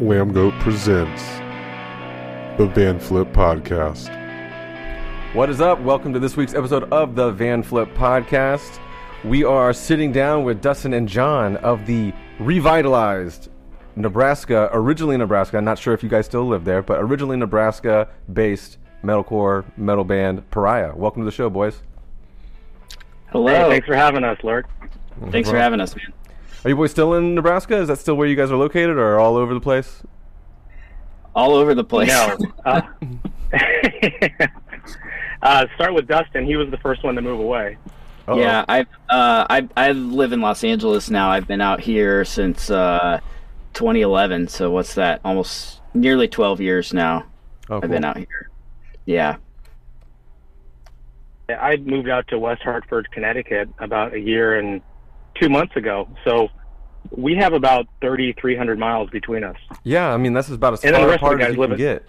[0.00, 1.22] Lambgoat presents
[2.58, 4.12] the Vanflip Podcast.
[5.34, 5.80] What is up?
[5.80, 8.78] Welcome to this week's episode of the Vanflip Podcast.
[9.24, 13.48] We are sitting down with Dustin and John of the revitalized
[13.96, 15.56] Nebraska, originally Nebraska.
[15.56, 20.04] I'm not sure if you guys still live there, but originally Nebraska based metalcore metal
[20.04, 20.94] band Paria.
[20.94, 21.80] Welcome to the show, boys.
[23.28, 23.50] Hello.
[23.50, 24.66] Hey, thanks for having us, Lord.
[25.30, 26.12] Thanks for having us, man.
[26.66, 27.76] Are you boys still in Nebraska?
[27.76, 30.02] Is that still where you guys are located or all over the place?
[31.32, 32.08] All over the place.
[32.08, 32.36] No.
[32.64, 32.82] Uh,
[35.42, 36.44] uh, start with Dustin.
[36.44, 37.78] He was the first one to move away.
[38.26, 38.40] Uh-oh.
[38.40, 41.30] Yeah, I've uh, I I live in Los Angeles now.
[41.30, 43.20] I've been out here since uh,
[43.74, 44.48] 2011.
[44.48, 45.20] So what's that?
[45.24, 47.26] Almost nearly 12 years now.
[47.70, 47.90] Oh, I've cool.
[47.90, 48.50] been out here.
[49.04, 49.36] Yeah.
[51.48, 54.82] I moved out to West Hartford, Connecticut about a year and
[55.40, 56.08] two months ago.
[56.24, 56.48] So
[57.10, 59.56] we have about 3,300 miles between us.
[59.84, 61.70] Yeah, I mean that's about as And far rest of the apart as you live
[61.70, 62.08] can get.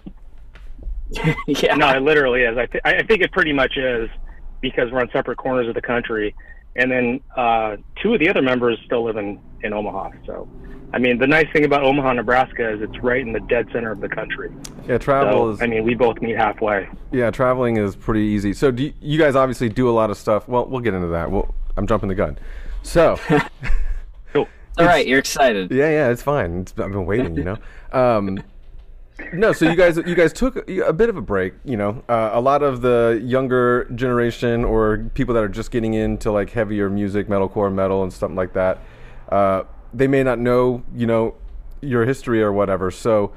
[1.62, 1.74] yeah.
[1.74, 2.56] No, it literally is.
[2.58, 4.10] I, th- I think it pretty much is
[4.60, 6.34] because we're on separate corners of the country.
[6.76, 10.10] And then uh, two of the other members still live in, in Omaha.
[10.26, 10.48] So,
[10.92, 13.90] I mean, the nice thing about Omaha, Nebraska is it's right in the dead center
[13.90, 14.52] of the country.
[14.86, 16.88] Yeah, travel So, is I mean, we both meet halfway.
[17.10, 18.52] Yeah, traveling is pretty easy.
[18.52, 20.46] So do you, you guys obviously do a lot of stuff.
[20.46, 21.30] Well, we'll get into that.
[21.30, 22.38] Well, I'm jumping the gun.
[22.82, 23.18] So
[24.32, 24.48] Cool.
[24.78, 25.70] All right, you're excited.
[25.70, 26.60] yeah, yeah, it's fine.
[26.60, 27.56] It's, I've been waiting, you know.
[27.92, 28.42] Um,
[29.32, 31.54] no, so you guys you guys took a bit of a break.
[31.64, 35.94] You know, uh, a lot of the younger generation or people that are just getting
[35.94, 38.78] into like heavier music, metalcore, metal, and something like that.
[39.28, 41.34] Uh, they may not know, you know,
[41.80, 42.90] your history or whatever.
[42.90, 43.32] So,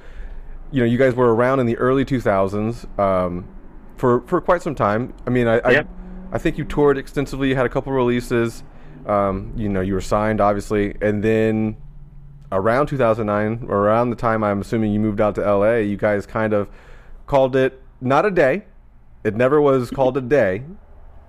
[0.71, 3.47] you know, you guys were around in the early 2000s um,
[3.97, 5.13] for for quite some time.
[5.25, 5.87] I mean, I Yep.
[6.31, 7.49] I, I think you toured extensively.
[7.49, 8.63] You had a couple releases.
[9.05, 11.77] Um, you know, you were signed, obviously, and then
[12.51, 16.53] around 2009, around the time I'm assuming you moved out to LA, you guys kind
[16.53, 16.69] of
[17.25, 18.65] called it not a day.
[19.23, 20.63] It never was called a day,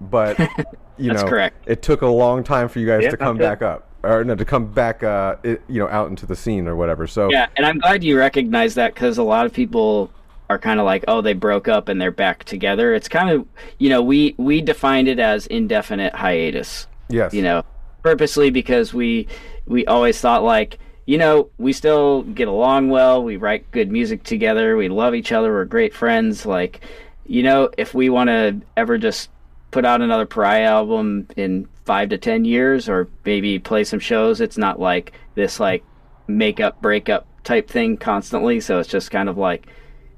[0.00, 0.38] but
[0.96, 1.56] you know, correct.
[1.66, 4.34] it took a long time for you guys Yeah, to come back up, or no,
[4.34, 7.06] to come back, uh, it, you know, out into the scene or whatever.
[7.06, 10.10] So Yeah, and I'm glad you recognize that because a lot of people
[10.50, 12.94] are kind of like, oh, they broke up and they're back together.
[12.94, 13.46] It's kind of,
[13.78, 16.86] you know, we we defined it as indefinite hiatus.
[17.12, 17.64] Yes, you know
[18.02, 19.28] purposely because we
[19.66, 24.24] we always thought like you know we still get along well we write good music
[24.24, 26.80] together we love each other we're great friends like
[27.26, 29.30] you know if we want to ever just
[29.70, 34.40] put out another Paria album in five to ten years or maybe play some shows
[34.40, 35.84] it's not like this like
[36.26, 38.60] make up break up type thing constantly.
[38.60, 39.66] So it's just kind of like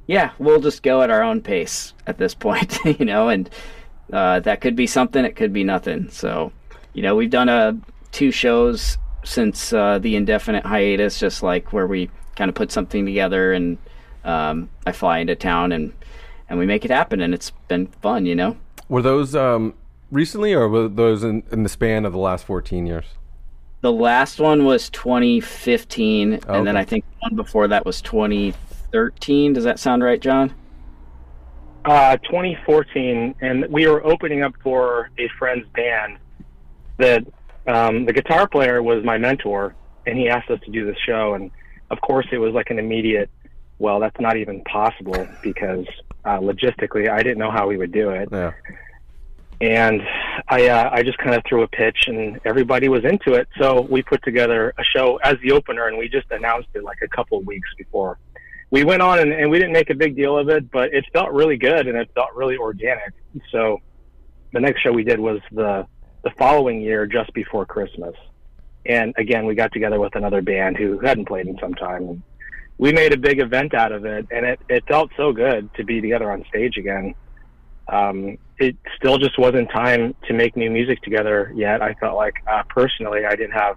[0.06, 3.49] yeah we'll just go at our own pace at this point you know and
[4.12, 6.11] uh, that could be something it could be nothing.
[6.11, 6.53] So
[6.94, 7.72] you know we've done uh,
[8.12, 13.05] two shows since uh, the indefinite hiatus just like where we kind of put something
[13.05, 13.77] together and
[14.25, 15.93] um, i fly into town and
[16.49, 18.56] and we make it happen and it's been fun you know
[18.88, 19.72] were those um,
[20.10, 23.06] recently, or were those in, in the span of the last 14 years?
[23.81, 29.65] the last one was 2015 and then i think one before that was 2013 does
[29.65, 30.55] that sound right john
[31.84, 36.16] Uh, 2014, and we were opening up for a friend's band.
[36.99, 37.25] That
[37.66, 39.75] um, the guitar player was my mentor,
[40.06, 41.34] and he asked us to do this show.
[41.34, 41.50] And
[41.91, 43.31] of course, it was like an immediate.
[43.78, 45.87] Well, that's not even possible because
[46.25, 48.29] uh, logistically, I didn't know how we would do it.
[48.31, 48.52] Yeah.
[49.61, 50.02] and
[50.49, 53.49] I uh, I just kind of threw a pitch, and everybody was into it.
[53.58, 56.99] So we put together a show as the opener, and we just announced it like
[57.02, 58.19] a couple of weeks before.
[58.70, 61.05] We went on, and, and we didn't make a big deal of it, but it
[61.12, 63.12] felt really good, and it felt really organic.
[63.50, 63.81] So
[64.52, 65.87] the next show we did was the
[66.25, 68.15] the following year, just before Christmas,
[68.87, 72.09] and again we got together with another band who hadn't played in some time.
[72.09, 72.23] And
[72.79, 75.85] we made a big event out of it, and it, it felt so good to
[75.85, 77.15] be together on stage again
[77.93, 81.82] um, it still just wasn't time to make new music together yet.
[81.82, 83.76] I felt like uh, personally I didn't have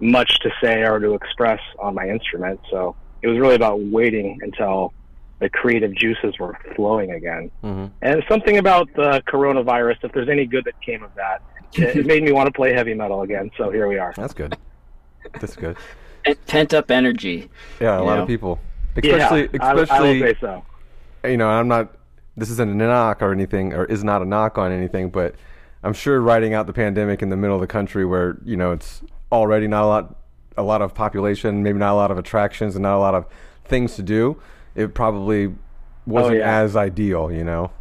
[0.00, 4.38] much to say or to express on my instrument, so it was really about waiting
[4.42, 4.92] until
[5.40, 7.50] the creative juices were flowing again.
[7.62, 7.86] Mm-hmm.
[8.02, 11.42] And something about the coronavirus, if there's any good that came of that,
[11.74, 13.50] it, it made me want to play heavy metal again.
[13.56, 14.12] So here we are.
[14.16, 14.56] That's good.
[15.40, 15.76] That's good.
[16.46, 17.48] Pent up energy.
[17.80, 18.22] Yeah, a lot know?
[18.22, 18.58] of people,
[18.96, 20.64] especially yeah, I, I will especially say so.
[21.24, 21.94] you know, I'm not.
[22.36, 25.34] This isn't a knock or anything, or is not a knock on anything, but
[25.82, 28.72] I'm sure riding out the pandemic in the middle of the country, where you know
[28.72, 29.02] it's
[29.32, 30.16] already not a lot,
[30.56, 33.26] a lot of population, maybe not a lot of attractions, and not a lot of
[33.64, 34.40] things to do.
[34.78, 35.58] It probably oh,
[36.06, 36.58] wasn't Oh, yeah.
[36.62, 37.72] as ideal, you know.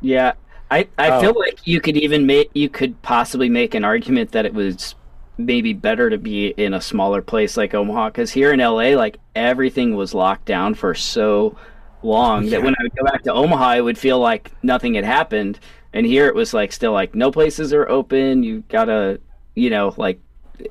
[0.00, 0.32] Yeah,
[0.70, 1.20] I, I Oh.
[1.20, 4.94] feel like you could even make you could possibly make an argument that it was
[5.38, 9.18] maybe better to be in a smaller place like Omaha because here in LA, like
[9.34, 11.56] everything was locked down for so
[12.02, 15.04] long that when I would go back to Omaha, it would feel like nothing had
[15.04, 15.60] happened,
[15.92, 18.42] and here it was like still like no places are open.
[18.42, 19.20] You gotta,
[19.54, 20.20] you know, like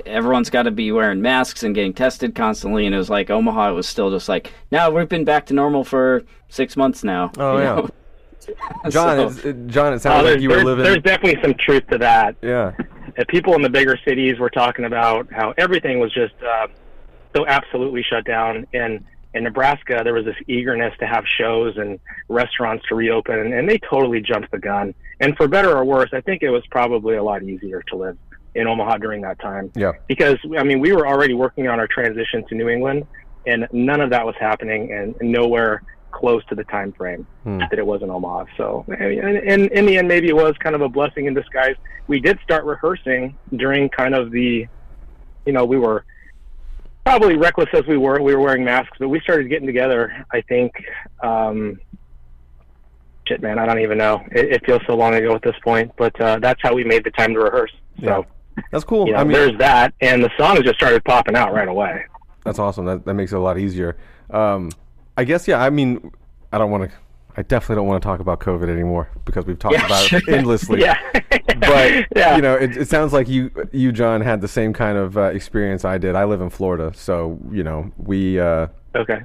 [0.05, 3.71] everyone's got to be wearing masks and getting tested constantly, and it was like Omaha,
[3.71, 7.31] it was still just like now we've been back to normal for six months now.
[7.38, 7.89] Oh yeah, know?
[8.89, 8.91] John.
[8.91, 10.83] So- it's- it, John, it sounds there's, like you were living.
[10.83, 12.35] there's definitely some truth to that.
[12.41, 12.73] yeah,
[13.17, 16.65] Uh, people in the bigger cities were talking about how everything was just uh,
[17.35, 18.65] so absolutely shut down.
[18.73, 19.03] And
[19.33, 21.99] in Nebraska, there was this eagerness to have shows and
[22.29, 24.94] restaurants to reopen, and, and they totally jumped the gun.
[25.19, 28.17] And for better or worse, I think it was probably a lot easier to live
[28.56, 31.88] in Omaha during that time yeah, because I mean we were already working on our
[31.88, 33.06] transition to New England,
[33.48, 37.59] and none of that was happening, and nowhere close to the time frame Hmm.
[37.59, 38.45] that it was in Omaha.
[38.57, 41.75] So, and in, in the end, maybe it was kind of a blessing in disguise.
[42.07, 44.68] We did start rehearsing during kind of the,
[45.45, 46.04] you know, we were
[47.06, 48.21] probably reckless as we were.
[48.21, 50.25] We were wearing masks, but we started getting together.
[50.31, 50.74] I think.
[51.24, 51.80] Um,
[53.27, 54.21] Shit, man, I don't even know.
[54.31, 57.04] It, it feels so long ago at this point, but uh, that's how we made
[57.04, 57.71] the time to rehearse.
[58.04, 58.25] So,
[58.71, 59.07] that's cool.
[59.07, 62.06] you know, I mean, there's that, and the songs just started popping out right away.
[62.44, 62.86] That's awesome.
[62.86, 63.98] That that makes it a lot easier.
[64.30, 64.71] Um,
[65.18, 65.62] I guess yeah.
[65.62, 66.12] I mean,
[66.51, 66.98] I don't want to.
[67.38, 70.27] I definitely don't want to talk about COVID anymore because we've talked Yeah, about it
[70.27, 70.81] endlessly.
[70.81, 70.98] Yeah,
[71.59, 74.97] But yeah, you know, it, it sounds like you you John had the same kind
[74.97, 76.15] of uh, experience I did.
[76.15, 79.21] I live in Florida, so you know we uh, okay.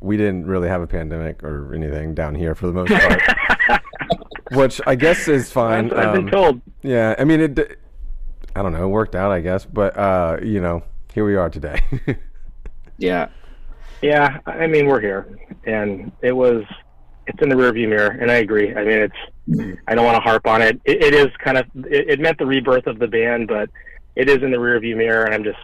[0.00, 3.82] we didn't really have a pandemic or anything down here for the most part,
[4.52, 5.90] which I guess is fine.
[5.92, 6.60] I've, I've been Um, told.
[6.82, 7.78] Yeah, I mean it.
[8.54, 8.84] I don't know.
[8.84, 9.64] It worked out, I guess.
[9.64, 10.82] But uh, you know,
[11.14, 11.80] here we are today.
[13.02, 13.28] Yeah.
[14.00, 16.64] Yeah, I mean we're here, and it was
[17.26, 18.74] it's in the rearview mirror, and I agree.
[18.74, 20.80] I mean it's I don't want to harp on it.
[20.84, 23.70] It, it is kind of it, it meant the rebirth of the band, but
[24.16, 25.58] it is in the rearview mirror, and I'm just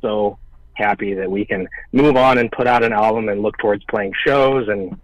[0.00, 0.38] so
[0.74, 4.12] happy that we can move on and put out an album and look towards playing
[4.24, 4.96] shows and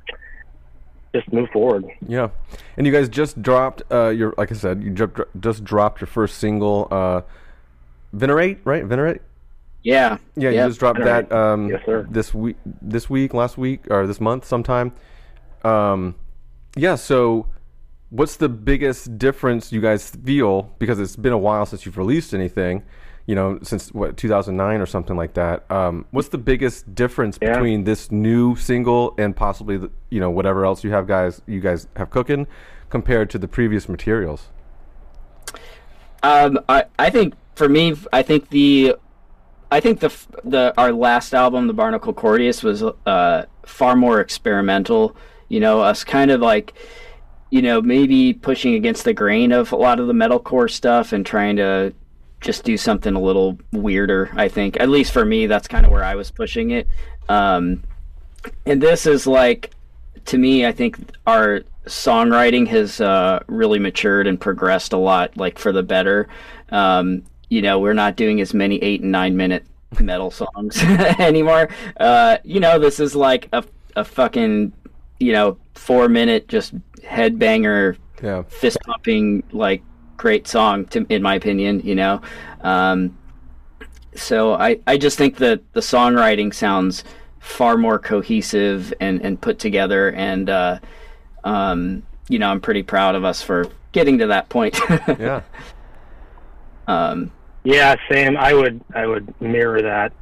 [1.15, 1.85] just move forward.
[2.07, 2.29] Yeah,
[2.77, 5.11] and you guys just dropped uh, your like I said, you ju-
[5.41, 7.23] just dropped your first single, uh,
[8.13, 8.85] "Venerate," right?
[8.85, 9.23] "Venerate."
[9.83, 10.19] Yeah.
[10.35, 10.53] Yeah, Yep.
[10.63, 11.29] you just dropped Venerate.
[11.31, 12.07] that um, Yes, sir.
[12.11, 14.93] this week, this week, last week, or this month, sometime.
[15.65, 16.17] Um,
[16.77, 16.97] yeah.
[16.97, 17.47] So,
[18.11, 20.75] what's the biggest difference you guys feel?
[20.79, 22.83] Because it's been a while since you've released anything.
[23.27, 25.69] You know, since what 2009 or something like that.
[25.71, 27.55] Um, what's the biggest difference Yeah.
[27.55, 31.61] between this new single and possibly the, you know whatever else you have guys you
[31.61, 32.47] guys have cooking
[32.89, 34.49] compared to the previous materials?
[36.23, 38.97] Um, I, I think for me, I think the,
[39.71, 40.13] I think the
[40.45, 45.17] the our last album, the Barnacle Cordius, was uh, far more experimental.
[45.49, 46.75] You know, us kind of like,
[47.51, 51.25] you know, maybe pushing against the grain of a lot of the metalcore stuff and
[51.25, 51.93] trying to
[52.41, 54.31] just do something a little weirder.
[54.35, 56.87] I think, at least for me, that's kind of where I was pushing it.
[57.29, 57.83] Um,
[58.65, 59.73] and this is like
[60.27, 65.59] to me i think our songwriting has uh, really matured and progressed a lot like
[65.59, 66.29] for the better
[66.71, 69.65] um, you know we're not doing as many eight and nine minute
[70.01, 70.81] metal songs
[71.19, 73.65] anymore uh, you know this is like a,
[73.97, 74.73] a fucking
[75.19, 78.43] you know four minute just headbanger Yeah.
[78.43, 79.83] fist pumping like
[80.17, 82.21] great song to in my opinion you know
[82.63, 83.17] um,
[84.15, 87.05] so I, I just think that the songwriting sounds
[87.39, 90.79] far more cohesive and, and put together and uh,
[91.45, 94.79] um, you know I'm pretty proud of us for getting to that point
[95.19, 95.43] Yeah.
[96.87, 97.31] um,
[97.65, 98.37] Yeah, same.
[98.37, 100.13] I would I would mirror that.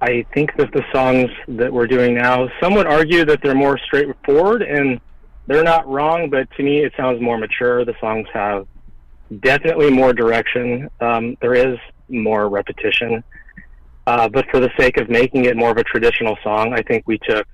[0.00, 3.78] I think that the songs that we're doing now, some would argue that they're more
[3.78, 5.00] straightforward, and
[5.46, 6.28] they're not wrong.
[6.28, 7.84] But to me, it sounds more mature.
[7.84, 8.66] The songs have
[9.40, 10.90] definitely more direction.
[11.00, 13.22] Um, there is more repetition,
[14.06, 17.04] uh, but for the sake of making it more of a traditional song, I think
[17.06, 17.46] we took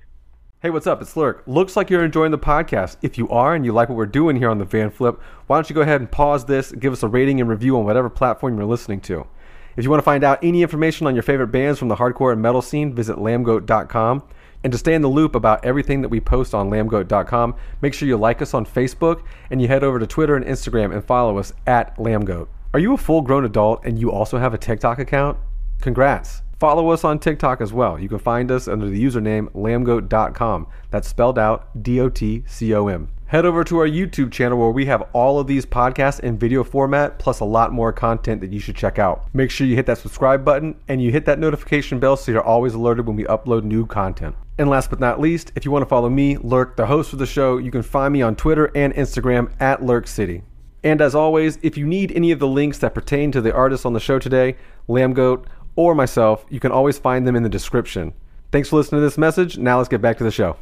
[0.61, 1.01] Hey, what's up?
[1.01, 1.41] It's Lurk.
[1.47, 2.97] Looks like you're enjoying the podcast.
[3.01, 5.17] If you are and you like what we're doing here on the Vanflip,
[5.47, 7.85] why don't you go ahead and pause this, give us a rating and review on
[7.85, 9.25] whatever platform you're listening to.
[9.77, 12.33] If you want to find out any information on your favorite bands from the hardcore
[12.33, 14.23] and metal scene, visit lambgoat.com.
[14.63, 18.07] And to stay in the loop about everything that we post on lambgoat.com, make sure
[18.07, 21.37] you like us on Facebook and you head over to Twitter and Instagram and follow
[21.37, 22.47] us at lambgoat.
[22.73, 25.37] Are you a full grown adult and you also have a TikTok account?
[25.81, 26.41] Congrats.
[26.59, 27.97] Follow us on TikTok as well.
[27.97, 30.67] You can find us under the username lambgoat.com.
[30.91, 33.09] That's spelled out D O T C O M.
[33.29, 36.63] Head over to our YouTube channel where we have all of these podcasts in video
[36.63, 39.27] format, plus a lot more content that you should check out.
[39.35, 42.41] Make sure you hit that subscribe button and you hit that notification bell so you're
[42.41, 44.35] always alerted when we upload new content.
[44.57, 47.19] And last but not least, if you want to follow me, Lurk, the host of
[47.19, 50.41] the show, you can find me on Twitter and Instagram at Lurk City.
[50.83, 53.85] And as always, if you need any of the links that pertain to the artists
[53.85, 54.55] on the show today,
[54.87, 55.45] Lambgoat,
[55.75, 58.13] or myself, you can always find them in the description.
[58.51, 59.59] Thanks for listening to this message.
[59.59, 60.57] Now let's get back to the show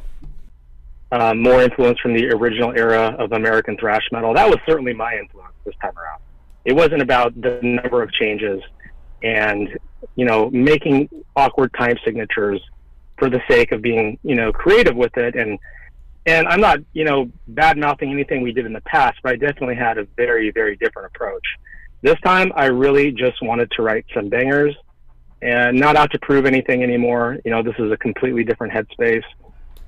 [1.10, 4.34] uh, more influence from the original era of American thrash metal.
[4.34, 6.20] That was certainly my influence this time around.
[6.64, 8.62] It wasn't about the number of changes
[9.22, 9.76] and
[10.14, 12.60] you know making awkward time signatures
[13.18, 15.58] for the sake of being you know creative with it and
[16.26, 19.36] and I'm not you know bad mouthing anything we did in the past, but I
[19.36, 21.44] definitely had a very very different approach.
[22.02, 24.74] This time, I really just wanted to write some bangers
[25.42, 27.38] and not out to prove anything anymore.
[27.44, 29.24] You know, this is a completely different headspace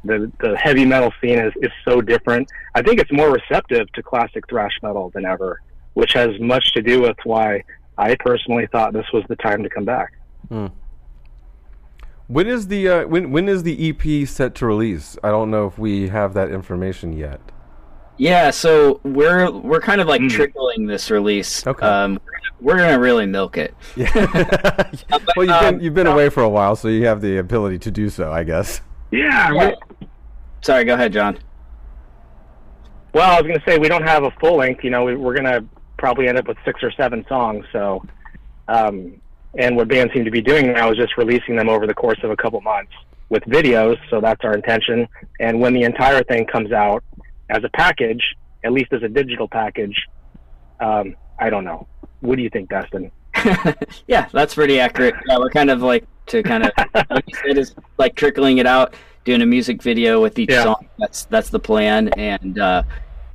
[0.04, 2.48] the the heavy metal scene is, is so different.
[2.74, 5.60] I think it's more receptive to classic thrash metal than ever,
[5.94, 7.62] which has much to do with why
[7.98, 10.12] I personally thought this was the time to come back.
[10.48, 10.68] Hmm.
[12.28, 15.18] When is the uh, when when is the EP set to release?
[15.22, 17.40] I don't know if we have that information yet.
[18.18, 20.30] Yeah, so we're we're kind of like mm.
[20.30, 21.66] trickling this release.
[21.66, 21.86] Okay.
[21.86, 22.20] Um,
[22.60, 23.74] we're gonna really milk it.
[23.96, 24.12] Yeah.
[25.36, 27.78] well, you've been you've been um, away for a while, so you have the ability
[27.80, 28.80] to do so, I guess.
[29.10, 29.52] Yeah.
[29.52, 29.74] yeah.
[30.62, 31.38] Sorry, go ahead, John.
[33.12, 34.84] Well, I was going to say we don't have a full length.
[34.84, 35.64] You know, we, are going to
[35.98, 37.64] probably end up with six or seven songs.
[37.72, 38.04] So,
[38.68, 39.20] um,
[39.58, 42.18] and what bands seem to be doing now is just releasing them over the course
[42.22, 42.92] of a couple months
[43.28, 43.96] with videos.
[44.10, 45.08] So that's our intention.
[45.40, 47.02] And when the entire thing comes out
[47.48, 48.22] as a package,
[48.64, 49.96] at least as a digital package,
[50.80, 51.88] um, I don't know.
[52.20, 53.10] What do you think, Dustin?
[54.06, 55.14] yeah, that's pretty accurate.
[55.26, 56.70] Yeah, we're kind of like to kind of
[57.10, 60.64] like you said is like trickling it out, doing a music video with each yeah.
[60.64, 60.88] song.
[60.98, 62.82] That's that's the plan, and uh,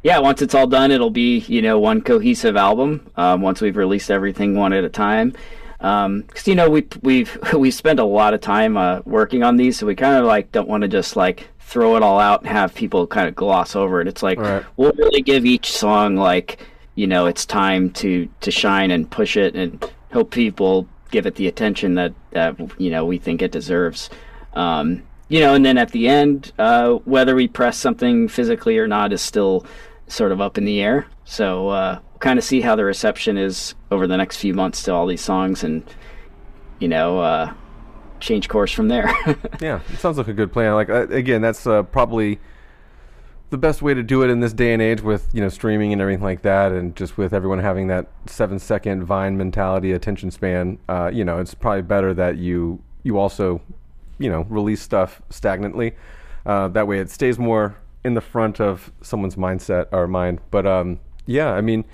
[0.04, 3.10] yeah, once it's all done, it'll be you know one cohesive album.
[3.15, 5.34] Um, once we've released everything one at a time,
[5.77, 9.58] because um, you know we we've we spent a lot of time uh, working on
[9.58, 12.42] these, so we kind of like don't want to just like throw it all out
[12.42, 14.08] and have people kind of gloss over it.
[14.08, 14.63] It's like right.
[14.77, 16.60] we'll really give each song like
[16.94, 21.36] you know it's time to to shine and push it and hope people give it
[21.36, 24.10] the attention that that you know we think it deserves.
[24.54, 28.88] Um, you know, and then at the end, uh, whether we press something physically or
[28.88, 29.65] not is still
[30.08, 31.08] sort of up in the air.
[31.24, 34.84] So uh, we'll kind of see how the reception is over the next few months
[34.84, 35.84] to all these songs, and
[36.79, 37.53] you know, uh,
[38.20, 39.12] change course from there.
[39.62, 40.74] yeah, it sounds like a good plan.
[40.74, 42.39] Like uh, again, that's uh, probably
[43.50, 45.91] the best way to do it in this day and age with you know streaming
[45.91, 50.29] and everything like that, and just with everyone having that seven second Vine mentality attention
[50.29, 50.77] span.
[50.88, 53.62] Uh, you know, it's probably better that you you also
[54.17, 55.93] you know release stuff stagnantly.
[56.45, 60.39] Uh, that way, it stays more in the front of someone's mindset or mind.
[60.51, 61.86] But um, yeah, I mean,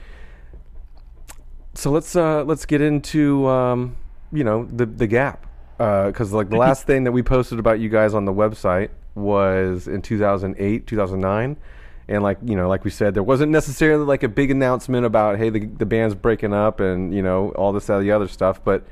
[1.74, 3.96] so let's uh, let's get into um,
[4.32, 5.48] you know the the gap
[5.78, 8.90] because uh, like the last thing that we posted about you guys on the website
[9.16, 11.58] was in 2008, 2009.
[12.08, 15.38] And like you know, like we said, there wasn't necessarily like a big announcement about
[15.38, 18.62] hey the the band's breaking up and you know all this that the other stuff.
[18.64, 18.86] But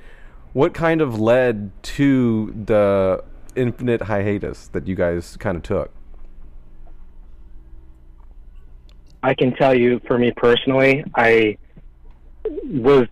[0.54, 3.24] what kind of led to the
[3.56, 5.92] infinite hiatus that you guys kind of took?
[9.22, 11.58] I can tell you, for me personally, I
[12.66, 13.08] was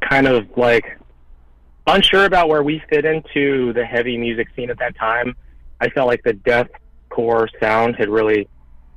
[0.00, 0.98] kind of like
[1.86, 5.36] unsure about where we fit into the heavy music scene at that time.
[5.80, 6.68] I felt like the death
[7.08, 8.48] core sound had really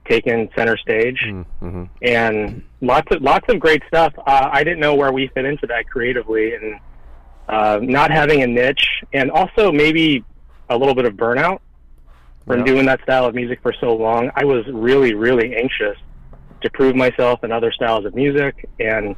[0.09, 1.83] taken center stage, mm-hmm.
[2.01, 4.13] and lots of lots of great stuff.
[4.17, 6.79] Uh, I didn't know where we fit into that creatively, and
[7.49, 10.23] uh, not having a niche, and also maybe
[10.69, 11.59] a little bit of burnout
[12.45, 12.65] from yeah.
[12.65, 14.31] doing that style of music for so long.
[14.35, 15.97] I was really, really anxious
[16.61, 19.15] to prove myself in other styles of music, and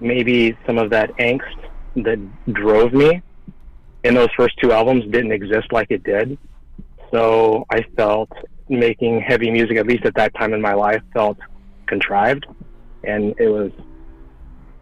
[0.00, 1.56] maybe some of that angst
[1.96, 2.18] that
[2.52, 3.22] drove me
[4.04, 6.36] in those first two albums didn't exist like it did.
[7.10, 8.30] So I felt
[8.68, 11.38] making heavy music, at least at that time in my life, felt
[11.86, 12.46] contrived.
[13.04, 13.70] And it was,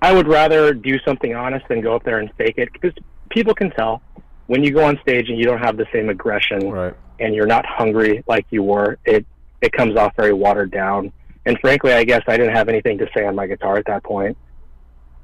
[0.02, 2.92] I would rather do something honest than go up there and fake it because
[3.30, 4.02] people can tell
[4.49, 6.94] when you go on stage and you don't have the same aggression right.
[7.21, 9.25] and you're not hungry like you were, it,
[9.61, 11.12] it comes off very watered down.
[11.47, 14.02] And frankly, I guess I didn't have anything to say on my guitar at that
[14.02, 14.37] point.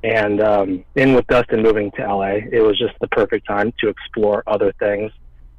[0.05, 3.89] And um, in with Dustin moving to LA, it was just the perfect time to
[3.89, 5.11] explore other things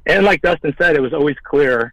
[0.06, 1.92] And like Dustin said, it was always clear,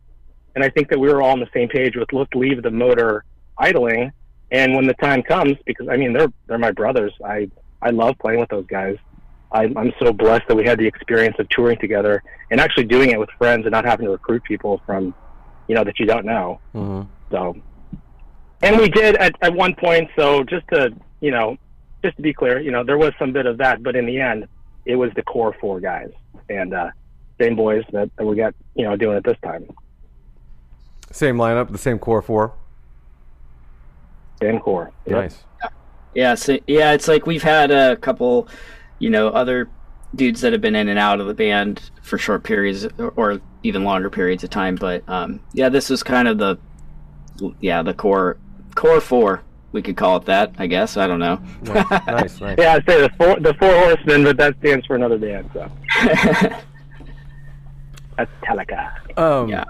[0.55, 2.71] and I think that we were all on the same page with let's leave the
[2.71, 3.25] motor
[3.57, 4.11] idling,
[4.51, 7.13] and when the time comes, because I mean they're they're my brothers.
[7.23, 7.49] I
[7.81, 8.97] I love playing with those guys.
[9.51, 13.11] I'm, I'm so blessed that we had the experience of touring together and actually doing
[13.11, 15.13] it with friends and not having to recruit people from,
[15.67, 16.59] you know, that you don't know.
[16.75, 17.07] Mhm.
[17.31, 17.55] So,
[18.61, 20.09] and we did at, at one point.
[20.17, 21.55] So just to, you know,
[22.03, 24.19] just to be clear, you know, there was some bit of that, but in the
[24.19, 24.47] end,
[24.85, 26.11] it was the core four guys
[26.49, 26.89] and uh,
[27.39, 29.65] same boys that, that we got, you know, doing it this time.
[31.11, 32.53] Same lineup, the same core four.
[34.41, 34.91] Same core.
[35.05, 35.15] Yep.
[35.15, 35.43] Nice.
[36.13, 38.47] Yeah, so, yeah, it's like we've had a couple,
[38.99, 39.69] you know, other
[40.15, 43.41] dudes that have been in and out of the band for short periods or, or
[43.63, 44.75] even longer periods of time.
[44.75, 46.57] But um, yeah, this is kind of the,
[47.59, 48.37] yeah, the core
[48.75, 49.43] core four.
[49.73, 50.97] We could call it that, I guess.
[50.97, 51.39] I don't know.
[51.61, 52.57] Nice, nice, nice.
[52.57, 55.49] Yeah, I'd say the four, the four horsemen, but that stands for another band.
[55.53, 55.69] So
[58.17, 59.17] that's Metallica.
[59.19, 59.65] Um, Yeah.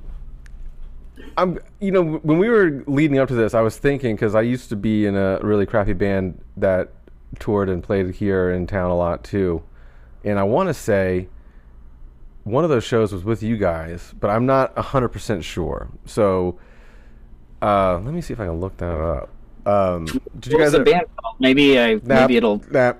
[1.38, 4.42] I'm, you know, when we were leading up to this, I was thinking because I
[4.42, 6.90] used to be in a really crappy band that
[7.40, 9.62] toured and played here in town a lot too,
[10.24, 11.28] and I want to say
[12.44, 15.90] one of those shows was with you guys, but I'm not hundred percent sure.
[16.06, 16.58] So
[17.62, 19.30] uh, let me see if I can look that up.
[19.68, 20.06] Um,
[20.40, 21.36] did you guys ever- band called?
[21.40, 22.62] Maybe I Nah, maybe it'll.
[22.72, 22.94] Nah.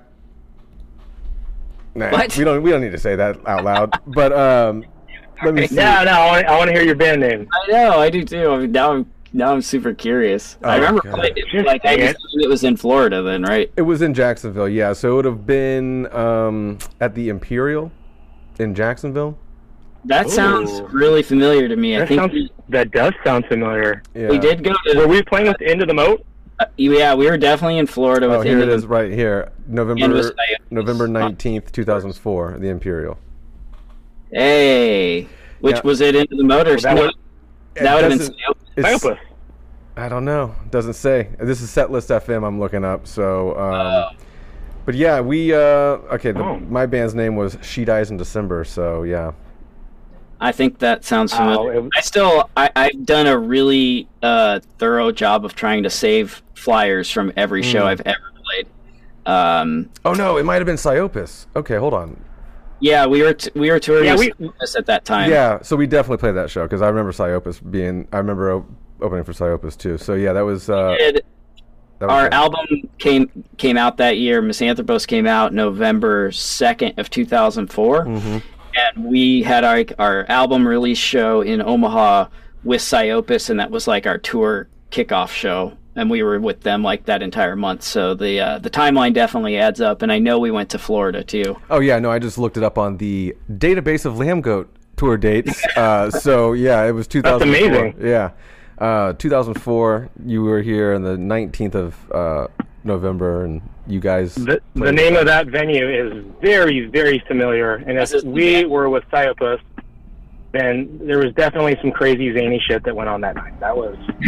[1.94, 2.36] Nah, What?
[2.36, 3.98] we don't we don't need to say that out loud.
[4.06, 4.84] but um,
[5.44, 5.74] let me see.
[5.76, 7.48] No, no, I want, I want to hear your band name.
[7.52, 8.50] I know, I do too.
[8.50, 10.56] I mean, now I'm now I'm super curious.
[10.62, 11.14] I Oh, remember God.
[11.14, 13.70] playing it, like I dang just knew it was in Florida then, right?
[13.76, 14.92] It was in Jacksonville, yeah.
[14.94, 17.92] So it would have been um, at the Imperial
[18.58, 19.38] in Jacksonville.
[20.04, 21.96] That sounds really familiar to me.
[21.96, 24.02] I That think sounds we, that does sound familiar.
[24.14, 24.28] Yeah.
[24.30, 24.98] we did go to.
[24.98, 26.24] Were we playing with Into the Moat?
[26.60, 29.12] Uh, yeah, we were definitely in Florida Oh, with here it Into is, the- right
[29.12, 30.32] here, November.
[30.70, 33.18] November nineteenth, two thousand four, the Imperial.
[34.32, 35.26] Hey,
[35.60, 35.80] which Yeah.
[35.84, 36.82] was it into the motors?
[36.82, 37.10] That No,
[37.74, 38.18] that would have been.
[38.18, 38.56] doesn't- Psyopus.
[38.76, 39.18] It's- Psyopus.
[39.96, 40.54] I don't know.
[40.64, 41.28] It doesn't say.
[41.40, 42.44] This is Setlist FM.
[42.44, 43.06] I'm looking up.
[43.06, 44.08] So, um, Oh.
[44.86, 46.30] but yeah, we uh, okay.
[46.32, 46.60] The, Oh.
[46.68, 48.64] My band's name was She Dies in December.
[48.64, 49.32] So yeah,
[50.40, 51.72] I think that sounds Oh, familiar.
[51.74, 55.90] it was- I still, I, I've done a really uh, thorough job of trying to
[55.90, 57.86] save flyers from every show Hmm.
[57.88, 58.66] I've ever played.
[59.26, 61.46] Um, Oh no, it might have been Psyopus.
[61.56, 62.16] Okay, hold on.
[62.80, 64.32] Yeah, we were t- we were touring Yeah, we-
[64.76, 65.30] at that time.
[65.30, 68.06] Yeah, so we definitely played that show because I remember Psyopus being.
[68.12, 68.62] I remember
[69.00, 69.98] opening for Psyopus too.
[69.98, 70.68] So yeah, that was.
[70.70, 71.24] Uh, Did-
[72.00, 72.34] that was our good.
[72.34, 72.66] album
[72.98, 74.40] came came out that year.
[74.40, 78.38] Misanthropos came out November second of two thousand four, Mm-hmm.
[78.76, 82.26] and we had our our album release show in Omaha
[82.62, 85.76] with Psyopus, and that was like our tour kickoff show.
[85.98, 89.58] And we were with them like that entire month, so the uh, the timeline definitely
[89.58, 90.00] adds up.
[90.02, 91.56] And I know we went to Florida too.
[91.68, 95.60] Oh yeah, no, I just looked it up on the database of Lambgoat tour dates.
[95.76, 97.76] uh, so yeah, it was 2004.
[97.76, 98.00] amazing.
[98.00, 98.30] Yeah,
[98.78, 100.08] uh, 2004.
[100.24, 102.46] You were here on the 19th of uh,
[102.84, 104.36] November, and you guys.
[104.36, 107.74] The, the name of that venue is very, very familiar.
[107.74, 109.58] And if This is- we were with Psyopus,
[110.52, 113.58] then there was definitely some crazy zany shit that went on that night.
[113.58, 113.96] That was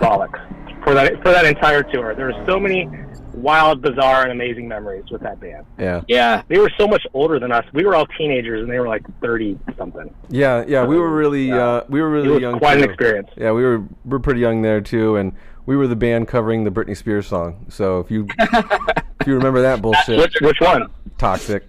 [0.00, 0.40] bollocks
[0.88, 2.14] for that for that entire tour.
[2.14, 2.88] There were so many
[3.34, 5.64] wild, bizarre, and amazing memories with that band.
[5.78, 7.64] Yeah, Yeah, They were so much older than us.
[7.72, 10.12] We were all teenagers, and they were like thirty something.
[10.28, 10.84] yeah, yeah.
[10.84, 12.58] We were really, uh, we were It really was young.
[12.58, 13.28] quite an experience.
[13.36, 15.32] Yeah, we were we were pretty young there too, and
[15.66, 17.66] we were the band covering the Britney Spears song.
[17.68, 20.88] So if you if you remember that bullshit, Which which one?
[21.18, 21.64] toxic.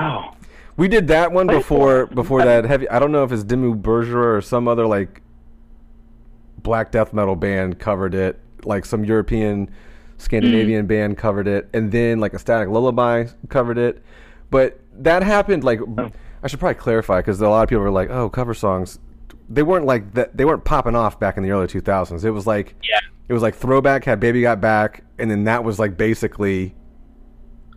[0.00, 0.32] Oh,
[0.76, 2.88] We did that one before before that heavy.
[2.88, 5.20] I don't know if it's Dimmu Borgir or some other like
[6.62, 9.70] black death metal band covered it, like some European
[10.18, 14.02] Scandinavian band covered it, and then like a Static Lullaby covered it.
[14.50, 15.80] But that happened like
[16.42, 18.98] I should probably clarify because a lot of people were like, "Oh, cover songs."
[19.48, 20.36] They weren't like that.
[20.36, 22.24] They weren't popping off back in the early 2000s.
[22.24, 23.00] It was like yeah.
[23.28, 26.74] it was like throwback had Baby Got Back, and then that was like basically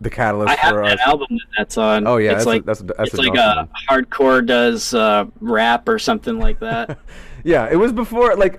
[0.00, 1.06] the catalyst I have for that us.
[1.06, 2.06] album that that's on.
[2.06, 5.24] Oh, yeah, it's that's a- like that's a- that's it's like a hardcore does uh,
[5.40, 6.98] rap or something like that.
[7.46, 8.58] Yeah, it was before like,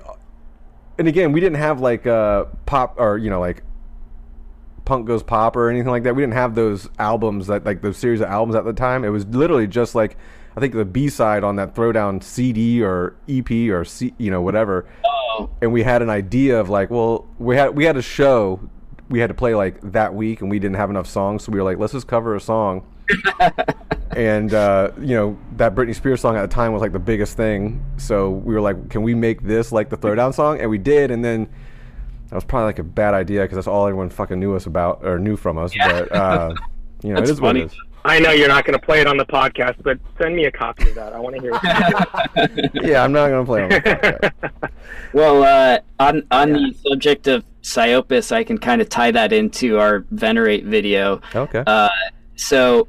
[0.97, 3.63] and again, we didn't have like uh pop or you know like
[4.85, 6.15] punk goes pop or anything like that.
[6.15, 9.03] We didn't have those albums that like those series of albums at the time.
[9.03, 10.17] It was literally just like
[10.55, 14.41] I think the B side on that Throwdown CD or EP or C, you know
[14.41, 14.85] whatever.
[15.05, 18.69] oh, And we had an idea of like, well, we had we had a show
[19.09, 21.59] we had to play like that week, and we didn't have enough songs, so we
[21.59, 22.85] were like, let's just cover a song.
[24.15, 27.37] and uh, you know that Britney Spears song at the time was like the biggest
[27.37, 27.83] thing.
[27.97, 30.59] So we were like, can we make this like the Throwdown song?
[30.59, 31.11] And we did.
[31.11, 31.49] And then
[32.29, 35.05] that was probably like a bad idea because that's all everyone fucking knew us about
[35.05, 35.75] or knew from us.
[35.75, 35.91] Yeah.
[35.91, 36.55] But uh,
[37.03, 37.61] you know, That's it is what funny.
[37.61, 37.77] it is.
[38.03, 40.51] I know you're not going to play it on the podcast, but send me a
[40.51, 41.13] copy of that.
[41.13, 42.71] I want to hear it.
[42.85, 43.69] yeah, I'm not gonna play on.
[43.69, 44.69] The podcast.
[45.13, 49.79] Well, uh, on on the subject of Psyopus, I can kind of tie that into
[49.79, 51.21] our Venerate video.
[51.33, 51.63] Okay.
[51.65, 51.89] Uh,
[52.35, 52.87] so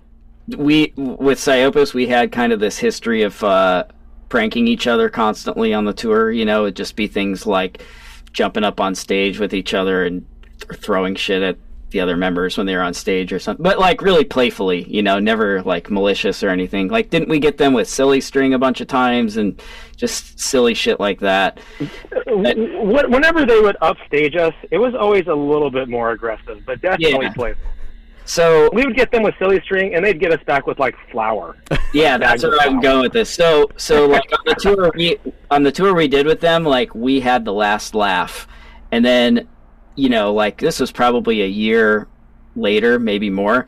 [0.57, 3.85] we with Psyopus, we had kind of this history of uh,
[4.29, 6.31] pranking each other constantly on the tour.
[6.31, 7.83] You know, it'd just be things like
[8.33, 10.27] jumping up on stage with each other and
[10.61, 11.57] th- throwing shit at
[11.91, 13.63] the other members when they were on stage or something.
[13.63, 16.89] But like really playfully, you know, never like malicious or anything.
[16.89, 19.61] Like, didn't we get them with silly string a bunch of times and
[19.97, 21.59] just silly shit like that?
[22.27, 26.81] Wh- Whenever they would upstage us, it was always a little bit more aggressive, but
[26.83, 27.33] definitely Yeah.
[27.33, 27.63] playful.
[28.27, 30.95] So We would get them with silly string, and they'd get us back with like
[31.11, 31.57] flour.
[31.95, 33.31] Yeah, that's where I'm going with this.
[33.31, 35.19] So, so like on the tour we
[35.51, 38.47] on the tour we did with them, like we had the last laugh,
[38.93, 39.49] and then,
[39.95, 42.07] you know, like this was probably a year
[42.55, 43.67] later, maybe more.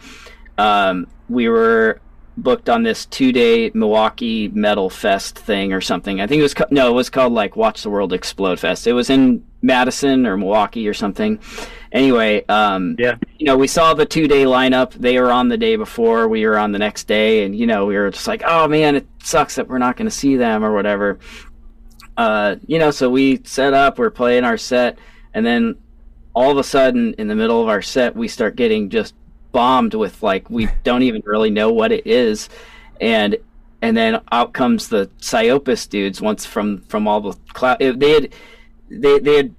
[0.59, 2.01] Um, we were
[2.37, 6.21] booked on this two day Milwaukee Metal Fest thing or something.
[6.21, 8.87] I think it was no, it was called like Watch the World Explode Fest.
[8.87, 11.39] It was in Madison or Milwaukee or something.
[11.93, 13.17] Anyway, um, Yeah.
[13.39, 14.93] you know, we saw the two day lineup.
[14.93, 17.87] They were on the day before, we were on the next day, and you know,
[17.87, 20.65] we were just like, oh man, it sucks that we're not going to see them
[20.65, 21.19] or whatever.
[22.17, 24.99] Uh, you know, so we set up, we're playing our set,
[25.35, 25.77] and then
[26.35, 29.15] all of a sudden, in the middle of our set, we start getting just
[29.53, 32.49] bombed with like we don't even really know what it is,
[33.01, 33.37] and
[33.81, 37.79] and then out comes the Psyopus dudes once from from all the cloud.
[37.79, 38.35] They had
[38.91, 39.55] they they had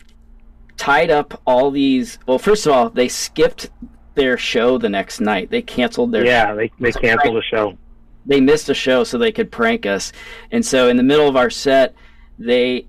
[0.80, 2.18] tied up all these.
[2.26, 3.70] Well, first of all, they skipped
[4.16, 5.50] their show the next night.
[5.52, 7.78] They canceled their Yeah, they they canceled the show.
[8.26, 10.12] they missed a show so they could prank us.
[10.52, 11.94] And so in the middle of our set,
[12.40, 12.88] they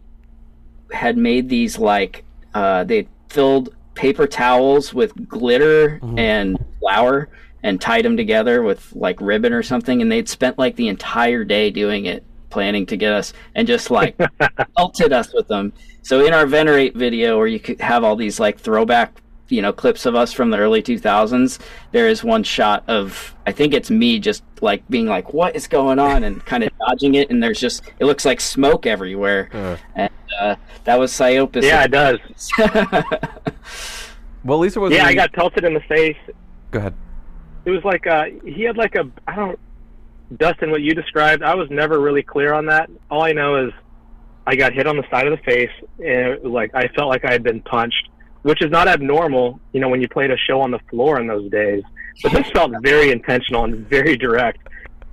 [0.92, 2.24] had made these like
[2.54, 7.28] uh, they filled paper towels with glitter and flour
[7.62, 10.00] and tied them together with like ribbon or something.
[10.00, 13.90] And they'd spent like the entire day doing it, planning to get us, and just
[13.90, 14.18] like
[14.76, 15.72] pelted us with them.
[16.02, 19.72] So in our Venerate video, where you could have all these like throwback, you know,
[19.72, 21.58] clips of us from the early 2000s,
[21.92, 25.66] there is one shot of I think it's me just like being like, "What is
[25.66, 29.48] going on?" and kind of dodging it, and there's just it looks like smoke everywhere,
[29.94, 30.10] and
[30.40, 31.62] uh, that was Psyopus.
[31.62, 32.18] Yeah, it does.
[34.44, 34.92] Well, Lisa was.
[34.92, 36.16] Yeah, I got pelted in the face.
[36.70, 36.94] Go ahead.
[37.64, 39.58] It was like uh he had like a I don't
[40.36, 41.42] Dustin what you described.
[41.42, 42.90] I was never really clear on that.
[43.10, 43.72] All I know is
[44.46, 47.08] I got hit on the side of the face and it was like I felt
[47.08, 48.08] like I had been punched,
[48.42, 51.26] which is not abnormal, you know, when you played a show on the floor in
[51.26, 51.82] those days.
[52.22, 54.58] But this felt very intentional and very direct.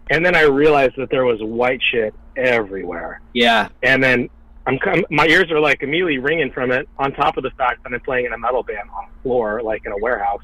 [0.09, 3.21] And then I realized that there was white shit everywhere.
[3.33, 4.29] yeah, and then
[4.65, 6.87] I'm my ears are like immediately ringing from it.
[6.97, 9.61] On top of the fact that I'm playing in a metal band on the floor,
[9.61, 10.43] like in a warehouse.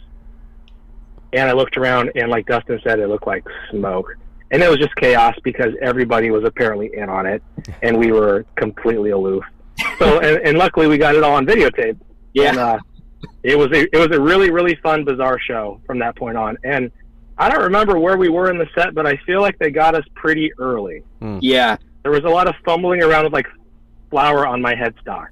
[1.33, 4.15] And I looked around, and like Dustin said, it looked like smoke,
[4.53, 7.43] and it was just chaos because everybody was apparently in on it,
[7.81, 9.43] and we were completely aloof.
[9.99, 11.99] So, and, and luckily we got it all on videotape.
[12.33, 12.49] yeah.
[12.49, 12.79] And, uh,
[13.41, 16.57] it was a it was a really really fun bizarre show from that point on,
[16.63, 16.91] and
[17.37, 19.95] I don't remember where we were in the set, but I feel like they got
[19.95, 21.03] us pretty early
[21.39, 21.77] yeah.
[22.03, 23.47] there was a lot of fumbling around with like
[24.09, 25.27] flour on my headstock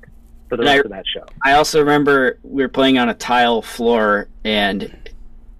[0.49, 1.25] for the And I- of that show.
[1.45, 4.91] I also remember we were playing on a tile floor, and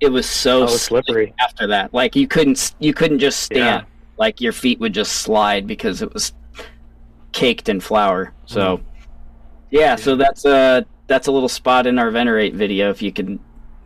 [0.01, 1.33] it was so Oh, slippery.
[1.39, 1.93] after that.
[1.93, 3.59] Like you couldn't you couldn't just stand.
[3.59, 3.83] Yeah.
[4.17, 6.33] Like your feet would just slide because it was
[7.31, 8.33] caked in flour.
[8.45, 8.85] So Mm-hmm.
[9.71, 13.39] yeah, so that's a that's a little spot in our venerate video if you can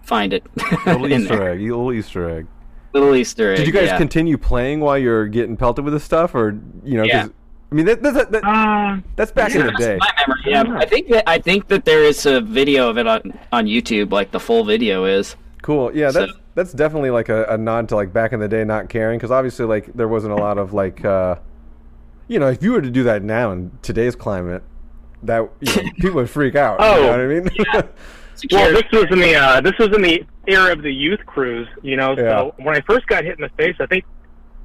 [0.03, 0.43] find it.
[0.85, 1.49] Little Easter there.
[1.51, 1.61] egg.
[1.61, 2.47] Little Easter egg.
[2.93, 3.57] Little Easter egg.
[3.57, 3.97] Did you guys yeah.
[3.97, 7.03] continue playing while you're getting pelted with this stuff, or you know?
[7.03, 7.27] Yeah.
[7.71, 9.97] I mean, that, that, that, Uh, that's back in the day.
[9.99, 10.77] My memory, yeah.
[10.79, 14.11] I think that I think that there is a video of it on on YouTube,
[14.11, 15.35] like the full video is.
[15.65, 15.95] Cool.
[15.95, 18.63] Yeah, that's So- that's definitely like a, a nod to like back in the day
[18.63, 21.37] not caring because obviously like there wasn't a lot of like uh,
[22.27, 24.61] you know if you were to do that now in today's climate
[25.23, 26.77] that you know, people would freak out.
[26.79, 27.49] oh, you know what I mean?
[28.51, 31.67] well, this was in the uh, this was in the era of the youth cruise,
[31.81, 32.15] you know.
[32.15, 32.23] So
[32.57, 32.63] Yeah.
[32.63, 34.05] when I first got hit in the face, I think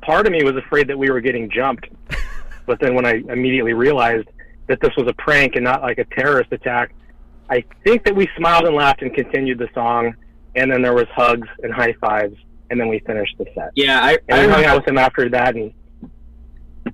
[0.03, 1.89] part of me was afraid that we were getting jumped.
[2.67, 4.29] but then when I immediately realized
[4.67, 6.93] that this was a prank and not like a terrorist attack,
[7.49, 10.15] I think that we smiled and laughed and continued the song.
[10.57, 12.37] And then there was hugs and high fives,
[12.71, 13.71] and then we finished the set.
[13.77, 15.73] Yeah, I, And I we hung out with him after that, and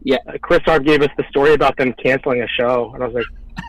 [0.02, 0.16] Yeah.
[0.28, 3.14] uh, Chris Arp gave us the story about them canceling a show, and I was
[3.14, 3.24] like,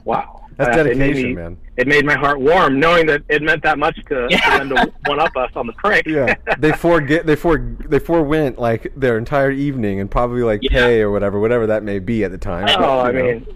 [0.05, 1.57] "Wow, That's Uh, it dedication, me- man.
[1.77, 4.39] It made my heart warm knowing that it meant that much to, Yeah.
[4.39, 6.07] for them to one up us on the prank.
[6.07, 10.71] Yeah, they forget they for they forewent like their entire evening and probably like Yeah.
[10.71, 12.65] pay or whatever, whatever that may be at the time.
[12.79, 13.23] oh, I know.
[13.23, 13.47] mean,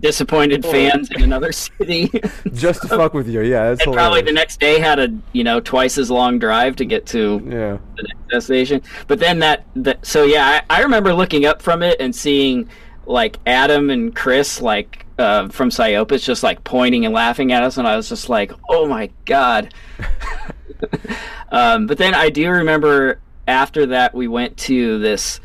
[0.00, 2.10] disappointed fans in another city.
[2.52, 3.70] Just to fuck with you, yeah.
[3.70, 7.06] And probably the next day had a you know twice as long drive to get
[7.06, 7.78] to Yeah.
[7.96, 8.82] the next destination.
[9.06, 12.68] But then that, that so yeah, I, I remember looking up from it and seeing
[13.06, 17.78] like Adam and Chris like uh, from Psyopus just like pointing and laughing at us,
[17.78, 19.72] and I was just like, oh my god.
[21.50, 25.40] um, but then I do remember after that we went to this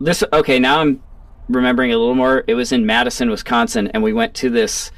[0.00, 1.02] this okay now I'm
[1.48, 2.44] remembering a little more.
[2.46, 4.90] It was in Madison, Wisconsin, and we went to this.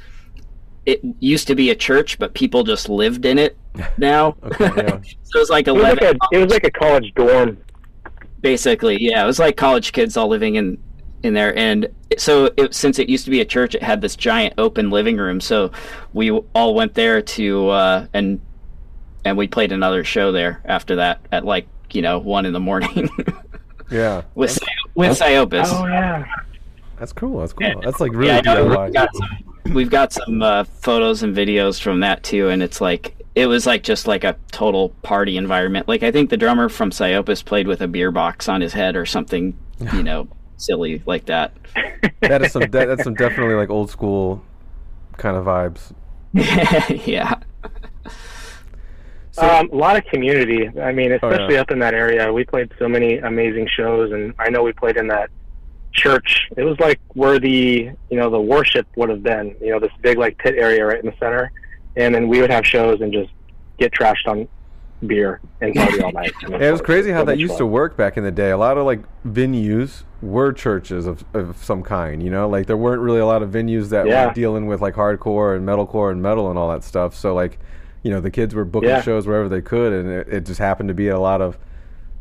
[0.85, 3.57] It used to be a church, but people just lived in it
[3.97, 4.35] now.
[4.43, 4.99] Okay, yeah.
[5.23, 7.57] so it was like It was like eleven, a it was like a college dorm.
[8.41, 8.97] basically.
[8.99, 10.77] Yeah, it was like college kids all living in
[11.21, 14.15] in there, and so it, since it used to be a church, it had this
[14.15, 15.41] giant open living room.
[15.41, 15.71] So
[16.13, 18.39] we all went there to uh, and
[19.25, 22.59] and we played another show there after that at like you know one in the
[22.59, 23.09] morning
[23.91, 24.21] Yeah.
[24.35, 24.57] with
[24.95, 25.67] with Psyopus.
[25.71, 26.25] Oh yeah.
[26.97, 27.39] That's cool.
[27.39, 27.81] That's cool.
[27.81, 28.85] That's like really yeah, DIY.
[28.85, 32.81] We've got some, we've got some uh, photos and videos from that too, and it's
[32.81, 35.87] like it was like just like a total party environment.
[35.87, 38.97] Like I think the drummer from Psyopus played with a beer box on his head
[38.97, 39.57] or something,
[39.93, 41.53] you know, silly like that.
[42.21, 44.43] that is some that, that's some definitely like old school
[45.17, 45.93] kind of vibes.
[47.07, 47.35] yeah,
[49.41, 50.69] Um, a lot of community.
[50.79, 51.61] I mean, Oh, especially yeah.
[51.61, 52.31] up in that area.
[52.31, 55.29] We played so many amazing shows, and I know we played in that
[55.93, 56.47] church.
[56.57, 59.55] It was like where the you know the worship would have been.
[59.61, 61.51] You know, this big like pit area right in the center,
[61.95, 63.31] and then we would have shows and just
[63.77, 64.47] get trashed on
[65.07, 66.31] beer and party all night.
[66.49, 68.51] Yeah, it was crazy how that used to work back in the day.
[68.51, 72.49] A lot of like venues were churches of, of some kind, you know?
[72.49, 74.27] Like there weren't really a lot of venues that Yeah.
[74.27, 77.15] were dealing with like hardcore and metalcore and metal and all that stuff.
[77.15, 77.57] So like,
[78.03, 79.01] you know, the kids were booking Yeah.
[79.01, 81.57] shows wherever they could and it, it just happened to be a lot of,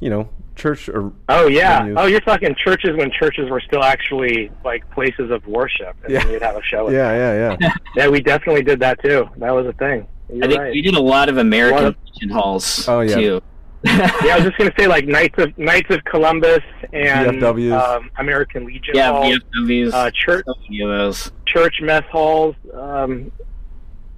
[0.00, 1.82] you know, church or Oh yeah.
[1.82, 1.94] venues.
[1.98, 6.24] Oh, you're talking churches when churches were still actually like places of worship, and Yeah.
[6.24, 6.88] then you'd have a show.
[6.90, 7.70] Yeah, yeah, yeah.
[7.96, 9.28] Yeah, we definitely did that too.
[9.36, 10.06] That was a thing.
[10.32, 10.72] You're I think right.
[10.72, 13.14] we did a lot of American What Legion halls Oh, yeah.
[13.16, 13.40] too.
[13.84, 16.58] yeah, I was just gonna say like Knights of Knights of Columbus
[16.92, 19.92] and um, American Legion yeah, halls, VFWs.
[19.92, 21.30] uh, church so many of those.
[21.46, 23.30] church mess halls, um,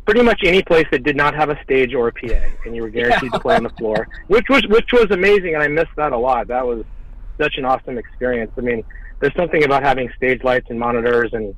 [0.04, 2.82] pretty much any place that did not have a stage or a PA, and you
[2.82, 5.94] were guaranteed to play on the floor, which was which was amazing, and I missed
[5.96, 6.48] that a lot.
[6.48, 6.84] That was
[7.40, 8.52] such an awesome experience.
[8.56, 8.84] I mean,
[9.20, 11.54] there's something about having stage lights and monitors and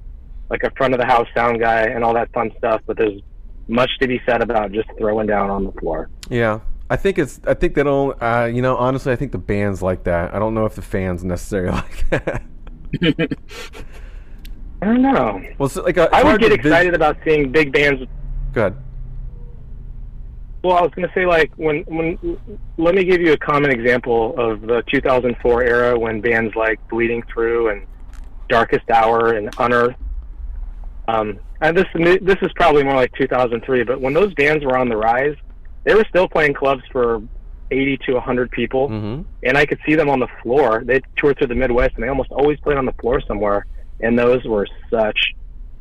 [0.50, 3.20] like a front of the house sound guy and all that fun stuff, but there's
[3.68, 6.11] much to be said about just throwing down on the floor.
[6.28, 6.61] Yeah.
[6.90, 7.40] I think it's.
[7.46, 8.20] I think they don't.
[8.22, 10.35] Uh, you know, honestly, I think the bands like that.
[10.35, 12.42] I don't know if the fans necessarily like that.
[14.83, 15.40] I don't know.
[15.59, 18.02] well, it's like a, I would get to vis- excited about seeing big bands
[18.52, 18.76] Go ahead.
[20.62, 22.38] Well, I was going to say, like, when when
[22.76, 27.22] let me give you a common example of the 2004 era when bands like Bleeding
[27.32, 27.86] Through and
[28.48, 29.96] Darkest Hour and Unearth.
[31.08, 34.88] Um, and this this is probably more like 2003, but when those bands were on
[34.88, 35.36] the rise,
[35.84, 37.20] they were still playing clubs for
[37.72, 39.22] 80 to 100 people, Mm-hmm.
[39.42, 40.82] and I could see them on the floor.
[40.84, 43.66] They toured through the Midwest, and they almost always played on the floor somewhere,
[44.00, 45.18] and those were such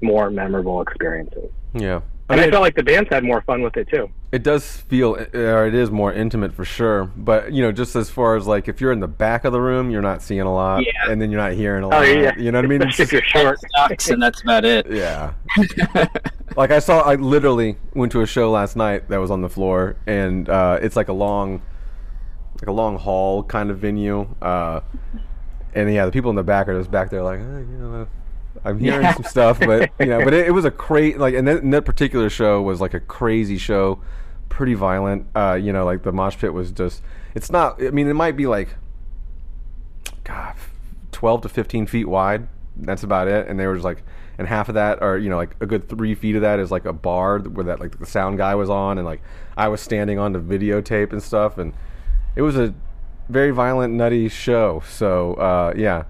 [0.02, 1.52] more memorable experiences.
[1.74, 2.02] Yeah.
[2.32, 4.10] And I mean, felt like the bands had more fun with it too.
[4.32, 7.06] It does feel, or it is more intimate for sure.
[7.06, 9.60] But you know, just as far as like, if you're in the back of the
[9.60, 10.92] room, you're not seeing a lot, Yeah.
[11.12, 12.00] and then you're not hearing a lot.
[12.00, 12.82] Oh yeah, You know what I mean?
[12.82, 13.60] It's Especially if you're short.
[13.78, 14.90] Sucks, and that's about it.
[14.90, 15.34] Yeah.
[16.56, 19.50] like I saw, I literally went to a show last night that was on the
[19.50, 21.62] floor, and uh, it's like a long,
[22.62, 24.34] like a long hall kind of venue.
[24.42, 24.80] Uh,
[25.74, 28.08] and yeah, the people in the back are just back there like, eh, you know,
[28.66, 29.14] I'm hearing Yeah.
[29.14, 31.74] some stuff, but you know, but it, it was a crazy like, and that, and
[31.74, 34.02] that particular show was like a crazy show,
[34.50, 35.26] pretty violent.
[35.36, 37.02] Uh, you know, like the mosh pit was just.
[37.34, 37.82] It's not.
[37.82, 38.76] I mean, it might be like,
[40.24, 40.56] God,
[41.12, 42.48] twelve to fifteen feet wide.
[42.78, 43.48] That's about it.
[43.48, 44.04] And they were just like,
[44.38, 46.72] and half of that, or you know, like a good three feet of that is
[46.72, 49.22] like a bar where that like the sound guy was on, and like
[49.58, 51.74] I was standing on the videotape and stuff, and
[52.36, 52.74] it was a
[53.30, 54.82] very violent, nutty show.
[54.88, 56.04] So uh, yeah,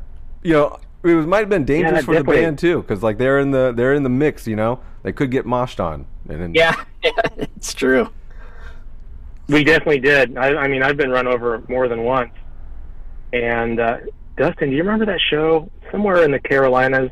[0.43, 3.39] you know, it was, might have been dangerous for the band too, because like they're
[3.39, 4.47] in the they're in the mix.
[4.47, 6.05] You know, they could get moshed on.
[6.29, 8.09] And then, Yeah, yeah, it's true.
[9.47, 10.37] We definitely did.
[10.37, 12.33] I, I mean, I've been run over more than once.
[13.33, 13.97] And uh,
[14.37, 17.11] Dustin, do you remember that show somewhere in the Carolinas?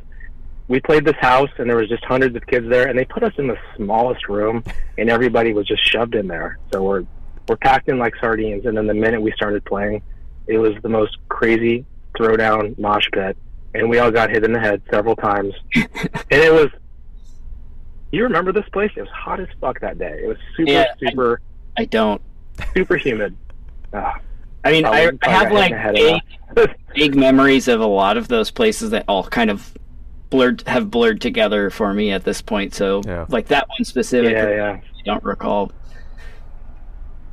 [0.68, 3.24] We played this house, and there was just hundreds of kids there, and they put
[3.24, 4.64] us in the smallest room,
[4.98, 6.60] and everybody was just shoved in there.
[6.72, 7.06] So we're
[7.50, 8.66] we're packed in like sardines.
[8.66, 10.04] And then the minute we started playing,
[10.48, 11.86] it was the most crazy
[12.18, 13.36] throwdown mosh pit,
[13.74, 15.54] and we all got hit in the head several times.
[15.76, 15.88] and
[16.32, 16.70] it was.
[18.12, 18.92] You remember this place?
[18.96, 20.22] It was hot as fuck that day.
[20.24, 21.42] It was super, Yeah, super
[21.78, 22.22] I don't.
[22.74, 23.36] super humid.
[23.92, 24.20] Ah,
[24.64, 26.22] I mean, I, I have like in the
[26.56, 29.74] vague, vague memories of a lot of those places that all kind of
[30.30, 32.76] blurred have blurred together for me at this point.
[32.76, 33.26] So Yeah.
[33.30, 34.72] like that one specifically, Yeah, yeah.
[34.74, 35.72] I don't recall.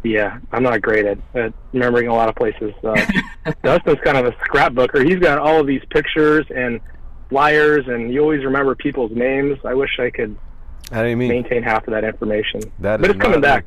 [0.08, 2.72] Yeah, I'm not great at, at remembering a lot of places.
[2.84, 2.94] Uh,
[3.64, 5.04] Dustin's kind of a scrapbooker.
[5.08, 6.80] He's got all of these pictures and
[7.28, 9.58] flyers, and you always remember people's names.
[9.64, 10.36] I wish I could
[10.92, 12.60] I didn't mean maintain half of that information.
[12.80, 13.00] that.
[13.00, 13.64] but is it's coming back.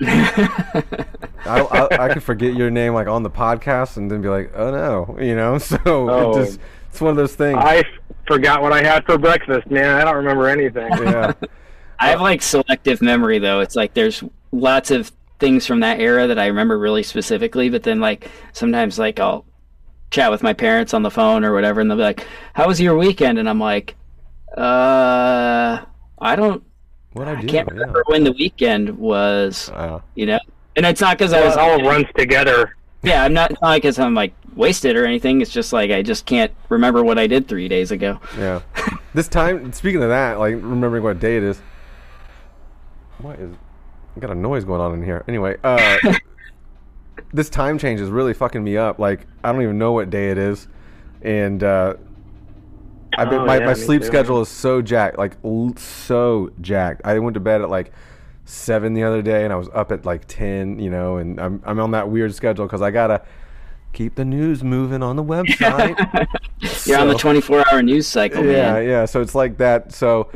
[0.00, 4.52] I, I, I could forget your name like on the podcast and then be like,
[4.54, 5.58] oh no, you know.
[5.68, 6.30] So Oh.
[6.38, 7.58] it just it's one of those things.
[7.60, 7.86] I f-
[8.26, 9.96] forgot what I had for breakfast, man.
[9.96, 10.88] I don't remember anything.
[11.02, 11.32] yeah,
[11.98, 13.60] I have like selective memory though.
[13.60, 17.82] It's like there's lots of things from that era that I remember really specifically, but
[17.82, 19.44] then like sometimes like I'll
[20.10, 22.80] chat with my parents on the phone or whatever, and they'll be like, "How was
[22.80, 23.94] your weekend?" And I'm like,
[24.56, 25.80] "Uh,
[26.18, 26.62] I don't,
[27.12, 27.74] what I I can't yeah.
[27.74, 30.02] remember when the weekend was." Wow.
[30.14, 30.38] You know,
[30.76, 32.76] and it's not because I It was all runs together.
[33.02, 35.40] yeah, I'm not, it's not because I'm like wasted or anything.
[35.40, 38.20] It's just like I just can't remember what I did three days ago.
[38.36, 38.60] Yeah.
[39.14, 41.60] this time, speaking of that, like remembering what day it is.
[43.18, 43.54] What is?
[44.18, 45.24] I got a noise going on in here.
[45.28, 45.96] Anyway, uh,
[47.32, 48.98] this time change is really fucking me up.
[48.98, 50.66] Like I don't even know what day it is,
[51.22, 51.94] and uh,
[53.16, 54.08] I've been, Oh, my yeah, my sleep too.
[54.08, 57.02] schedule is so jacked, like l- so jacked.
[57.04, 57.92] I went to bed at like
[58.44, 60.80] seven the other day, and I was up at like ten.
[60.80, 63.22] You know, and I'm I'm on that weird schedule because I gotta
[63.92, 65.96] keep the news moving on the website.
[66.86, 68.88] You're on the 24 hour news cycle, yeah, man.
[68.88, 69.04] yeah.
[69.04, 69.92] So it's like that.
[69.92, 70.28] So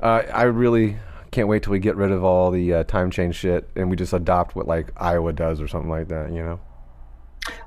[0.00, 0.96] uh, I really
[1.30, 3.96] can't wait till we get rid of all the uh, time change shit and we
[3.96, 6.30] just adopt what like Iowa does or something like that.
[6.32, 6.60] You know,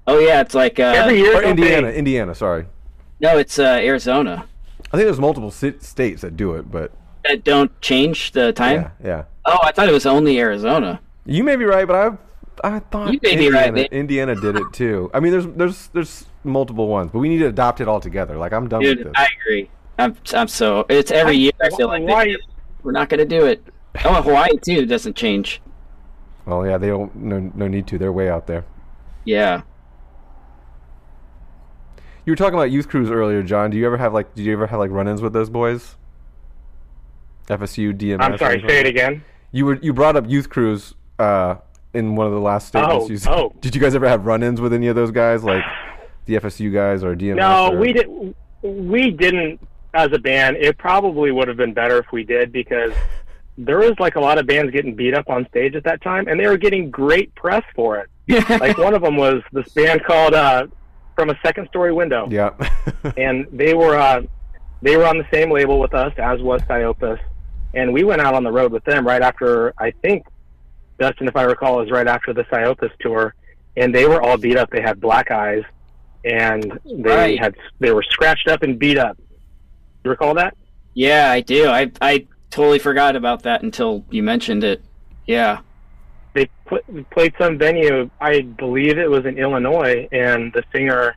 [0.07, 2.35] Oh yeah, it's like uh, Every year, or don't they- Indiana, Indiana.
[2.35, 2.65] Sorry,
[3.19, 4.45] no, it's uh, Arizona
[4.93, 6.91] I think there's multiple ci- states that do it, but
[7.23, 8.81] that don't change the time.
[8.81, 9.23] yeah, yeah.
[9.45, 10.99] Oh, I thought it was only Arizona.
[11.25, 11.95] You may be right, but
[12.63, 13.93] I I thought You may be Indiana, right.
[13.93, 15.09] Indiana did it too.
[15.13, 18.37] I mean, there's there's there's multiple ones, but we need to adopt it all together.
[18.37, 19.13] Like I'm done with this.
[19.15, 19.69] I agree.
[19.99, 20.85] I'm, I'm so.
[20.89, 21.51] It's every year.
[21.61, 22.37] I feel like Why- they-
[22.83, 23.63] we're not gonna do it.
[24.05, 25.61] Oh, Hawaii too doesn't change.
[26.45, 27.97] well, yeah, they don't no no need to.
[27.97, 28.65] They're way out there.
[29.25, 29.61] Yeah.
[32.25, 33.71] You were talking about youth crews earlier, John.
[33.71, 34.35] Do you ever have like?
[34.35, 35.95] Did you ever have like run-ins with those boys?
[37.47, 38.21] FSU, DMS.
[38.21, 39.23] I'm sorry, anything say like it again.
[39.51, 41.55] You were you brought up youth crews uh,
[41.93, 43.05] in one of the last statements.
[43.05, 43.33] Oh, you said.
[43.33, 43.53] oh.
[43.59, 45.63] Did you guys ever have run-ins with any of those guys, like
[46.25, 47.37] the FSU guys or DMS?
[47.37, 48.35] No, or- we did.
[48.61, 49.59] We didn't
[49.93, 50.57] as a band.
[50.57, 52.93] It probably would have been better if we did because
[53.57, 56.27] there was like a lot of bands getting beat up on stage at that time,
[56.27, 58.09] and they were getting great press for it.
[58.61, 60.67] like one of them was this band called uh,
[61.15, 62.51] "From a Second Story Window," Yeah.
[63.17, 64.21] and they were uh,
[64.81, 67.19] they were on the same label with us as was Psyopus,
[67.73, 70.25] and we went out on the road with them right after I think
[70.99, 73.35] Dustin, if I recall, is right after the Psyopus tour,
[73.75, 74.69] and they were all beat up.
[74.69, 75.63] They had black eyes,
[76.23, 77.39] and they Right.
[77.39, 79.17] had they were scratched up and beat up.
[80.03, 80.55] You recall that?
[80.93, 81.67] Yeah, I do.
[81.67, 84.83] I I totally forgot about that until you mentioned it.
[85.25, 85.59] Yeah.
[86.33, 88.09] They put, played some venue.
[88.19, 91.15] I believe it was in Illinois, and the singer.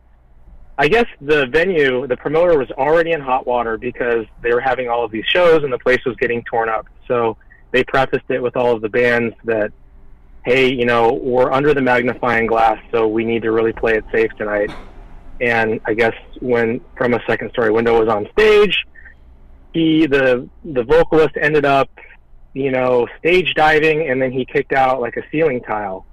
[0.76, 4.88] I guess the venue, the promoter was already in hot water because they were having
[4.88, 6.86] all of these shows and the place was getting torn up.
[7.06, 7.36] So
[7.70, 9.72] they prefaced it with all of the bands that,
[10.44, 14.04] hey, you know, we're under the magnifying glass, so we need to really play it
[14.10, 14.68] safe tonight.
[15.40, 18.76] And I guess when From a Second Story Window was on stage,
[19.72, 21.90] he, the the vocalist, ended up,
[22.52, 26.06] you know, stage diving, and then he kicked out like a ceiling tile.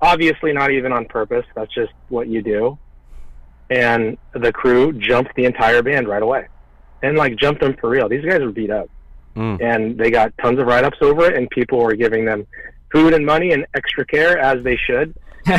[0.00, 1.46] Obviously, not even on purpose.
[1.54, 2.78] That's just what you do
[3.70, 6.46] and the crew jumped the entire band right away
[7.02, 8.88] and like jumped them for real these guys were beat up
[9.36, 9.60] Mm.
[9.60, 12.46] and they got tons of write-ups over it and people were giving them
[12.92, 15.12] food and money and extra care as they should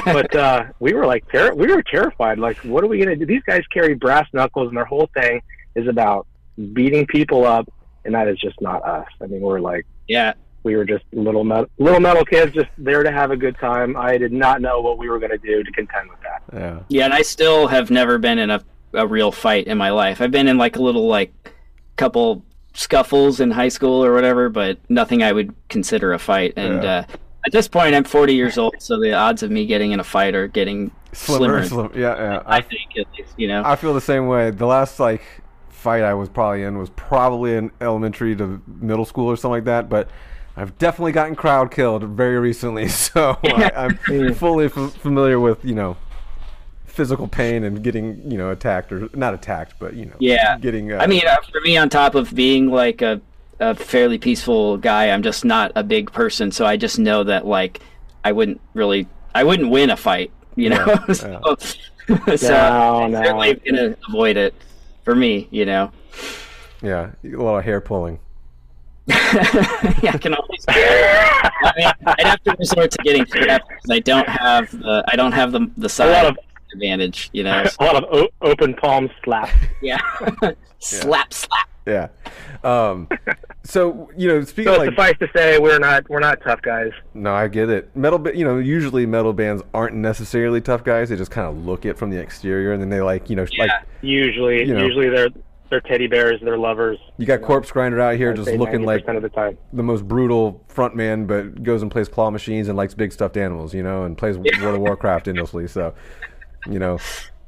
[0.05, 3.15] but uh we were like ter- we were terrified like what are we going to
[3.15, 5.41] do these guys carry brass knuckles and their whole thing
[5.75, 6.25] is about
[6.73, 7.71] beating people up
[8.05, 10.33] and that is just not us i mean we're like Yeah.
[10.63, 13.95] we were just little metal, little metal kids just there to have a good time
[13.97, 16.79] i did not know what we were going to do to contend with that yeah.
[16.87, 20.21] Yeah, and I still have never been in a a real fight in my life.
[20.21, 21.33] I've been in like a little like
[21.97, 26.53] couple scuffles in high school or whatever, but nothing I would consider a fight.
[26.55, 26.89] And Yeah.
[26.99, 27.03] uh,
[27.45, 30.03] at this point, I'm 40 years old, so the odds of me getting in a
[30.03, 31.89] fight are getting Slimmer, slimmer.
[31.89, 32.43] slim- Yeah, yeah.
[32.45, 33.61] I I, think at least, you know.
[33.65, 34.51] I feel the same way.
[34.51, 35.21] The last like
[35.69, 39.65] fight I was probably in was probably in elementary to middle school or something like
[39.65, 40.09] that, but.
[40.57, 45.75] I've definitely gotten crowd killed very recently, so I, I'm fully f- familiar with you
[45.75, 45.97] know
[46.85, 50.57] physical pain and getting you know attacked or not attacked, but you know Yeah.
[50.57, 50.93] getting.
[50.93, 53.19] Uh, I mean, uh, for me, on top of being like a,
[53.59, 57.45] a fairly peaceful guy, I'm just not a big person, so I just know that
[57.47, 57.79] like
[58.23, 60.85] I wouldn't really, I wouldn't win a fight, you know.
[60.87, 61.55] Yeah, so
[62.35, 63.23] so No, I'm no.
[63.23, 64.53] certainly gonna avoid it
[65.03, 65.91] for me, you know.
[66.81, 68.19] Yeah, a lot of hair pulling.
[69.07, 70.65] yeah, I can always.
[70.67, 75.15] I mean, I'd have to resort to getting strapped because I don't have the I
[75.15, 76.37] don't have the the side of-
[76.73, 77.29] advantage.
[77.31, 79.49] You know, A lot of o- open palm slap.
[79.81, 79.99] yeah,
[80.79, 81.69] slap slap.
[81.85, 82.07] Yeah.
[82.63, 83.07] Um,
[83.63, 86.91] so you know, speaking So like, suffice to say, we're not we're not tough guys.
[87.13, 87.95] no, I get it.
[87.95, 91.09] Metal, you know, usually metal bands aren't necessarily tough guys.
[91.09, 93.43] They just kind of look it from the exterior, and then they like, you know,
[93.57, 93.81] like Yeah.
[94.01, 94.83] Usually, You know.
[94.85, 95.29] usually they're
[95.69, 96.39] they're teddy bears.
[96.43, 96.99] They're lovers.
[97.17, 99.57] you got Corpsegrinder out here just looking like of the time.
[99.73, 103.35] the most brutal front man, but goes and plays claw machines and likes big stuffed
[103.35, 105.67] animals, you know, and plays World of Warcraft endlessly.
[105.67, 105.95] So,
[106.69, 106.99] you know,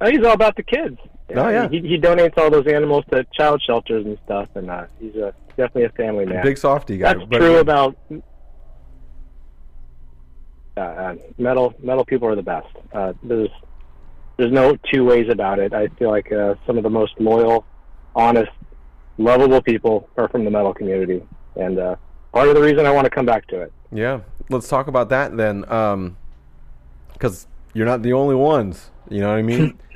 [0.06, 0.98] he's all about the kids.
[1.36, 1.68] Oh, yeah.
[1.68, 5.34] He, he donates all those animals to child shelters and stuff, and uh, he's a
[5.50, 6.44] definitely a family man.
[6.44, 7.14] big softy guy.
[7.14, 7.98] That's but- true about.
[10.78, 12.68] Uh, uh, metal metal people are the best.
[12.94, 13.50] Uh, there's
[14.38, 15.74] there's no two ways about it.
[15.74, 17.66] I feel like uh, some of the most loyal,
[18.16, 18.52] honest,
[19.18, 21.24] lovable people are from the metal community,
[21.56, 21.96] and uh,
[22.32, 23.74] part of the reason I want to come back to it.
[23.92, 24.20] Yeah,
[24.52, 25.62] let's talk about that then,
[27.14, 28.92] because you're not the only ones.
[29.10, 29.80] You know what I mean?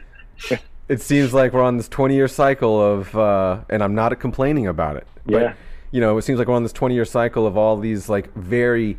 [0.87, 4.67] it seems like we're on this 20 year cycle of, uh, and I'm not complaining
[4.67, 5.07] about it.
[5.25, 5.53] But, Yeah.
[5.91, 8.33] You know, it seems like we're on this 20 year cycle of all these like
[8.33, 8.97] very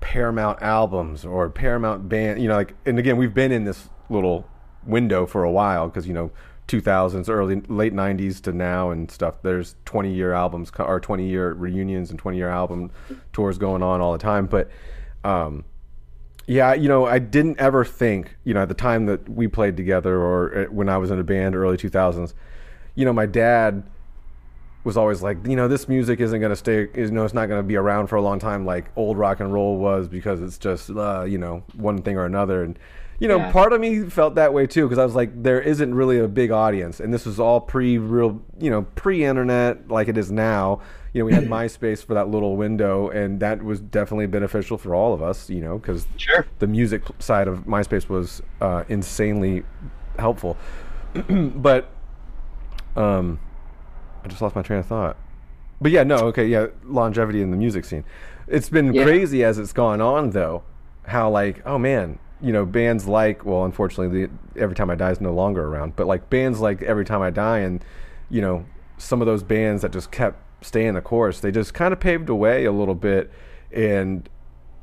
[0.00, 2.42] Paramount albums or Paramount band.
[2.42, 4.48] You know, like, and again, we've been in this little
[4.84, 6.32] window for a while because you know
[6.68, 9.42] 2000s, early late 90s to now and stuff.
[9.42, 12.90] There's 20 year albums or 20 year reunions and 20 year album
[13.32, 14.46] tours going on all the time.
[14.46, 14.70] But
[15.24, 15.64] um,
[16.46, 19.76] yeah, you know, I didn't ever think, you know, at the time that we played
[19.76, 22.34] together or uh, when I was in a band early 2000s,
[22.94, 23.84] you know, my dad
[24.84, 27.46] was always like, you know, this music isn't going to stay, you know, it's not
[27.46, 30.42] going to be around for a long time like old rock and roll was because
[30.42, 32.64] it's just, uh, you know, one thing or another.
[32.64, 32.78] And,
[33.22, 33.52] you know, Yeah.
[33.52, 36.26] part of me felt that way too because I was like, there isn't really a
[36.26, 36.98] big audience.
[36.98, 40.80] And this was all pre real, you know, pre internet like it is now.
[41.12, 44.94] You know, we had MySpace for that little window, and that was definitely beneficial for
[44.94, 46.46] all of us, you know, because Sure.
[46.58, 49.62] the music side of MySpace was uh, insanely
[50.18, 50.56] helpful.
[51.28, 51.90] but
[52.96, 53.38] um,
[54.24, 55.16] I just lost my train of thought.
[55.80, 58.04] But yeah, no, okay, yeah, longevity in the music scene.
[58.48, 59.04] It's been Yeah.
[59.04, 60.62] crazy as it's gone on, though.
[61.06, 65.10] How like, oh man, you know, bands like, well, unfortunately, the Every Time I Die
[65.10, 67.84] is no longer around, but like bands like Every Time I Die, and
[68.28, 68.66] you know,
[68.98, 72.26] some of those bands that just kept staying the course, they just kind of paved
[72.26, 73.30] the way a little bit,
[73.72, 74.28] and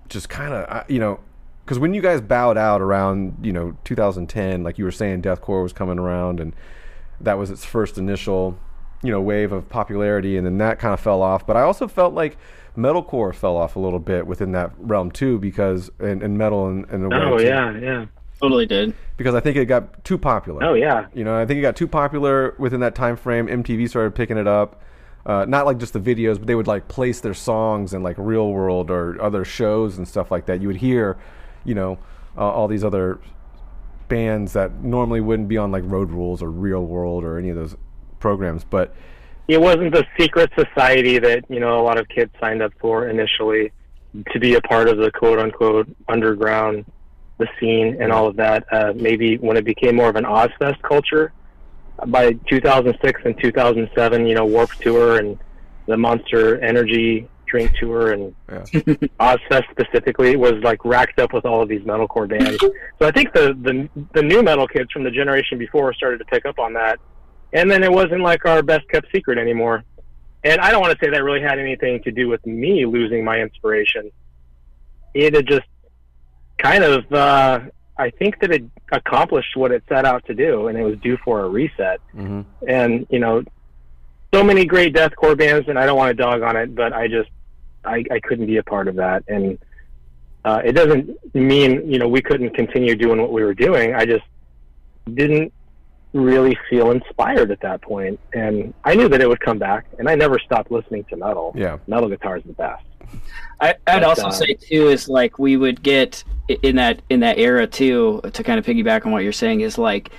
[0.07, 1.20] just kind of, you know,
[1.66, 5.62] because when you guys bowed out around, you know, 2010, like you were saying, deathcore
[5.62, 6.55] was coming around, and
[7.22, 8.57] that was its first initial,
[9.03, 11.45] you know, wave of popularity, and then that kind of fell off.
[11.45, 12.38] But I also felt like
[12.80, 16.86] metalcore fell off a little bit within that realm too, because and, and metal and,
[16.90, 18.06] and the way Oh too, yeah, yeah.
[18.42, 18.94] Totally did.
[19.18, 20.64] because I think it got too popular.
[20.64, 21.08] Oh yeah.
[21.14, 23.48] You know, I think it got too popular within that time frame.
[23.48, 24.82] MTV started picking it up.
[25.26, 28.16] Uh, not like just the videos, but they would like place their songs in like
[28.18, 30.62] Real World or other shows and stuff like that.
[30.62, 31.18] You would hear,
[31.66, 32.00] you know,
[32.38, 33.20] uh, all these other
[34.08, 37.58] bands that normally wouldn't be on like Road Rules or Real World or any of
[37.58, 37.76] those
[38.20, 38.64] programs.
[38.64, 38.96] But
[39.50, 43.10] It wasn't the secret society that you know a lot of kids signed up for
[43.10, 43.72] initially
[44.32, 46.86] to be a part of the quote unquote underground,
[47.39, 48.64] the scene and all of that.
[48.72, 51.34] Uh, maybe when it became more of an Ozzfest culture,
[52.08, 55.38] by 2006 and 2007, you know, Warp Tour and
[55.88, 58.60] the Monster Energy Drink Tour and yeah,
[59.20, 62.60] Ozzfest specifically was like racked up with all of these metalcore bands.
[62.60, 66.26] So I think the, the the new metal kids from the generation before started to
[66.26, 67.00] pick up on that,
[67.54, 69.84] and then it wasn't like our best kept secret anymore.
[70.43, 73.24] And I don't want to say that really had anything to do with me losing
[73.26, 74.12] my inspiration.
[75.14, 75.68] It had just
[76.58, 77.60] kind of, uh,
[77.97, 81.18] I think that it accomplished what it set out to do, and it was due
[81.24, 83.43] for a reset hmm and you know
[84.34, 87.08] so many great deathcore bands and i don't want to dog on it but i
[87.08, 87.30] just
[87.86, 89.58] i, I couldn't be a part of that and
[90.45, 94.06] uh, it doesn't mean you know we couldn't continue doing what we were doing i
[94.06, 94.24] just
[95.14, 95.52] didn't
[96.14, 98.20] really feel inspired at that point.
[98.34, 101.53] And i knew that it would come back and i never stopped listening to metal.
[101.55, 102.84] Yeah, metal guitar is the best.
[103.62, 107.20] I, I'd But, also uh, say too is like we would get in that in
[107.22, 110.12] that era too to kind of piggyback on what you're saying is like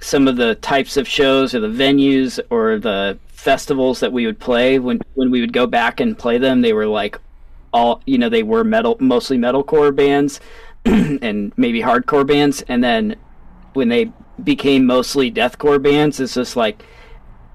[0.00, 4.38] some of the types of shows or the venues or the festivals that we would
[4.38, 7.18] play when when we would go back and play them they were like
[7.72, 10.40] all you know they were metal mostly metalcore bands
[10.84, 12.62] and maybe hardcore bands.
[12.68, 13.16] And then
[13.72, 14.12] when they
[14.42, 16.82] became mostly deathcore bands it's just like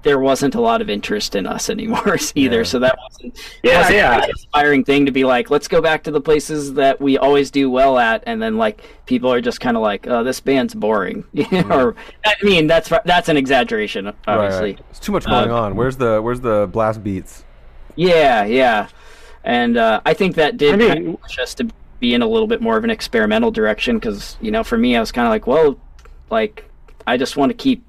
[0.02, 2.56] there wasn't a lot of interest in us anymore either.
[2.58, 2.62] Yeah.
[2.62, 4.22] So that wasn't Yeah, wasn't yeah.
[4.24, 7.50] an inspiring thing to be like, let's go back to the places that we always
[7.50, 10.72] do well at, and then like people are just kind of like, oh, this band's
[10.74, 11.24] boring.
[11.68, 14.72] or I mean, that's that's an exaggeration, Right, obviously.
[14.72, 14.80] right.
[14.88, 15.76] It's too much going Uh, on.
[15.76, 17.44] Where's the Where's the blast beats?
[17.94, 18.88] Yeah, yeah,
[19.44, 21.68] and uh, I think that did I mean- kind of push us to
[21.98, 24.96] be in a little bit more of an experimental direction because you know, for me,
[24.96, 25.78] I was kind of like, well,
[26.30, 26.64] like
[27.06, 27.84] I just want to keep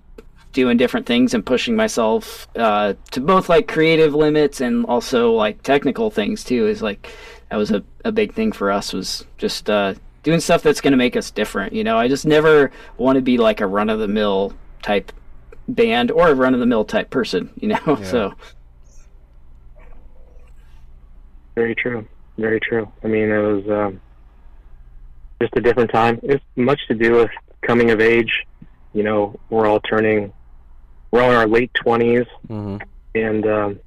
[0.54, 5.62] doing different things and pushing myself uh, to both like creative limits and also like
[5.64, 6.68] technical things too.
[6.68, 7.10] Is like
[7.50, 9.94] that was a, a big thing for us was just uh,
[10.24, 11.74] doing stuff that's going to make us different.
[11.74, 15.12] You know, I just never want to be like a run of the mill type
[15.68, 17.50] band or a run of the mill type person.
[17.60, 18.34] You know, so.
[21.56, 22.08] Very true.
[22.38, 22.92] Very true.
[23.04, 24.02] I mean, it was um,
[25.42, 26.20] just a different time.
[26.24, 27.32] It's much to do with
[27.62, 28.46] coming of age.
[28.94, 30.34] You know, we're all turning,
[31.12, 32.26] we're all in our late 20s.
[32.48, 32.78] Mm-hmm.
[33.16, 33.80] And, um,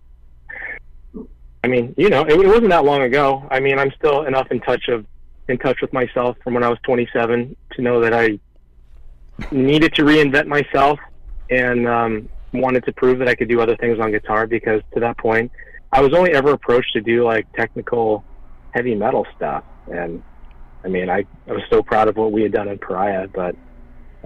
[1.63, 3.47] I mean, you know, it, it wasn't that long ago.
[3.51, 5.07] I mean, I'm still enough in touch of,
[5.49, 8.39] in touch with myself from when I was 27 to know that I
[9.51, 10.99] needed to reinvent myself
[11.51, 15.01] and um, wanted to prove that I could do other things on guitar because to
[15.01, 15.51] that point,
[15.93, 18.25] I was only ever approached to do like technical
[18.73, 19.65] heavy metal stuff.
[19.91, 20.23] And
[20.85, 23.57] I mean, I, I was so proud of what we had done in Paria, but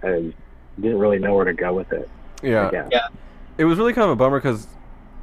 [0.03, 0.33] I
[0.81, 2.09] didn't really know where to go with it.
[2.43, 2.69] Yeah.
[2.69, 2.89] Again.
[2.93, 3.09] Yeah.
[3.57, 4.67] It was really kind of a bummer because,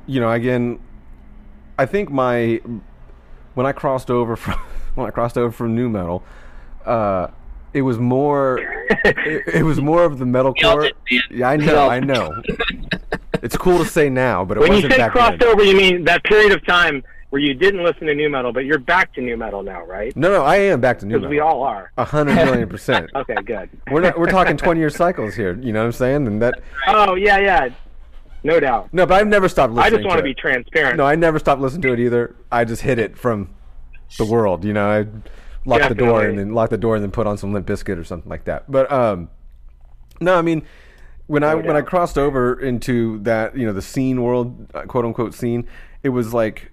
[0.08, 0.80] you know, again,
[1.78, 2.62] I think my
[3.53, 4.60] when I crossed over from
[4.95, 6.24] when I crossed over from new metal,
[6.86, 7.28] uh,
[7.74, 8.60] it was more
[9.06, 10.91] it, it was more of the We all metalcore.
[11.30, 12.32] Yeah, I know, I know.
[13.41, 15.49] it's cool to say now, but it When you wasn't say back crossed then.
[15.49, 18.65] over, you mean that period of time where you didn't listen to new metal, but
[18.65, 20.15] you're back to new metal now, right?
[20.15, 21.32] No, no, I am back to new Because metal.
[21.32, 21.91] we all are.
[21.97, 23.09] a hundred million percent.
[23.15, 23.69] Okay, good.
[23.91, 24.17] We're not.
[24.19, 25.57] We're talking twenty year cycles here.
[25.59, 26.28] You know what I'm saying?
[26.28, 26.61] And that.
[26.88, 27.69] Oh yeah, yeah,
[28.43, 28.93] no doubt.
[28.93, 29.93] No, but I've never stopped listening.
[29.93, 30.38] I just want to to be it.
[30.38, 30.97] transparent.
[30.97, 32.36] No, I never stopped listening to it either.
[32.51, 33.49] I just hid it from
[34.17, 34.63] the world.
[34.63, 35.07] You know, I
[35.65, 37.97] locked the door and then locked the door and then put on some Limp Bizkit
[37.97, 38.69] or something like that.
[38.71, 39.30] But um,
[40.21, 40.63] no, I mean,
[41.28, 44.84] when I No when I crossed over into that, you know, the scene world, uh,
[44.84, 45.67] quote unquote scene,
[46.03, 46.71] it was like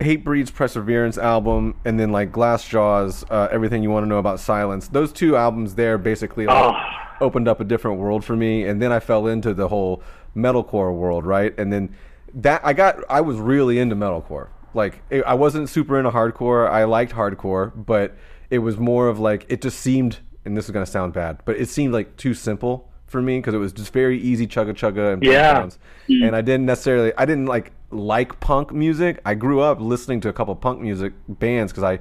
[0.00, 4.88] Hatebreed's Perseverance album, and then like Glassjaw's, uh, Everything You Want to Know About Silence.
[4.88, 6.76] Those two albums there basically like, Oh.
[7.20, 10.02] opened up a different world for me, and then I fell into the whole
[10.34, 11.52] metalcore world, right?
[11.58, 11.90] And then
[12.34, 14.48] that I got, I was really into metalcore.
[14.72, 16.70] Like it, I wasn't super into hardcore.
[16.70, 18.14] I liked hardcore, but
[18.50, 21.56] it was more of like it just seemed, and this is gonna sound bad, but
[21.56, 25.12] it seemed like too simple for me because it was just very easy chugga chugga
[25.14, 25.52] and Yeah.
[25.54, 25.78] breakdowns.
[26.08, 29.20] and I didn't necessarily I didn't like like punk music.
[29.24, 31.98] I grew up listening to a couple punk music bands because I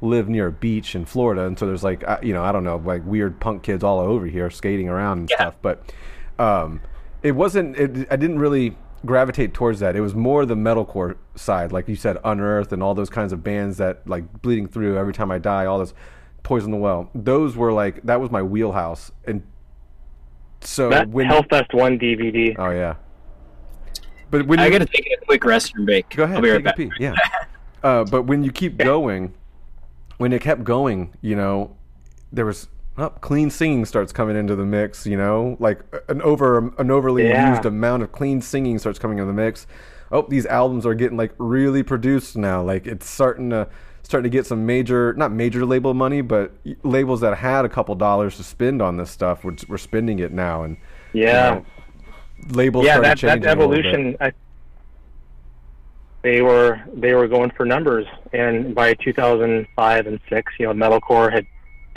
[0.00, 2.76] live near a beach in Florida, and so there's like you know I don't know
[2.76, 5.56] like weird punk kids all over here skating around and stuff.
[5.62, 5.92] But
[6.38, 6.80] um,
[7.22, 7.76] it wasn't.
[7.76, 9.96] It, I didn't really gravitate towards that.
[9.96, 13.42] It was more the metalcore side, like you said, Unearth and all those kinds of
[13.42, 15.94] bands that like Bleeding Through, Every Time I Die, all this
[16.42, 17.10] Poison the Well.
[17.14, 19.42] Those were like that was my wheelhouse, and
[20.60, 22.54] so that when Hellfest One DVD.
[22.58, 22.96] oh yeah.
[24.32, 26.08] But when I you, gotta take a quick restroom break.
[26.16, 26.36] Go ahead.
[26.38, 26.78] I'll be right back.
[26.98, 27.14] Yeah.
[27.84, 29.34] uh, but when you keep going,
[30.18, 31.76] when it kept going, you know,
[32.32, 32.68] there was
[32.98, 35.06] oh, clean singing starts coming into the mix.
[35.06, 37.38] You know, like an over an overly Yeah.
[37.38, 39.66] used amount of clean singing starts coming into the mix.
[40.10, 42.62] Oh, these albums are getting like really produced now.
[42.62, 43.68] Like it's starting to
[44.02, 46.52] starting to get some major, not major label money, but
[46.82, 50.32] labels that had a couple dollars to spend on this stuff were, were spending it
[50.32, 50.64] now.
[50.64, 50.76] And
[51.24, 51.36] you Yeah.
[51.38, 51.66] know,
[52.50, 53.84] labels yeah, that that changing a little bit.
[53.86, 54.16] evolution.
[54.20, 54.32] I,
[56.22, 61.32] they were they were going for numbers, and by 2005 and six, you know, metalcore
[61.32, 61.46] had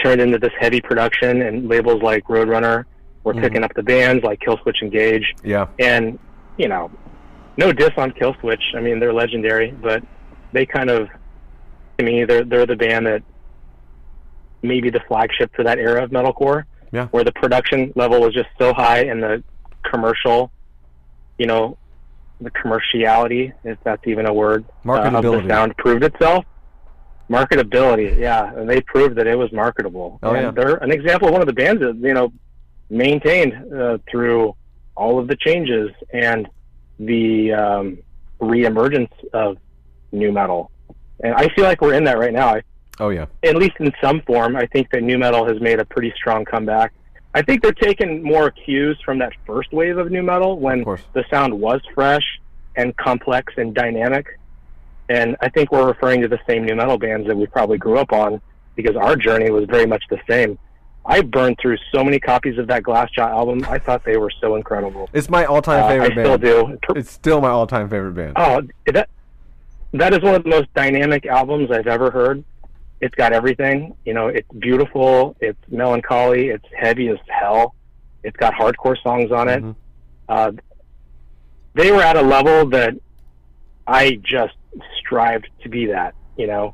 [0.02, 2.86] turned into this heavy production, and labels like Roadrunner
[3.24, 3.42] were Mm-hmm.
[3.42, 5.68] picking up the bands like Killswitch Engage, Yeah.
[5.80, 6.18] and
[6.58, 6.92] you know,
[7.58, 8.62] no diss on Killswitch.
[8.76, 10.04] I mean, they're legendary, but
[10.54, 11.08] they kind of,
[11.98, 13.24] to me, they're they're the band that
[14.64, 17.08] maybe the flagship for that era of metalcore, Yeah.
[17.08, 19.44] where the production level was just so high and the
[19.92, 20.52] commercial,
[21.38, 21.78] you know,
[22.42, 26.46] the commerciality, if that's even a word, uh, of the sound proved itself.
[27.30, 30.20] Marketability, yeah, and they proved that it was marketable.
[30.22, 30.52] Oh, and yeah.
[30.52, 32.32] they're an example of one of the bands that you know
[32.90, 34.56] maintained uh, through
[34.96, 36.48] all of the changes and
[37.00, 37.98] the um,
[38.40, 39.58] reemergence of
[40.12, 40.72] new metal.
[41.24, 42.56] And I feel like we're in that right now.
[42.56, 42.62] I,
[43.00, 43.26] Oh yeah.
[43.44, 46.46] at least in some form, I think that new metal has made a pretty strong
[46.46, 46.94] comeback.
[47.36, 51.26] I think they're taking more cues from that first wave of new metal when the
[51.30, 52.24] sound was fresh
[52.78, 54.40] and complex and dynamic.
[55.10, 57.98] And I think we're referring to the same new metal bands that we probably grew
[58.00, 58.40] up on
[58.76, 60.58] because our journey was very much the same.
[61.06, 63.66] I burned through so many copies of that Glassjaw album.
[63.70, 65.10] I thought they were so incredible.
[65.12, 66.26] It's my all-time Uh, favorite I band.
[66.28, 66.80] still do.
[66.98, 68.34] It's still my all-time favorite band.
[68.38, 68.62] Oh,
[68.94, 69.10] that
[69.94, 72.44] that is one of the most dynamic albums I've ever heard.
[73.02, 73.96] It's got everything.
[74.06, 75.36] You know, it's beautiful.
[75.42, 76.48] It's melancholy.
[76.50, 77.76] It's heavy as hell.
[78.24, 79.64] It's got hardcore songs on it.
[79.64, 79.76] Mhm.
[80.30, 80.52] Uh,
[81.74, 82.94] they were at a level that
[83.86, 84.56] I just
[85.00, 86.16] strived to be that.
[86.38, 86.74] You know,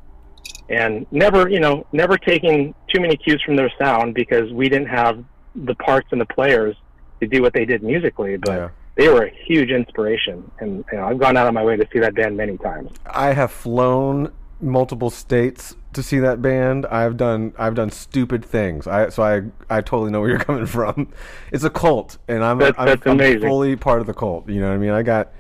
[0.70, 4.88] and never, you know, never taking too many cues from their sound because we didn't
[4.90, 5.24] have
[5.56, 6.76] the parts and the players
[7.20, 8.38] to do what they did musically.
[8.38, 8.70] But Yeah.
[8.96, 11.88] they were a huge inspiration, and you know, I've gone out of my way to
[11.92, 12.92] see that band many times.
[13.06, 14.32] I have flown
[14.62, 16.86] multiple states to see that band.
[16.88, 18.88] I've done I've done stupid things.
[18.88, 21.10] I so I I totally know where you're coming from.
[21.52, 23.42] It's a cult, and I'm That's- I'm, that's I'm amazing.
[23.42, 24.48] fully part of the cult.
[24.50, 24.92] You know what I mean?
[24.92, 25.32] I got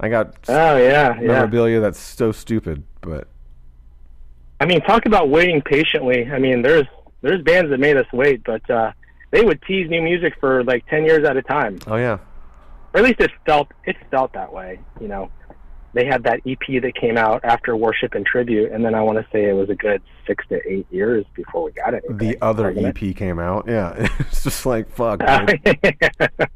[0.00, 1.26] I got Oh yeah, yeah.
[1.26, 3.28] memorabilia that's so stupid, but
[4.60, 6.30] I mean, talk about waiting patiently.
[6.30, 6.86] I mean, there's
[7.22, 8.92] there's bands that made us wait, but uh,
[9.30, 12.18] they would tease new music for like ten years at a time, oh yeah,
[12.92, 14.80] or at least it felt it felt that way.
[15.00, 15.30] You know,
[15.94, 19.18] they had that EP that came out after Worship and Tribute, and then I want
[19.18, 22.04] to say it was a good six to eight years before we got it.
[22.10, 23.66] the other EP came out.
[23.66, 25.20] Yeah, it's just like fuck.
[25.64, 26.48] dude.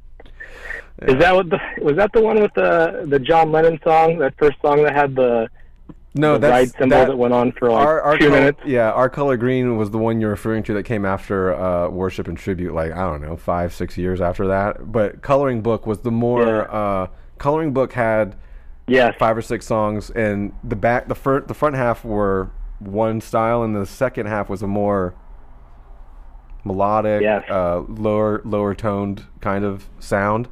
[1.02, 4.18] Is that what the was that the one with the the John Lennon song?
[4.18, 5.48] That first song that had the,
[6.14, 8.40] no, the that's ride symbol that, that, went on for like our, our two color,
[8.40, 8.60] minutes.
[8.66, 12.26] Yeah, our color green was the one you're referring to that came after uh, worship
[12.26, 12.74] and tribute.
[12.74, 14.90] Like I don't know, five six years after that.
[14.90, 16.62] But coloring book was the more Yeah.
[16.62, 17.06] uh,
[17.38, 18.34] coloring book had
[18.88, 19.14] Yes.
[19.18, 23.62] five or six songs, and the back the front the front half were one style,
[23.62, 25.14] and the second half was a more
[26.64, 27.44] melodic, Yes.
[27.50, 30.48] uh, lower lower toned kind of sound.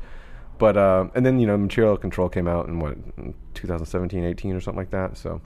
[0.58, 2.96] But uh, and then you know Material Control came out in what
[3.54, 5.16] 2017, 18 or something like that.
[5.16, 5.40] So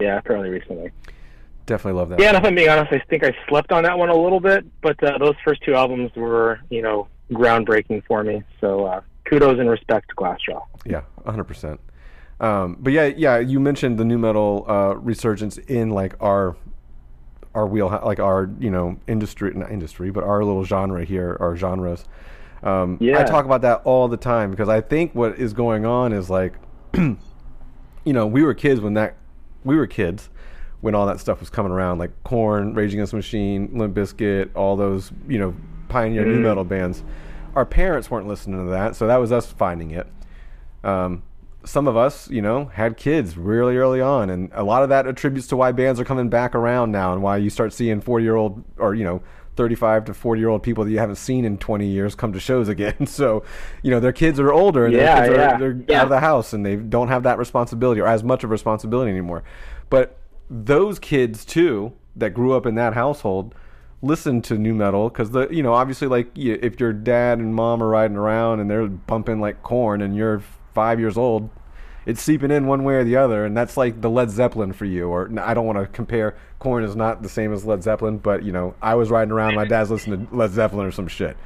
[0.00, 0.90] Yeah, fairly recently.
[1.66, 2.20] definitely love that.
[2.20, 4.40] Yeah, and if I'm being honest, I think I slept on that one a little
[4.40, 8.42] bit, but uh, those first two albums were, you know, groundbreaking for me.
[8.60, 10.62] So uh, kudos and respect to Glassjaw.
[10.84, 11.80] Yeah, hundred percent.
[12.40, 16.56] Um, but yeah, yeah, you mentioned the new metal uh, resurgence in like our
[17.54, 21.56] our wheel, like our you know industry, not industry, but our little genre here, our
[21.56, 22.04] genres.
[22.62, 26.12] Um, I talk about that all the time because I think what is going on
[26.12, 26.54] is like,
[26.94, 27.16] you
[28.04, 29.16] know, we were kids when that
[29.64, 30.28] we were kids
[30.80, 34.50] when all that stuff was coming around, like Korn, Rage Against the Machine, Limp Bizkit,
[34.54, 35.54] all those you know
[35.88, 37.02] pioneer new metal bands.
[37.58, 40.06] Our parents weren't listening to that, so that was us finding it.
[40.84, 41.24] Um,
[41.64, 45.08] some of us, you know, had kids really early on, and a lot of that
[45.08, 48.62] attributes to why bands are coming back around now, and why you start seeing forty-year-old
[48.76, 49.22] or you know,
[49.56, 52.94] thirty-five to forty-year-old people that you haven't seen in twenty years come to shows again.
[53.08, 53.42] So,
[53.82, 55.54] you know, their kids are older, and Yeah, their kids yeah.
[55.54, 55.98] are they're Yeah.
[55.98, 58.52] out of the house, and they don't have that responsibility or as much of a
[58.52, 59.42] responsibility anymore.
[59.90, 60.16] But
[60.48, 63.52] those kids too that grew up in that household
[64.00, 67.82] listen to new metal because the you know obviously like if your dad and mom
[67.82, 70.42] are riding around and they're bumping like Korn and you're
[70.72, 71.50] five years old
[72.06, 74.84] it's seeping in one way or the other and that's like the led zeppelin for
[74.84, 78.18] you or i don't want to compare Korn is not the same as led zeppelin
[78.18, 81.08] but you know i was riding around my dad's listening to led zeppelin or some
[81.08, 81.36] shit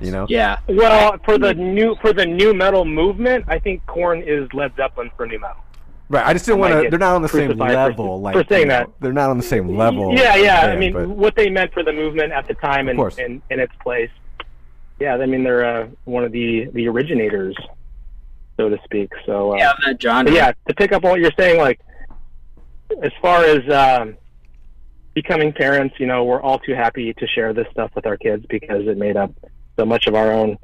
[0.00, 0.58] you know Yeah.
[0.68, 5.10] Well, for the new for the new metal movement, I think Korn is Led Zeppelin
[5.16, 5.62] for new metal.
[6.10, 8.34] Right i just didn't want to they're not on the same crucified for- level like
[8.34, 8.88] for saying you know, that.
[9.00, 10.60] they're not on the same level Yeah, yeah.
[10.66, 13.58] I mean, but- what they meant for the movement at the time and in, in
[13.60, 14.10] its place.
[14.98, 17.56] Yeah, I mean they're uh, one of the the originators,
[18.58, 19.10] so to speak.
[19.24, 20.30] So uh, Yeah, that genre.
[20.30, 21.80] Yeah, to pick up on what you're saying, like
[23.02, 24.16] as far as um,
[25.14, 28.44] becoming parents, you know, we're all too happy to share this stuff with our kids
[28.50, 29.32] because it made up
[29.78, 30.58] so much of our own.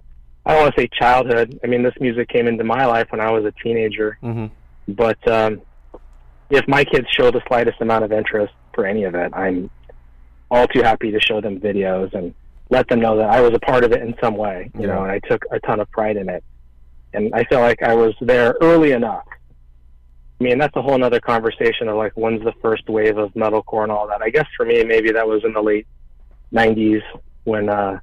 [0.44, 1.58] I don't want to say childhood.
[1.64, 4.18] I mean, this music came into my life when I was a teenager.
[4.22, 4.50] Mhm.
[4.88, 5.62] But um,
[6.50, 9.70] if my kids show the slightest amount of interest for any of it, I'm
[10.50, 12.34] all too happy to show them videos and
[12.70, 14.70] let them know that I was a part of it in some way.
[14.74, 14.94] You Yeah.
[14.94, 16.44] know, and I took a ton of pride in it.
[17.12, 19.24] And I feel like I was there early enough.
[20.40, 23.84] I mean, that's a whole nother conversation of like when's the first wave of metalcore
[23.84, 24.20] and all that.
[24.20, 25.86] I guess for me, maybe that was in the late
[26.52, 27.02] '90s
[27.44, 27.98] when uh,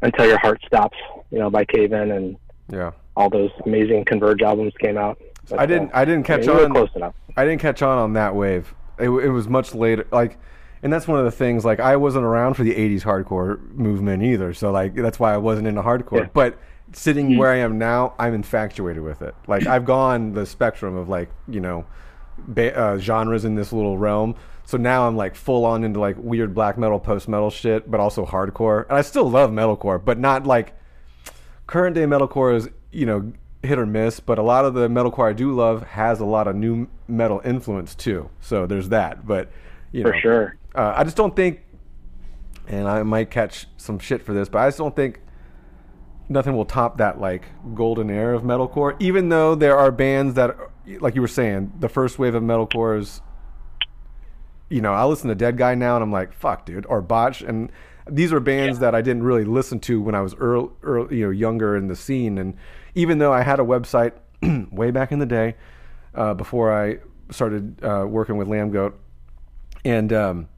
[0.00, 0.96] "Until Your Heart Stops,"
[1.30, 2.36] you know, by Cave In, and
[2.70, 5.20] yeah all those amazing Converge albums came out.
[5.48, 7.14] But, i didn't uh, i didn't catch were on close enough.
[7.36, 8.74] I didn't catch on on that wave.
[8.98, 10.06] It, it was much later.
[10.10, 10.38] Like,
[10.82, 11.64] and that's one of the things.
[11.64, 14.54] Like, I wasn't around for the '80s hardcore movement either.
[14.54, 16.20] So, like, that's why I wasn't into hardcore.
[16.20, 16.28] Yeah.
[16.32, 16.58] But
[16.92, 19.34] sitting where I am now, I'm infatuated with it.
[19.46, 21.84] Like, I've gone the spectrum of like, you know,
[22.38, 24.34] ba- uh, genres in this little realm.
[24.64, 28.00] So now I'm like full on into like weird black metal, post metal shit, but
[28.00, 28.84] also hardcore.
[28.88, 30.74] And I still love metalcore, but not like
[31.66, 33.32] current day metalcore is you know
[33.62, 36.46] hit or miss, but a lot of the metalcore I do love has a lot
[36.46, 38.30] of new metal influence too.
[38.40, 39.26] So there's that.
[39.26, 39.50] But
[39.92, 40.56] you know, For sure.
[40.74, 41.62] uh, I just don't think
[42.68, 45.20] and I might catch some shit for this, but I just don't think
[46.28, 47.44] nothing will top that like
[47.74, 48.96] golden era of metalcore.
[49.00, 50.56] Even though there are bands that,
[51.00, 53.20] like you were saying, the first wave of metalcore is.
[54.68, 57.40] You know, I listen to Dead Guy now, and I'm like, "Fuck, dude," or Botch,
[57.40, 57.70] and
[58.10, 61.26] these are bands that I didn't really listen to when I was early, early, you
[61.26, 62.36] know, younger in the scene.
[62.36, 62.56] And
[62.96, 64.14] even though I had a website
[64.72, 65.54] way back in the day,
[66.14, 66.98] uh, before I
[67.30, 68.94] started uh, working with Lambgoat,
[69.84, 70.48] and um,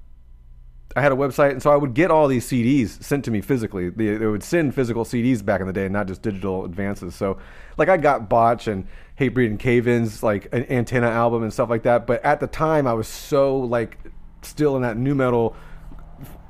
[0.97, 3.41] I had a website, and so I would get all these CDs sent to me
[3.41, 3.91] physically.
[3.91, 7.15] They, they would send physical CDs back in the day, not just digital advances.
[7.15, 7.39] So,
[7.77, 8.87] like, I got Botch and
[9.19, 12.07] Hatebreed and Cave In's, like an Antenna album and stuff like that.
[12.07, 13.99] But at the time, I was so like
[14.43, 15.57] still in that new metal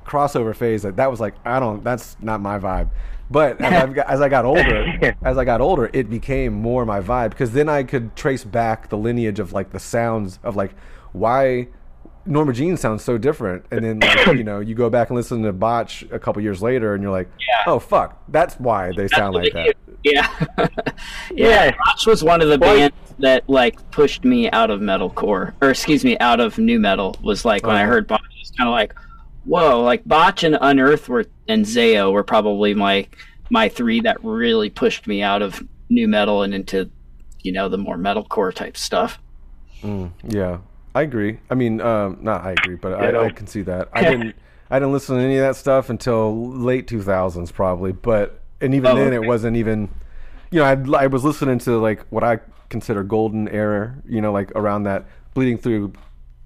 [0.05, 2.91] crossover phase that that was like I don't that's not my vibe.
[3.31, 6.87] But as, I've got, as I got older, as I got older, it became more
[6.87, 10.57] my vibe because then I could trace back the lineage of like the sounds of
[10.57, 10.74] like
[11.12, 11.68] why
[12.24, 15.43] Norma Jean sounds so different, and then like, you know you go back and listen
[15.43, 17.64] to Botch a couple years later, and you're like, Yeah.
[17.72, 19.74] oh fuck, that's why they sound like that.
[20.05, 20.29] Yeah.
[20.59, 20.68] yeah.
[21.33, 21.70] Yeah.
[21.85, 25.70] Botch was one of the Well- bands that like pushed me out of metalcore, or
[25.70, 27.16] excuse me, out of new metal.
[27.22, 27.93] Was like when I Uh-huh.
[27.93, 28.95] heard Botch, it was kind of like,
[29.49, 33.07] whoa, like Botch and Unearth were and Zao were probably my
[33.51, 36.90] my three that really pushed me out of new metal and into
[37.42, 39.18] you know the more metalcore type stuff.
[40.24, 40.59] Yeah,
[40.94, 41.38] I agree.
[41.51, 43.88] I mean, um, not I agree, but I, I can see that.
[43.92, 44.36] I didn't.
[44.70, 47.92] I didn't listen to any of that stuff until late two thousands, probably.
[47.92, 49.88] But and even Oh, then, it wasn't even.
[50.51, 53.96] You know, I I was listening to like what I consider golden era.
[54.07, 55.92] You know, like around that bleeding through.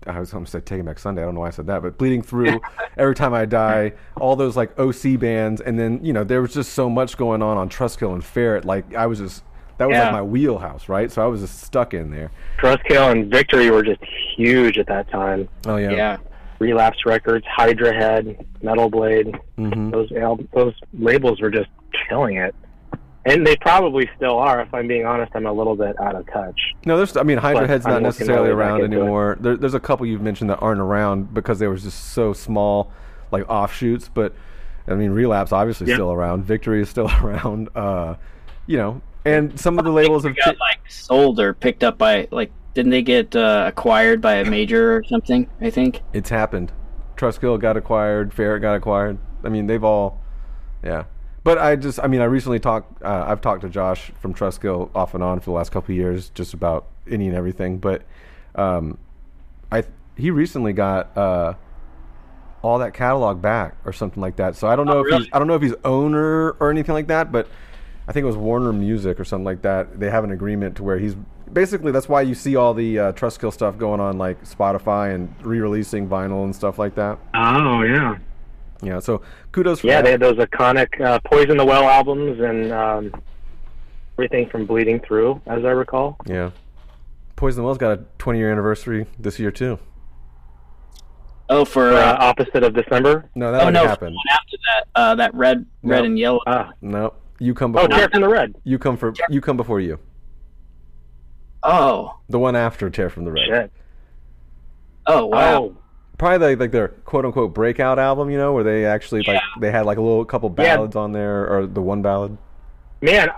[0.06, 1.22] I was going to say Taking Back Sunday.
[1.22, 2.60] I don't know why I said that, but bleeding through
[2.96, 6.54] every time I die, all those like OC bands, and then you know there was
[6.54, 8.64] just so much going on on Trustkill and Ferret.
[8.64, 9.42] Like I was just
[9.78, 10.04] that was Yeah.
[10.04, 11.10] like my wheelhouse, right?
[11.10, 12.30] So I was just stuck in there.
[12.60, 14.00] Trustkill and Victory were just
[14.36, 15.48] huge at that time.
[15.66, 16.16] Oh yeah, Yeah.
[16.58, 19.34] Relapse Records, Hydra Head, Metal Blade.
[19.58, 19.90] Mm-hmm.
[19.90, 21.70] Those al- those labels were just
[22.08, 22.54] killing it,
[23.24, 24.60] and they probably still are.
[24.60, 26.58] If I'm being honest, I'm a little bit out of touch.
[26.84, 27.16] No, there's.
[27.16, 29.36] I mean, Hydra Head's not necessarily my way back around anymore.
[29.40, 32.90] There, there's a couple you've mentioned that aren't around because they were just so small,
[33.30, 34.08] like offshoots.
[34.08, 34.34] But
[34.88, 35.94] I mean, Relapse obviously Yeah.
[35.94, 36.44] still around.
[36.44, 37.68] Victory is still around.
[37.74, 38.16] Uh,
[38.66, 40.36] you know, and some of the labels have.
[40.36, 44.44] got like sold or picked up by like didn't they get uh, acquired by a
[44.44, 45.48] major or something?
[45.60, 46.00] I think.
[46.12, 46.72] It's happened.
[47.16, 48.32] Trustkill got acquired.
[48.32, 49.18] Ferret got acquired.
[49.44, 50.20] I mean, they've all.
[50.82, 51.04] Yeah.
[51.44, 53.02] But I just, I mean, I recently talked.
[53.02, 55.96] Uh, I've talked to Josh from Trustkill off and on for the last couple of
[55.96, 57.78] years, just about any and everything.
[57.78, 58.02] But
[58.54, 58.98] um,
[59.70, 59.84] I
[60.16, 61.54] he recently got uh,
[62.62, 64.56] all that catalog back or something like that.
[64.56, 65.24] So I don't know if really?
[65.24, 67.48] he's I don't know if he's owner or anything like that, but
[68.06, 69.98] I think it was Warner Music or something like that.
[69.98, 71.16] They have an agreement to where he's
[71.52, 75.34] basically that's why you see all the uh, Trustkill stuff going on like Spotify and
[75.44, 77.18] re-releasing vinyl and stuff like that.
[77.34, 78.18] Oh yeah,
[78.82, 79.22] Yeah, so
[79.52, 80.02] kudos for yeah.
[80.02, 80.04] that.
[80.04, 83.22] They had those iconic uh, Poison the Well albums and um,
[84.18, 86.16] everything from Bleeding Through, as I recall.
[86.26, 86.50] yeah.
[87.36, 89.78] Poison the Well's got a 20 year anniversary this year too.
[91.48, 93.28] Oh, for Uh, uh, opposite of December.
[93.34, 94.12] No, that oh already no, for happened.
[94.14, 96.04] the one after that, uh, that red, red No.
[96.04, 96.40] and yellow.
[96.46, 97.84] Ah, No, you come before.
[97.84, 97.98] oh, before.
[98.00, 98.54] Tear from the Red.
[98.64, 99.98] you come for you come before you.
[101.62, 103.44] oh, The one after Tear from the Red.
[103.48, 103.72] Shit.
[105.06, 105.54] oh wow.
[105.62, 105.76] Oh,
[106.22, 109.72] Probably like, like their quote unquote breakout album, you know, where they actually like they
[109.72, 110.76] had like a little couple Yeah.
[110.76, 112.38] ballads on there or the one ballad.
[113.00, 113.28] man,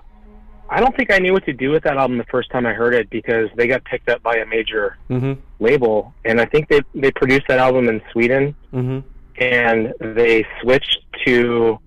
[0.69, 2.75] I don't think I knew what to do with that album the first time I
[2.75, 5.33] heard it because they got picked up by a major Mm-hmm.
[5.61, 8.99] label, and I think they they produced that album in Sweden, Mm-hmm.
[9.43, 11.79] and they switched to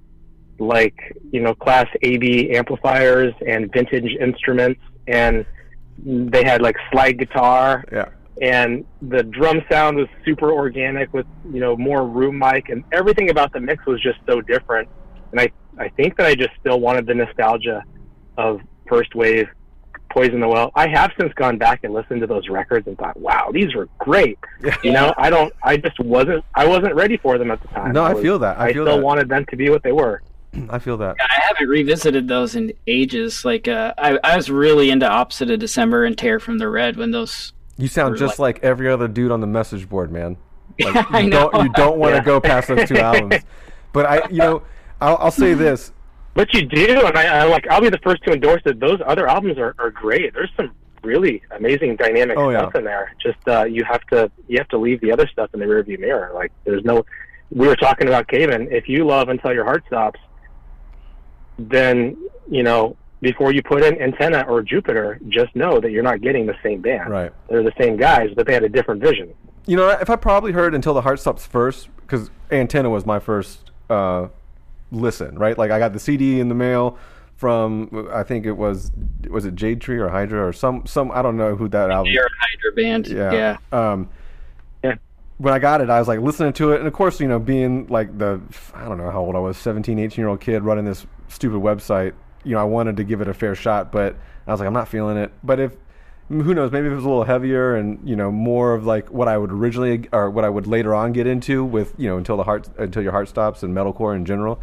[0.57, 0.97] like
[1.31, 5.45] you know class AB amplifiers and vintage instruments, and
[6.03, 8.09] they had like slide guitar, Yeah.
[8.41, 13.29] And the drum sound was super organic with you know more room mic, and everything
[13.29, 14.87] about the mix was just so different.
[15.31, 17.83] And I I think that I just still wanted the nostalgia
[18.37, 19.47] of first wave
[20.11, 20.71] Poison the Well.
[20.73, 23.87] I have since gone back and listened to those records and thought, wow, these were
[23.99, 24.39] great.
[24.83, 27.91] You know, I don't, I just wasn't, I wasn't ready for them at the time.
[27.91, 28.57] No, I was- feel that.
[28.57, 29.03] I I feel still that.
[29.03, 30.21] wanted them to be what they were.
[30.69, 31.17] I feel that.
[31.19, 33.43] I haven't revisited those in ages.
[33.45, 36.95] Like, uh, I, I was really into Opposite of December and Tear from the Red
[36.95, 37.53] when those.
[37.77, 40.37] You sound just like, every other dude on the message board, man.
[40.79, 41.49] Like, you I know.
[41.49, 42.23] don't you don't want to Yeah.
[42.25, 43.43] go past those two albums.
[43.93, 44.61] But I, you know,
[45.01, 45.91] I'll, I'll say this.
[46.35, 48.99] But you do, and I, I like, I'll be the first to endorse that those
[49.03, 50.33] other albums are, are great.
[50.35, 50.71] There's some
[51.03, 52.59] really amazing dynamic Oh, yeah.
[52.59, 53.15] stuff in there.
[53.19, 55.97] Just uh, you have to, you have to leave the other stuff in the rearview
[55.99, 56.31] mirror.
[56.35, 57.05] Like, there's no.
[57.49, 58.71] We were talking about Cave In.
[58.71, 60.19] If you love until your heart stops,
[61.57, 62.17] then
[62.49, 66.45] you know before you put in Antenna or Jupiter, just know that you're not getting
[66.45, 67.09] the same band.
[67.09, 67.31] Right.
[67.49, 69.33] They're the same guys, but they had a different vision.
[69.65, 73.19] You know, if I probably heard until the heart stops first, because Antenna was my
[73.19, 74.27] first uh,
[74.91, 75.57] listen, right?
[75.57, 76.97] Like I got the CD in the mail
[77.35, 78.91] from I think it was
[79.29, 82.11] was it Jade Tree or Hydra or some some I don't know who that album.
[82.11, 83.07] You're Hydra band.
[83.07, 83.57] Yeah.
[83.71, 83.91] Yeah.
[83.91, 84.09] Um,
[84.83, 84.95] Yeah.
[85.37, 87.39] When I got it, I was like listening to it, and of course, you know,
[87.39, 88.41] being like the
[88.73, 91.59] I don't know how old I was, 17, 18 year old kid running this stupid
[91.59, 92.13] website,
[92.47, 94.15] you know, I wanted to give it a fair shot, but
[94.47, 95.31] I was like, I'm not feeling it.
[95.43, 95.73] But if
[96.29, 99.09] who knows, maybe if it was a little heavier and you know more of like
[99.11, 102.17] what I would originally or what I would later on get into with you know
[102.17, 104.59] until the heart until your heart stops and metalcore in general,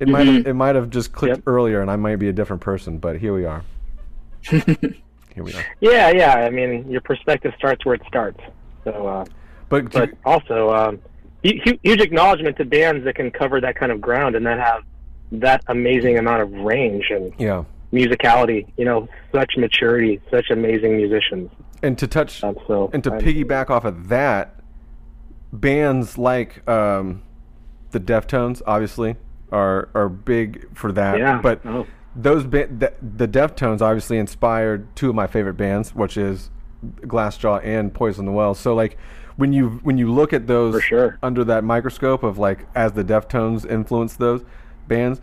[0.00, 1.42] it might have, it might have just clicked Yep.
[1.46, 2.98] earlier, and I might be a different person.
[2.98, 3.62] But here we are.
[4.42, 5.64] here we are.
[5.80, 6.34] Yeah, yeah.
[6.34, 8.40] I mean, your perspective starts where it starts.
[8.84, 9.24] So, uh,
[9.68, 10.98] But, but you- also um,
[11.44, 14.58] hu- hu- huge acknowledgement to bands that can cover that kind of ground and that
[14.58, 14.82] have
[15.32, 17.64] that amazing amount of range and yeah.
[17.92, 18.66] musicality.
[18.76, 21.50] You know, such maturity, such amazing musicians.
[21.82, 24.56] And to touch Um, so and to I'm- piggyback off of that,
[25.52, 27.22] bands like um,
[27.90, 29.16] the Deftones obviously
[29.50, 31.18] are are big for that.
[31.18, 31.40] Yeah.
[31.42, 31.86] But Oh.
[32.16, 36.50] those ba- the, the Deftones obviously inspired two of my favorite bands, which is
[37.02, 38.54] Glassjaw and Poison the Well.
[38.54, 38.96] So like
[39.36, 41.18] when you when you look at those For sure.
[41.22, 44.44] under that microscope of like as the Deftones influenced those
[44.94, 45.20] bands.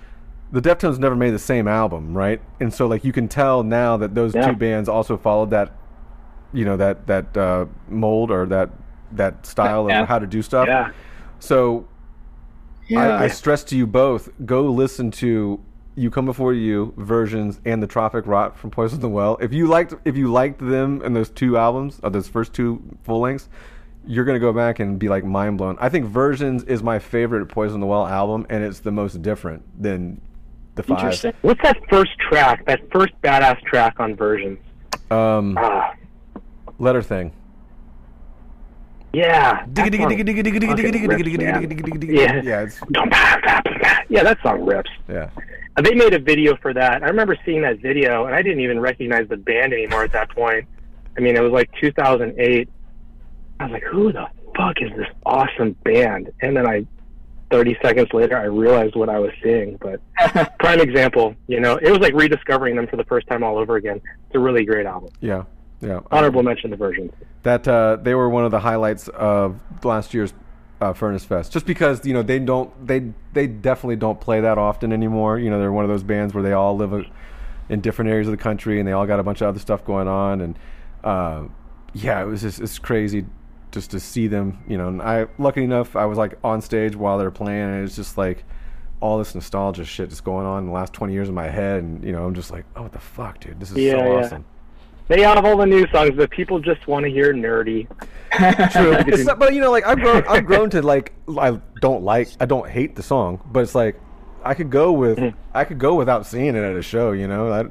[0.52, 2.42] The Deftones never made the same album, right?
[2.60, 4.48] And so, like, you can tell now that those Yeah.
[4.50, 5.72] two bands also followed that
[6.52, 8.70] you know that that uh, mold or that
[9.12, 10.02] that style Yeah.
[10.02, 10.68] of how to do stuff.
[10.68, 10.90] Yeah.
[11.40, 11.86] So
[12.88, 13.02] Yeah.
[13.20, 15.60] I, I stress to you both: go listen to
[15.96, 19.38] "You Come Before You" versions and the Tropic Rot from Poison the Well.
[19.40, 22.82] If you liked if you liked them in those two albums, or those first two
[23.04, 23.48] full lengths,
[24.08, 25.78] you're gonna go back and be like mind blown.
[25.80, 29.64] I think versions is my favorite Poison the Well album, and it's the most different
[29.82, 30.22] than
[30.76, 30.98] the five.
[31.00, 31.34] Interesting.
[31.42, 32.66] What's that first track?
[32.66, 34.60] That first badass track on versions?
[35.12, 35.94] Um, Ah,
[36.80, 37.32] letter thing.
[39.14, 39.66] yeah.
[39.66, 42.16] that Digga, digga, song digga, digga, digga, digga, digga, digga, digga, digga, digga, digga, digga.
[42.16, 42.42] Yeah.
[42.44, 42.80] Yeah, it's
[44.10, 44.90] Yeah, that song rips.
[45.08, 45.30] yeah.
[45.78, 47.04] Uh, They made a video for that.
[47.04, 50.30] I remember seeing that video, and I didn't even recognize the band anymore at that
[50.30, 50.66] point.
[51.18, 52.70] I mean, it was like 2008.
[53.60, 56.86] I was like, "Who the fuck is this awesome band?" And then I,
[57.52, 59.78] 30 seconds later, I realized what I was seeing.
[59.82, 60.02] But
[60.60, 63.76] prime example, you know, it was like rediscovering them for the first time all over
[63.76, 64.02] again.
[64.28, 65.10] It's a really great album.
[65.20, 65.44] Yeah,
[65.82, 66.00] yeah.
[66.12, 67.12] Honorable mention the versions.
[67.44, 70.34] that uh, they were one of the highlights of last year's
[70.82, 74.58] uh, Furnace Fest, just because you know they don't they they definitely don't play that
[74.58, 75.38] often anymore.
[75.38, 77.04] You know, they're one of those bands where they all live a,
[77.68, 79.84] in different areas of the country and they all got a bunch of other stuff
[79.84, 80.60] going on, and
[81.04, 81.44] uh,
[81.94, 83.26] yeah, it was just it's crazy
[83.72, 84.64] just to see them.
[84.68, 87.62] You know, and I lucky enough I was like on stage while they were playing,
[87.70, 88.44] and it's just like
[89.02, 91.82] all this nostalgia shit just going on in the last 20 years in my head
[91.82, 93.98] and you know i'm just like oh what the fuck dude this is Yeah, so
[93.98, 94.26] yeah.
[94.26, 94.46] awesome
[95.08, 97.88] They have all the new songs, but people just want to hear nerdy.
[98.74, 98.92] True.
[99.08, 102.28] It's not, but you know, like I've grown, I've grown to like I don't like,
[102.42, 103.96] I don't hate the song, but it's like
[104.44, 105.38] I could go with, Mm-hmm.
[105.54, 107.14] I could go without seeing it at a show.
[107.14, 107.62] You know, I,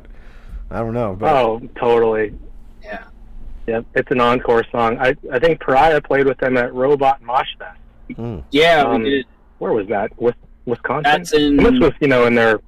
[0.75, 2.33] I don't know, but Oh, totally.
[3.69, 3.75] Yeah.
[3.77, 4.99] Yep, it's an encore song.
[4.99, 7.79] I I think Paria played with them at Robot Mosh Fest.
[8.51, 9.27] Yeah, Um, we did.
[9.59, 10.11] Where was that?
[10.21, 11.03] With Wisconsin.
[11.05, 12.61] That's in- And this was, you know, in their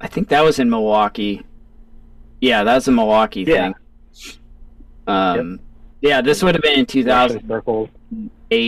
[0.00, 1.42] I think that was in Milwaukee.
[2.40, 3.72] Yeah, that was a Milwaukee Yeah.
[3.72, 3.74] thing.
[5.06, 5.60] Um,
[6.02, 7.88] yeah, this would have been in 2008 Russian circles.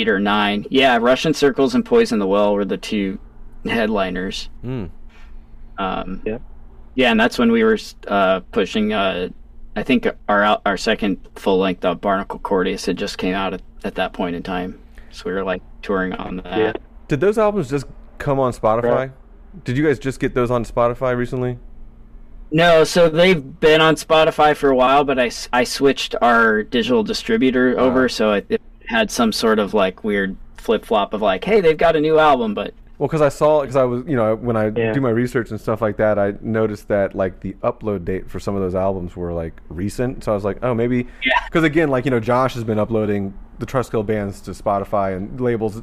[0.08, 0.64] or nine.
[0.70, 3.18] Yeah, Russian Circles and Poison the Well were the two
[3.66, 4.48] headliners.
[4.64, 4.90] Mm.
[5.76, 6.42] Um, Yep.
[6.94, 8.92] Yeah, and that's when we were uh, pushing.
[8.92, 9.28] Uh,
[9.78, 13.54] I think our our second full length of uh, Barnacle Cordius had just came out
[13.54, 16.58] at, at that point in time, so we were like touring on that.
[16.58, 16.72] Yeah.
[17.06, 17.86] did those albums just
[18.18, 18.82] come on Spotify?
[18.82, 19.10] Right.
[19.62, 21.58] Did you guys just get those on Spotify recently?
[22.50, 27.04] No, so they've been on Spotify for a while, but I, I switched our digital
[27.04, 28.08] distributor over, uh-huh.
[28.08, 31.78] so it, it had some sort of like weird flip flop of like, hey, they've
[31.78, 34.56] got a new album, but Well, because I saw, because I was, you know, when
[34.56, 34.92] I Yeah.
[34.92, 38.40] do my research and stuff like that, I noticed that like the upload date for
[38.40, 40.24] some of those albums were like recent.
[40.24, 41.32] So I was like, oh, maybe, Yeah.
[41.46, 45.40] because again, like you know, Josh has been uploading the Trustkill bands to Spotify and
[45.40, 45.82] labels.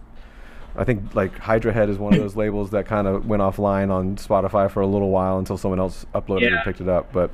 [0.78, 3.91] I think like Hydra Head is one of those labels that kind of went offline
[3.91, 7.13] on Spotify for a little while until someone else uploaded and picked it up.
[7.13, 7.32] But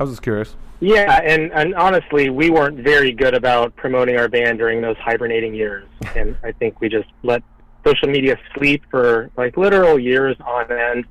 [0.00, 0.56] I was just curious.
[0.80, 5.54] Yeah, and, and honestly, we weren't very good about promoting our band during those hibernating
[5.54, 5.86] years.
[6.16, 7.42] And I think we just let
[7.84, 11.04] social media sleep for like literal years on end.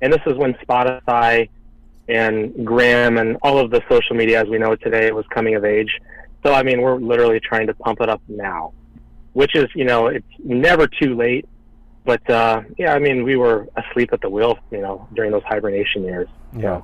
[0.00, 1.48] And this is when Spotify
[2.08, 5.54] and Graham and all of the social media as we know it today was coming
[5.54, 6.00] of age.
[6.44, 8.72] So, I mean, we're literally trying to pump it up now,
[9.32, 11.46] which is, you know, it's never too late.
[12.04, 15.44] But, uh, yeah, I mean, we were asleep at the wheel, you know, during those
[15.44, 16.28] hibernation years.
[16.56, 16.82] Yeah.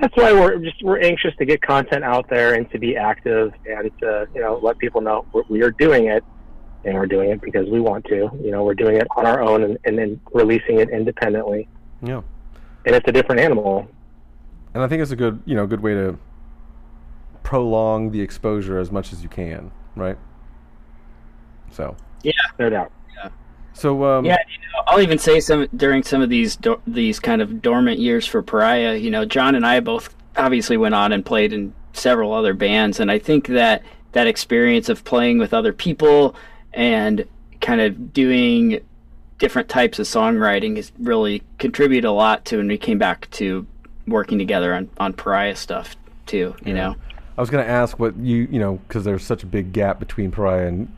[0.00, 3.52] that's why we're just we're anxious to get content out there and to be active
[3.66, 6.22] and to you know let people know we are doing it
[6.84, 8.30] and we're doing it because we want to.
[8.40, 11.68] You know, we're doing it on our own and, and then releasing it independently.
[12.02, 12.22] Yeah.
[12.84, 13.88] And it's a different animal.
[14.74, 16.18] And I think it's a good, you know, good way to
[17.42, 20.18] prolong the exposure as much as you can, right?
[21.70, 22.32] So, Yeah.
[22.58, 22.92] No doubt.
[23.72, 27.18] so um, Yeah, you know, I'll even say some during some of these do- these
[27.20, 28.96] kind of dormant years for Paria.
[28.96, 33.00] You know, John and I both obviously went on and played in several other bands,
[33.00, 36.34] and I think that that experience of playing with other people
[36.76, 37.24] and
[37.60, 38.80] kind of doing
[39.38, 43.66] different types of songwriting has really contributed a lot to when we came back to
[44.06, 45.96] working together on on Paria stuff
[46.26, 46.54] too.
[46.64, 46.94] You know.
[47.36, 49.98] I was going to ask what you, you know, because there's such a big gap
[49.98, 50.94] between Paria and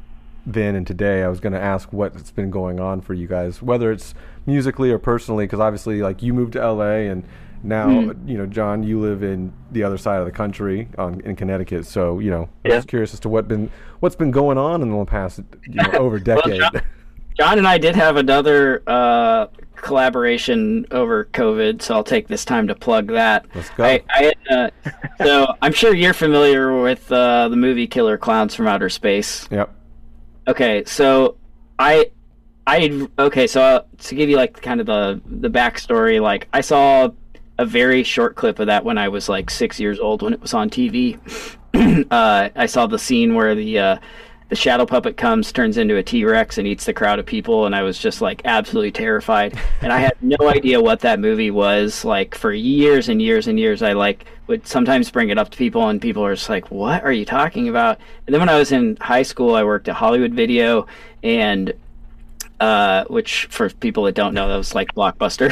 [0.47, 1.25] then and today.
[1.25, 4.15] I was going to ask what's been going on for you guys, whether it's
[4.47, 7.25] musically or personally, because obviously, like you moved to LA and
[7.63, 8.29] now, Mm-hmm.
[8.29, 11.87] you know, John, you live in the other side of the country, on, in Connecticut.
[11.87, 14.91] So, you know, I'm just curious as to what been what's been going on in
[14.97, 16.61] the past, you know, over decade.
[16.61, 16.83] John-
[17.39, 19.47] John and I did have another uh,
[19.77, 23.47] collaboration over COVID, so I'll take this time to plug that.
[23.55, 23.85] Let's go.
[23.85, 24.71] I, I uh,
[25.25, 29.49] so I'm sure you're familiar with uh, the movie Killer Clowns from Outer Space.
[29.51, 29.73] yep.
[30.49, 31.37] Okay, so
[31.79, 32.11] I,
[32.67, 36.61] I okay, so uh, to give you like kind of the the backstory, like I
[36.61, 37.09] saw
[37.59, 40.41] a very short clip of that when I was like six years old when it
[40.41, 41.19] was on TV.
[42.11, 43.99] uh, I saw the scene where the uh,
[44.49, 47.67] the shadow puppet comes, turns into a T Rex, and eats the crowd of people,
[47.67, 49.59] and I was just like absolutely terrified.
[49.83, 52.05] And I had no idea what that movie was.
[52.05, 55.59] Like for years and years and years, I like would sometimes bring it up to
[55.59, 58.59] people, and people are just like, "What are you talking about?" And then when I
[58.59, 60.87] was in high school, I worked at Hollywood Video,
[61.23, 61.75] and
[62.61, 65.51] uh, which for people that don't know, that was like Blockbuster.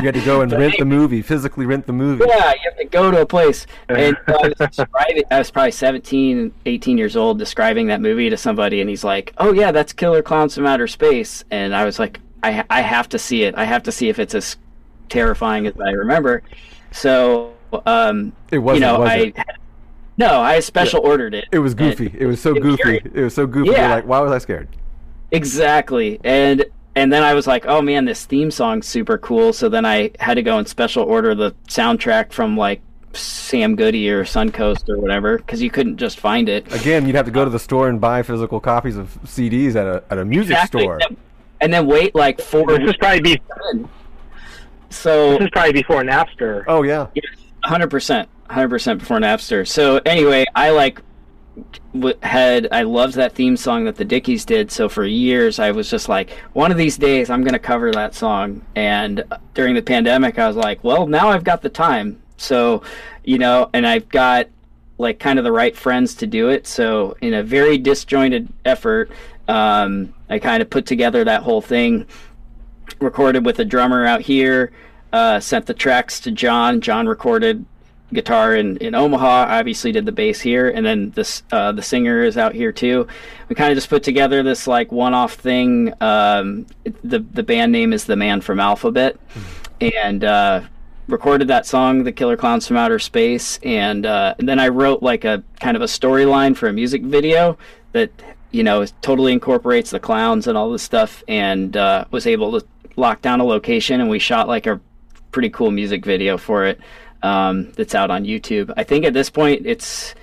[0.00, 2.24] You had to go and rent the movie, physically rent the movie.
[2.28, 3.66] Yeah, you have to go to a place.
[3.88, 8.30] And so I, was describing, I was probably 17, 18 years old, describing that movie
[8.30, 11.84] to somebody, and he's like, "Oh yeah, that's Killer Clowns from Outer Space." And I
[11.84, 13.54] was like, "I I have to see it.
[13.56, 14.56] I have to see if it's as
[15.08, 16.42] terrifying as I remember."
[16.92, 17.52] So,
[17.86, 19.36] um, It wasn't, you know, was I it?
[20.16, 21.46] no, I special ordered it.
[21.50, 22.14] It was goofy.
[22.16, 23.00] It was so goofy.
[23.02, 23.70] It was so goofy.
[23.70, 23.94] You're Yeah.
[23.96, 24.68] like, why was I scared?
[25.34, 26.20] Exactly.
[26.24, 26.64] And
[26.96, 29.52] and then I was like, oh man, this theme song's super cool.
[29.52, 32.80] So then I had to go and special order the soundtrack from like
[33.12, 36.72] Sam Goody or Suncoast or whatever because you couldn't just find it.
[36.72, 39.86] Again, you'd have to go to the store and buy physical copies of CDs at
[39.86, 40.82] a at a music Exactly.
[40.82, 41.00] store.
[41.60, 43.40] And then wait like four This is probably be,
[44.90, 46.64] So this is probably before Napster.
[46.68, 47.06] Oh yeah.
[47.64, 49.66] hundred percent, hundred percent before Napster.
[49.66, 51.04] So anyway, I like w-
[52.22, 54.70] had I loved that theme song that the Dickies did.
[54.70, 58.14] So for years, I was just like, one of these days, I'm gonna cover that
[58.14, 58.64] song.
[58.74, 59.22] And
[59.54, 62.20] during the pandemic, I was like, well, now I've got the time.
[62.36, 62.82] So,
[63.24, 64.48] you know, and I've got
[64.98, 66.66] like kind of the right friends to do it.
[66.66, 69.10] So in a very disjointed effort,
[69.48, 72.06] um, I kind of put together that whole thing
[73.00, 74.72] recorded with a drummer out here,
[75.12, 76.80] uh, sent the tracks to John.
[76.80, 77.64] John recorded
[78.12, 82.22] guitar in, in Omaha, obviously did the bass here, and then this uh, the singer
[82.22, 83.06] is out here too.
[83.48, 85.92] We kind of just put together this like one off thing.
[86.00, 86.66] Um,
[87.02, 89.16] the the band name is the Man from Alphabet,
[89.80, 90.62] and uh,
[91.08, 95.02] recorded that song, "The Killer Clowns from Outer Space," and, uh, and then I wrote
[95.02, 97.58] like a kind of a storyline for a music video
[97.92, 98.10] that
[98.50, 102.66] you know totally incorporates the clowns and all this stuff, and uh, was able to
[102.96, 104.80] lock down a location, and we shot like a
[105.32, 106.80] pretty cool music video for it
[107.24, 108.72] um, that's out on YouTube.
[108.76, 110.14] I think at this point it's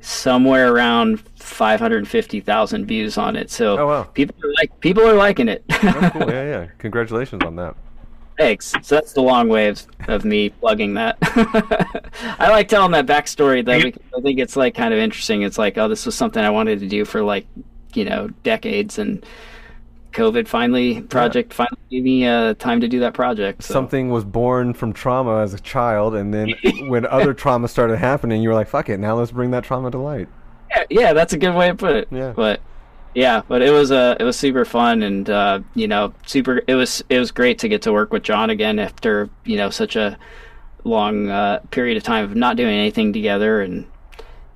[0.00, 3.50] somewhere around 550,000 views on it.
[3.50, 4.02] So Oh, wow.
[4.04, 5.64] people are like people are liking it.
[5.68, 6.22] That's cool.
[6.30, 6.66] yeah, yeah.
[6.78, 7.74] Congratulations on that.
[8.38, 8.72] Thanks.
[8.82, 11.16] So that's the long way of, of me plugging that.
[12.38, 15.42] I like telling that backstory though because I think it's like kind of interesting.
[15.42, 17.46] It's like, oh, this was something I wanted to do for like,
[17.94, 19.24] you know, decades and
[20.16, 23.62] COVID finally project finally gave me uh, time to do that project.
[23.62, 23.74] So.
[23.74, 26.54] Something was born from trauma as a child, and then
[26.88, 29.90] when other trauma started happening, you were like, "Fuck it, now let's bring that trauma
[29.90, 30.28] to light."
[30.70, 32.08] Yeah, yeah, that's a good way to put it.
[32.10, 32.32] Yeah.
[32.34, 32.60] But
[33.14, 36.62] yeah, but it was uh, it was super fun and uh, you know super.
[36.66, 39.68] It was it was great to get to work with John again after you know
[39.68, 40.18] such a
[40.84, 43.86] long uh, period of time of not doing anything together and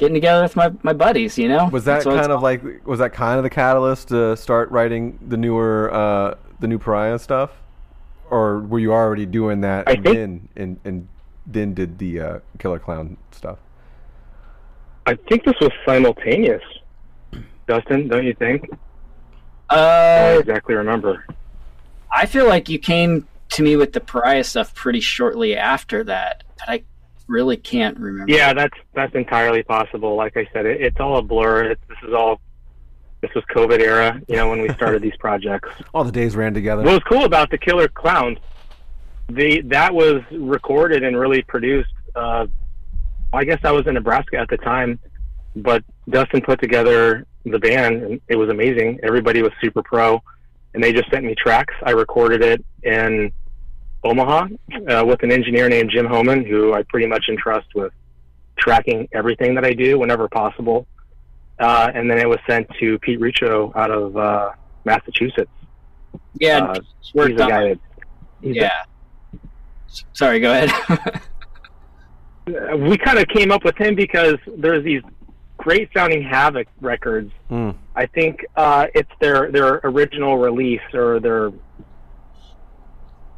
[0.01, 1.39] getting together with my, my buddies.
[1.39, 3.51] You know, Was that That's what it's kind of like was that kind of the
[3.51, 7.53] catalyst to start writing the newer uh, the new Paria stuff,
[8.31, 11.09] or were you already doing that I and think- then and and
[11.47, 13.59] then did the uh, Killer Clown stuff?
[15.07, 16.63] I think this was simultaneous.
[17.69, 18.69] Dustin, don't you think?
[19.71, 21.25] I Uh, don't exactly remember.
[22.13, 26.43] I feel like you came to me with the Paria stuff pretty shortly after that,
[26.59, 26.83] but I
[27.31, 28.33] really can't remember.
[28.33, 30.17] Yeah, that's that's entirely possible.
[30.17, 31.71] Like I said, it, it's all a blur.
[31.73, 32.41] It, this is all
[33.21, 35.71] This was COVID era, you know, when we started these projects.
[35.95, 36.83] All the days ran together.
[36.83, 38.39] What was cool about the Killer Clowns,
[39.29, 41.93] the that was recorded and really produced.
[42.15, 42.47] Uh,
[43.33, 44.99] I guess I was in Nebraska at the time,
[45.55, 48.99] but Dustin put together the band, and it was amazing.
[49.03, 50.21] Everybody was super pro,
[50.75, 51.75] and they just sent me tracks.
[51.85, 53.33] I recorded it in
[54.05, 54.49] Omaha
[54.89, 57.93] uh, with an engineer named Jim Homan, who I pretty much entrust with
[58.59, 60.87] tracking everything that I do whenever possible.
[61.59, 64.51] Uh, and then it was sent to Pete Rutcho out of uh,
[64.85, 65.51] Massachusetts.
[66.39, 67.79] Yeah, Uh, he's worked the on- guy that.
[68.41, 68.71] he's yeah.
[69.89, 70.71] S- Sorry, go ahead.
[72.49, 75.03] uh, we kind of came up with him because there's these
[75.59, 77.31] great sounding Havok records.
[77.51, 77.75] Mm.
[77.95, 81.53] I think uh, it's their their original release or their.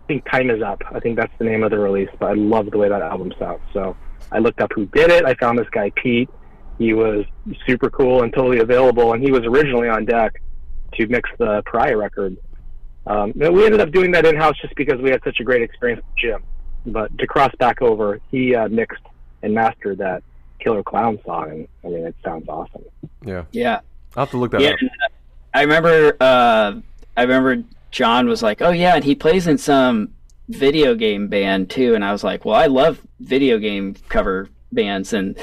[0.02, 0.82] I think Time is Up.
[0.90, 2.10] I think that's the name of the release.
[2.18, 3.60] But I love the way that album sounds.
[3.72, 3.96] So
[4.30, 5.24] I looked up who did it.
[5.24, 6.28] I found this guy Pete.
[6.78, 7.24] He was
[7.66, 10.42] super cool and totally available, and he was originally on deck
[10.94, 12.36] to mix the Paria record.
[13.06, 15.62] Um, we ended up doing that in house just because we had such a great
[15.62, 16.42] experience with Jim.
[16.86, 19.02] But to cross back over, he uh, mixed
[19.42, 20.22] and mastered that
[20.60, 22.84] Killer Clown song, and I mean, it sounds awesome.
[23.24, 23.80] Yeah, yeah.
[24.16, 24.76] I'll have to look that yeah, up.
[24.80, 25.08] and, uh,
[25.54, 26.16] I remember.
[26.20, 26.80] Uh,
[27.16, 30.10] I remember John was like, "Oh yeah," and he plays in some
[30.48, 31.94] video game band too.
[31.94, 35.38] And I was like, "Well, I love video game cover bands." And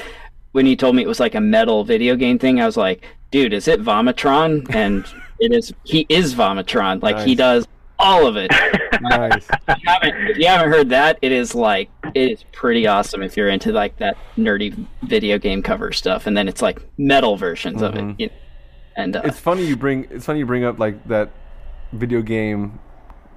[0.52, 3.04] when he told me it was like a metal video game thing, I was like,
[3.30, 5.06] "Dude, is it Vomitron?" And
[5.40, 5.72] it is.
[5.84, 7.02] He is Vomitron.
[7.02, 7.66] Like he does
[7.98, 8.50] all of it.
[9.02, 9.46] nice.
[9.68, 13.22] if, you haven't, if you haven't heard that, it is like it is pretty awesome
[13.22, 16.26] if you're into like that nerdy video game cover stuff.
[16.26, 18.14] And then it's like metal versions of Mhm.
[18.14, 18.20] it.
[18.20, 18.32] You know?
[18.96, 20.08] And uh, It's funny you bring.
[20.10, 21.30] It's funny you bring up like that
[21.92, 22.78] video game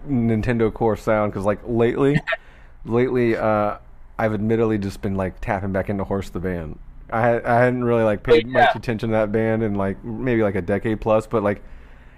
[0.08, 2.20] Nintendocore sound because like lately,
[2.86, 3.78] lately, uh,
[4.18, 6.78] I've admittedly just been like tapping back into Horse the band.
[7.10, 8.66] I I hadn't really like paid Yeah.
[8.66, 11.64] much attention to that band in like maybe like a decade plus, but like,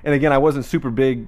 [0.04, 1.28] and again, I wasn't super big.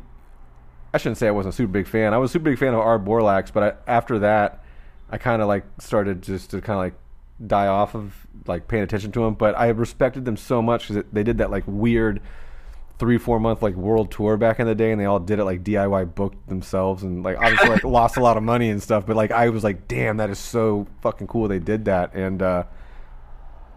[0.93, 2.13] I shouldn't say I wasn't a super big fan.
[2.13, 2.97] I was a super big fan of R.
[2.97, 4.63] Borlax, but I, after that,
[5.11, 6.93] I kind of like started just to kind of like
[7.45, 9.35] die off of like paying attention to them.
[9.35, 12.21] But I respected them so much because they did that like weird
[12.99, 15.45] three four month like world tour back in the day, and they all did it
[15.45, 19.05] like DIY booked themselves, and like obviously like lost a lot of money and stuff.
[19.05, 21.47] But like I was like, damn, that is so fucking cool.
[21.47, 22.63] They did that, and uh,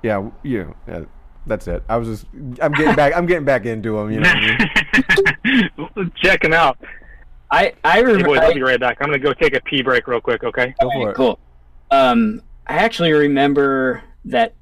[0.03, 1.05] yeah, you know, yeah,
[1.47, 1.83] that's it.
[1.89, 2.27] I was just
[2.62, 4.11] I'm getting back I'm getting back into them.
[4.11, 4.29] You know.
[4.29, 6.12] What I mean?
[6.16, 6.79] Check him out.
[7.51, 8.29] I I Hey remember.
[8.29, 8.99] boys, I'll be right back.
[9.01, 10.45] I'm gonna go take a pee break real quick.
[10.45, 10.75] Okay.
[10.81, 11.16] Go for it.
[11.16, 11.39] Cool.
[11.91, 14.55] Um, I actually remember that.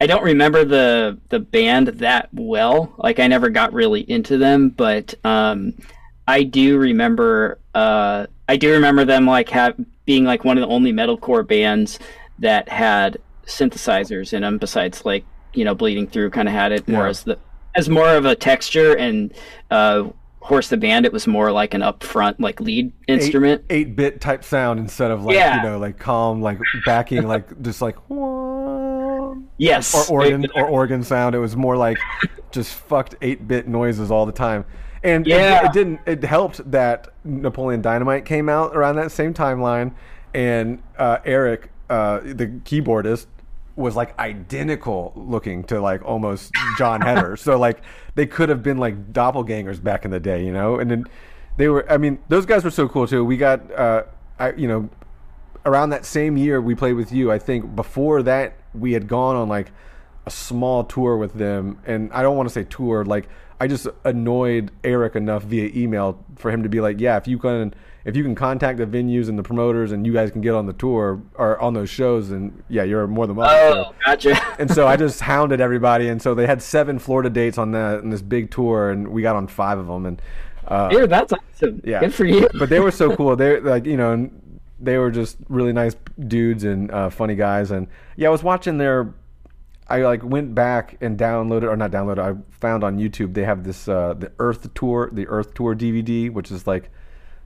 [0.00, 2.92] I don't remember the the band that well.
[2.98, 5.74] Like I never got really into them, but um,
[6.26, 7.58] I do remember.
[7.74, 9.74] Uh, I do remember them like have
[10.04, 11.98] being like one of the only metalcore bands
[12.40, 14.58] that had synthesizers in them.
[14.58, 15.24] Besides, like
[15.54, 17.10] you know, Bleeding Through kind of had it more Yeah.
[17.10, 17.38] as the
[17.74, 19.32] as more of a texture and.
[19.70, 23.64] Uh, Horse the band, it was more like an upfront like lead instrument.
[23.70, 25.56] eight bit type sound instead of like Yeah.
[25.56, 27.96] you know like calm like backing like just like
[29.56, 31.34] Yes, or organ or organ sound.
[31.34, 31.98] It was more like
[32.50, 34.64] just fucked eight bit noises all the time.
[35.02, 36.00] And it- it, didn't.
[36.06, 39.92] It helped that Napoleon Dynamite came out around that same timeline,
[40.32, 43.26] and uh, Eric, uh, the keyboardist,
[43.76, 47.36] was like identical looking to like almost Jon Heder.
[47.36, 47.82] so like
[48.14, 50.78] they could have been like doppelgangers back in the day, you know.
[50.78, 51.04] And then
[51.56, 51.84] they were.
[51.92, 53.24] I mean, those guys were so cool too.
[53.24, 54.04] We got, uh,
[54.38, 54.88] I you know,
[55.66, 57.30] around that same year we played with you.
[57.32, 59.70] I think before that we had gone on like
[60.26, 63.04] a small tour with them, and I don't want to say tour.
[63.04, 63.28] Like
[63.60, 67.38] I just annoyed Eric enough via email for him to be like, yeah, if you
[67.38, 67.72] can,
[68.04, 70.66] if you can contact the venues and the promoters, and you guys can get on
[70.66, 73.84] the tour or on those shows, and yeah, you're more than welcome.
[73.86, 74.40] Oh, gotcha.
[74.58, 78.00] And so I just hounded everybody, and so they had seven Florida dates on that
[78.02, 80.22] in this big tour, and we got on five of them, and.
[80.66, 81.82] Uh, Dude, that's awesome.
[81.84, 82.00] yeah.
[82.00, 82.48] Good for you.
[82.58, 83.36] but they were so cool.
[83.36, 84.30] They're like you know,
[84.80, 85.96] they were just really nice
[86.26, 87.70] dudes and uh, funny guys.
[87.70, 89.14] And yeah, I was watching their.
[89.86, 92.18] I like went back and downloaded or not downloaded.
[92.18, 96.30] I found on YouTube they have this uh, the Earth Tour, the Earth Tour DVD,
[96.30, 96.90] which is like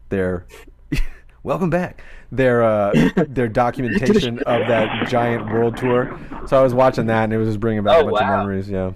[0.09, 0.47] their.
[1.43, 2.03] Welcome back.
[2.31, 2.93] Their uh,
[3.29, 6.19] their documentation of that giant world tour.
[6.47, 8.33] So I was watching that, and it was just bringing back Oh, a bunch wow.
[8.35, 8.69] of memories.
[8.69, 8.93] Yeah.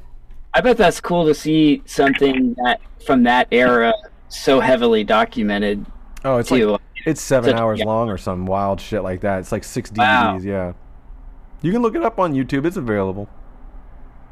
[0.54, 3.94] I bet that's cool to see something that from that era
[4.28, 5.86] so heavily documented.
[6.24, 6.72] Oh, it's too.
[6.72, 7.84] like it's seven Such- hours yeah.
[7.86, 9.40] long or some wild shit like that.
[9.40, 9.98] It's like six DVDs.
[9.98, 10.38] Wow.
[10.38, 10.72] Yeah,
[11.62, 12.64] you can look it up on YouTube.
[12.66, 13.28] It's available.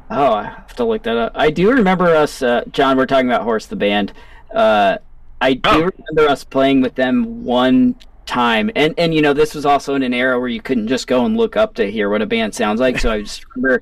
[0.09, 1.31] Oh, I have to look that up.
[1.35, 2.97] I do remember us, uh, John.
[2.97, 4.11] We're talking about Horse the band.
[4.53, 4.97] Uh,
[5.39, 5.89] I do Oh.
[5.97, 7.95] remember us playing with them one
[8.25, 11.07] time, and and you know this was also in an era where you couldn't just
[11.07, 12.99] go and look up to hear what a band sounds like.
[12.99, 13.81] So I just remember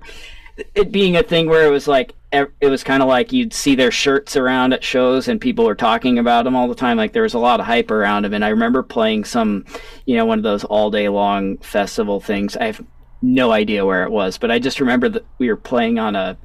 [0.75, 3.73] it being a thing where it was like it was kind of like you'd see
[3.73, 6.95] their shirts around at shows and people were talking about them all the time.
[6.95, 8.35] Like there was a lot of hype around them.
[8.35, 9.65] And I remember playing some,
[10.05, 12.55] you know, one of those all day long festival things.
[12.55, 12.85] I have
[13.23, 16.37] no idea where it was, but I just remember that we were playing on a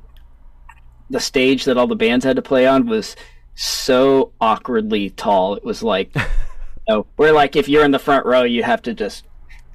[1.11, 3.15] the stage that all the bands had to play on was
[3.55, 5.55] so awkwardly tall.
[5.55, 6.23] It was like, you
[6.89, 9.25] know, where like if you're in the front row, you have to just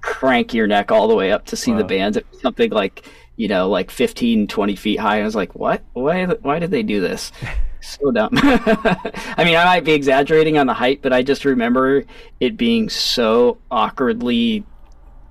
[0.02, 2.18] crank your neck all the way up to see the bands.
[2.18, 3.06] It was something like,
[3.40, 5.22] you know, like 15, 20 feet high.
[5.22, 5.82] I was like, what?
[5.94, 7.32] Why, why did they do this?
[7.82, 8.32] So dumb.
[8.34, 12.04] I mean, I might be exaggerating on the height, but I just remember
[12.42, 14.66] it being so awkwardly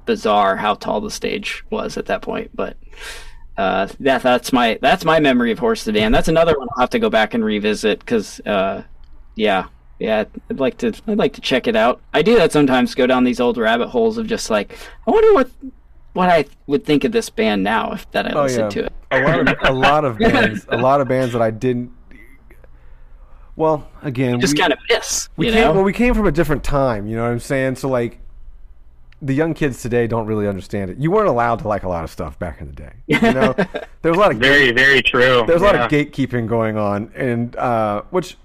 [0.07, 2.51] bizarre how tall the stage was at that point.
[2.55, 2.79] But
[3.59, 6.15] uh, that that's my that's my memory of Horse the band.
[6.15, 8.83] That's another one I'll have to go back and revisit because, uh,
[9.35, 9.67] yeah,
[9.99, 12.01] yeah, I'd like to I'd like to check it out.
[12.15, 12.95] I do that sometimes.
[12.95, 14.75] Go down these old rabbit holes of just like
[15.07, 15.51] I wonder what
[16.19, 18.87] what I would think of this band now if that I Oh listened yeah, to
[18.87, 18.93] it.
[19.13, 21.93] a lot of a lot of bands, a lot of bands that I didn't.
[23.57, 25.73] Well, again, Just we- kind of miss, we you came know.
[25.75, 28.21] well we came from a different time you know what i'm saying so like
[29.21, 32.05] the young kids today don't really understand it you weren't allowed to like a lot
[32.05, 33.53] of stuff back in the day you know
[34.03, 35.43] there was a lot of Very, very true.
[35.47, 38.37] there's a lot of gatekeeping going on and uh which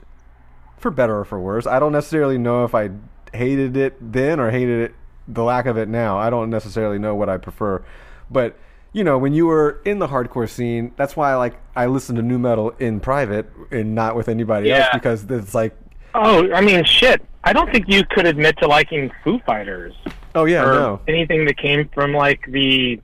[0.77, 2.89] for better or for worse i don't necessarily know if i
[3.33, 4.95] hated it then or hated it
[5.27, 7.83] the lack of it now i don't necessarily know what i prefer
[8.29, 8.57] but
[8.91, 12.21] you know when you were in the hardcore scene that's why like i listen to
[12.21, 15.75] nu metal in private and not with anybody else because it's like
[16.15, 17.23] Oh, I mean, shit.
[17.43, 19.95] I don't think you could admit to liking Foo Fighters
[20.35, 23.01] oh yeah or no anything that came from like the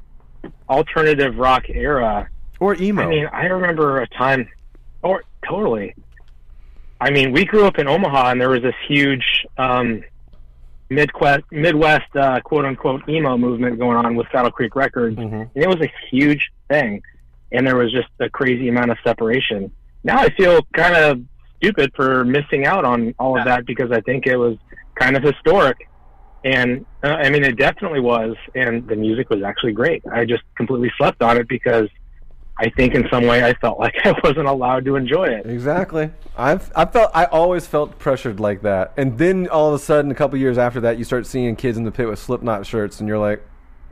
[0.69, 2.29] alternative rock era.
[2.59, 4.47] or emo I mean, I remember a time,
[5.01, 5.95] or totally.
[7.01, 10.03] I mean, we grew up in Omaha, and there was this huge um,
[10.89, 15.49] Midwest, Midwest uh, quote unquote emo movement going on with Saddle Creek Records, Mhm.
[15.53, 17.01] and it was a huge thing.
[17.51, 19.71] And there was just a crazy amount of separation.
[20.03, 21.21] Now I feel kind of
[21.57, 24.57] stupid for missing out on all of that because I think it was
[24.95, 25.77] kind of historic.
[26.43, 30.01] And uh, I mean, it definitely was, and the music was actually great.
[30.11, 31.89] I just completely slept on it because
[32.61, 35.45] I think in some way I felt like I wasn't allowed to enjoy it.
[35.45, 36.11] Exactly.
[36.37, 40.11] I've I felt I always felt pressured like that, and then all of a sudden,
[40.11, 42.99] a couple years after that, you start seeing kids in the pit with Slipknot shirts,
[42.99, 43.41] and you're like,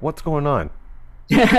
[0.02, 0.70] "What's going on?"
[1.30, 1.54] yeah.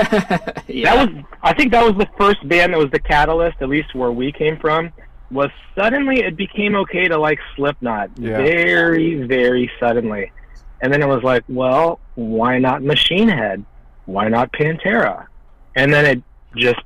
[0.68, 3.94] That was, I think, that was the first band that was the catalyst, at least
[3.94, 4.92] where we came from.
[5.30, 8.38] Was suddenly it became okay to like Slipknot, Yeah.
[8.38, 10.32] very, very suddenly,
[10.80, 13.64] and then it was like, well, why not Machine Head?
[14.06, 15.26] Why not Pantera?
[15.74, 16.22] And then it
[16.56, 16.80] just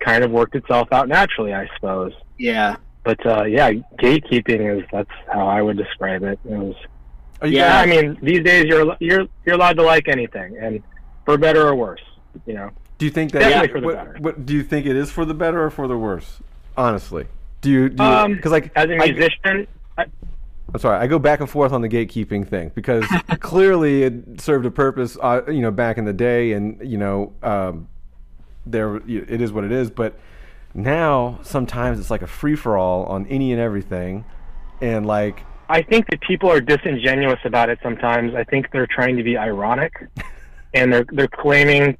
[0.00, 2.12] kind of worked itself out naturally, I suppose.
[2.38, 2.76] yeah.
[3.04, 6.38] But uh, yeah, gatekeeping is that's how I would describe it.
[6.44, 6.74] It was
[7.40, 7.84] Are you yeah.
[7.86, 10.82] guys- I mean, these days you're you're you're allowed to like anything, and
[11.24, 12.02] for better or worse,
[12.46, 12.70] you know.
[12.98, 13.38] do you think that?
[13.40, 14.16] Definitely for the what, better.
[14.20, 16.40] what- do you think it is for the better or for the worse?
[16.76, 17.26] Honestly,
[17.62, 17.88] do you?
[17.88, 19.66] Do you Um, because like as a musician,
[19.96, 20.04] I,
[20.74, 23.06] I'm sorry, I go back and forth on the gatekeeping thing because
[23.40, 27.32] clearly it served a purpose, uh, you know, back in the day, and you know,
[27.42, 27.88] um,
[28.70, 29.90] there it is what it is.
[29.90, 30.18] But
[30.74, 34.24] now sometimes it's like a free for all on any and everything,
[34.80, 38.34] and like I think that people are disingenuous about it sometimes.
[38.34, 39.92] I think they're trying to be ironic,
[40.74, 41.96] and they're they're claiming.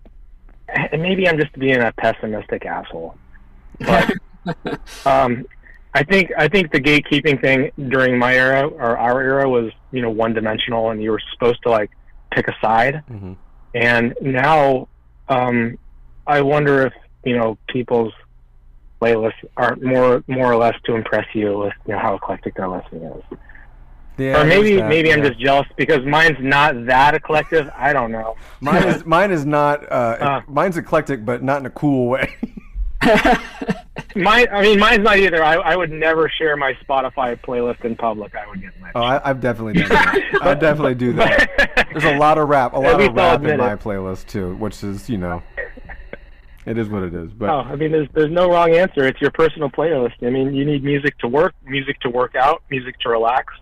[0.69, 3.17] And maybe I'm just being a pessimistic asshole,
[3.81, 4.13] but
[5.07, 5.47] um,
[5.95, 10.03] I think I think the gatekeeping thing during my era or our era was you
[10.03, 11.91] know one dimensional, and you were supposed to like
[12.31, 13.03] pick a side.
[13.11, 13.37] Mhm.
[13.75, 14.89] And now,
[15.29, 15.79] um,
[16.29, 16.93] I wonder if
[17.25, 18.13] you know people's
[19.03, 22.69] playlists aren't more more or less to impress you with you know how eclectic their
[22.69, 23.39] listening is.
[24.19, 27.67] yeah, or maybe that, maybe I'm just jealous because mine's not that eclectic.
[27.77, 28.37] I don't know.
[28.61, 30.41] mine is mine is not uh, Uh.
[30.49, 32.37] mine's eclectic, but not in a cool way.
[34.17, 35.45] Mine, I mean, mine's not either.
[35.45, 38.35] I, I would never share my Spotify playlist in public.
[38.35, 38.97] I would get lynched.
[38.97, 40.23] oh, I, I've definitely done that.
[40.43, 41.87] I definitely do that.
[41.93, 43.81] There's a lot of rap, a lot of rap in admit my it.
[43.81, 45.43] playlist too, which is you know,
[46.71, 47.31] it is what it is.
[47.33, 49.05] But Oh, I mean, there's there's no wrong answer.
[49.07, 50.15] It's your personal playlist.
[50.23, 53.55] I mean, you need music to work, music to work out, music to relax.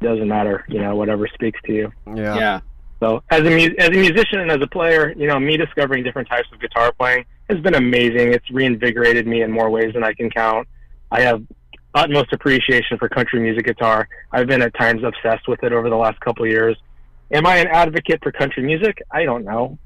[0.00, 1.92] It Doesn't matter, you know, whatever speaks to you.
[2.14, 2.60] yeah, Yeah.
[3.00, 6.02] So as a mu- as a musician and as a player, you know, me discovering
[6.02, 8.32] different types of guitar playing has been amazing.
[8.32, 10.66] It's reinvigorated me in more ways than I can count.
[11.10, 11.42] I have
[11.94, 14.08] utmost appreciation for country music guitar.
[14.32, 16.76] I've been at times obsessed with it over the last couple of years.
[17.32, 19.02] Am I an advocate for country music?
[19.10, 19.78] I don't know.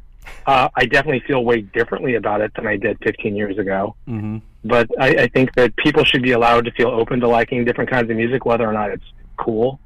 [0.47, 3.95] Uh, I definitely feel way differently about it than I did 15 years ago.
[4.07, 7.65] hmm But I, I think that people should be allowed to feel open to liking
[7.65, 9.05] different kinds of music, whether or not it's
[9.37, 9.81] cool.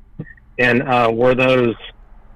[0.59, 1.75] And uh, where those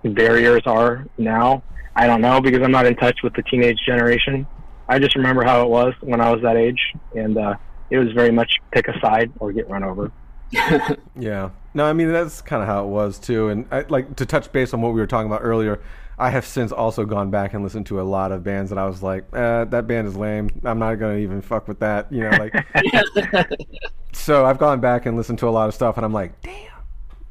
[0.02, 1.62] barriers are now,
[1.94, 4.46] I don't know because I'm not in touch with the teenage generation.
[4.88, 6.80] I just remember how it was when I was that age,
[7.14, 7.54] and uh,
[7.90, 10.10] it was very much pick a side or get run over.
[11.16, 11.50] Yeah.
[11.74, 13.48] No, I mean that's kind of how it was too.
[13.48, 15.80] And I, like to touch base on what we were talking about earlier.
[16.18, 18.86] I have since also gone back and listened to a lot of bands that I
[18.86, 20.50] was like, eh, that band is lame.
[20.64, 22.12] I'm not gonna even fuck with that.
[22.12, 22.54] You know, like.
[24.12, 26.54] so I've gone back and listened to a lot of stuff, and I'm like, damn.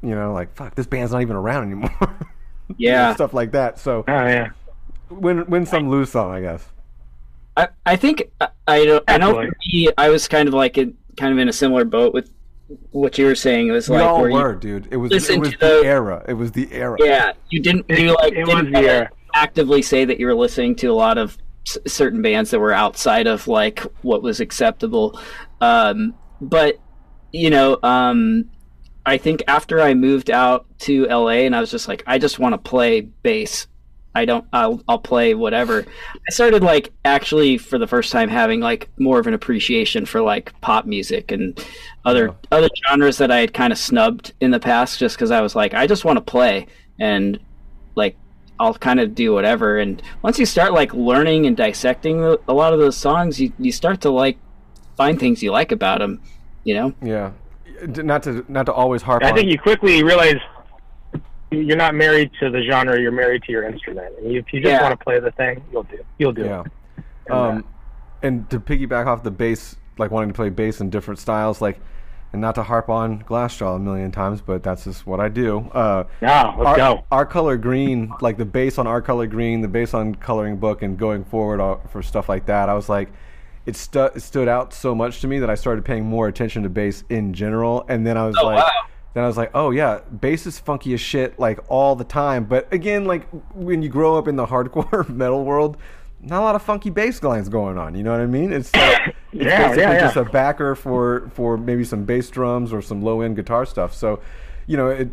[0.02, 2.16] You know, like fuck, this band's not even around anymore.
[2.76, 3.14] Yeah.
[3.14, 3.78] stuff like that.
[3.78, 4.50] So Oh yeah,
[5.08, 6.66] win win some, lose some, I guess.
[7.56, 10.76] I, I think I I know, I know for me, I was kind of like
[10.76, 12.30] in, kind of in a similar boat with
[12.90, 13.68] what you were saying.
[13.68, 14.88] It was We like all where you- were, dude.
[14.90, 16.24] It was listen it was to the the- era.
[16.28, 16.96] It was the era.
[17.00, 19.10] yeah, you didn't you like it didn't was the era.
[19.34, 22.72] actively say that you were listening to a lot of s- certain bands that were
[22.72, 25.18] outside of like what was acceptable.
[25.60, 26.78] Um, but
[27.32, 28.44] you know, um,
[29.06, 32.38] I think after I moved out to LA and I was just like, I just
[32.38, 33.66] want to play bass.
[34.14, 34.44] I don't.
[34.52, 35.84] I'll I'll play whatever.
[36.28, 40.20] I started like actually for the first time having like more of an appreciation for
[40.20, 41.62] like pop music and
[42.04, 42.34] other Yeah.
[42.50, 45.54] other genres that I had kind of snubbed in the past just because I was
[45.54, 46.66] like, I just want to play
[46.98, 47.38] and
[47.94, 48.16] like
[48.58, 49.78] I'll kind of do whatever.
[49.78, 53.70] And once you start like learning and dissecting a lot of those songs, you you
[53.70, 54.38] start to like
[54.96, 56.20] find things you like about them.
[56.64, 56.94] You know?
[57.02, 57.32] Yeah.
[57.86, 59.36] Not to not to always harp I on.
[59.36, 60.38] think you quickly realize
[61.50, 64.14] you're not married to the genre; you're married to your instrument.
[64.18, 64.82] And if you just Yeah.
[64.82, 65.98] want to play the thing, you'll do.
[66.18, 66.44] You'll do.
[66.44, 66.60] Yeah.
[66.60, 66.66] it.
[67.26, 67.64] And, uh, Um,
[68.22, 71.78] and to piggyback off the bass, like wanting to play bass in different styles, like,
[72.32, 75.70] and not to harp on Glassjaw a million times, but that's just what I do.
[75.72, 77.04] Uh, Now, let's our, go.
[77.10, 80.82] our color green, like the bass on our color green, the bass on coloring book,
[80.82, 83.08] and going forward uh, for stuff like that, I was like,
[83.66, 86.62] it, stu- it stood out so much to me that I started paying more attention
[86.64, 88.58] to bass in general, and then I was Oh, like.
[88.64, 88.70] wow.
[89.14, 92.44] Then I was like, oh yeah, bass is funky as shit, like all the time.
[92.44, 95.76] But again, like when you grow up in the hardcore metal world,
[96.20, 97.94] not a lot of funky bass lines going on.
[97.94, 98.52] You know what I mean?
[98.52, 100.00] It's like uh, it's Yeah, basically yeah, yeah.
[100.00, 103.94] just a backer for for maybe some bass drums or some low end guitar stuff.
[103.94, 104.20] So,
[104.66, 105.08] you know, it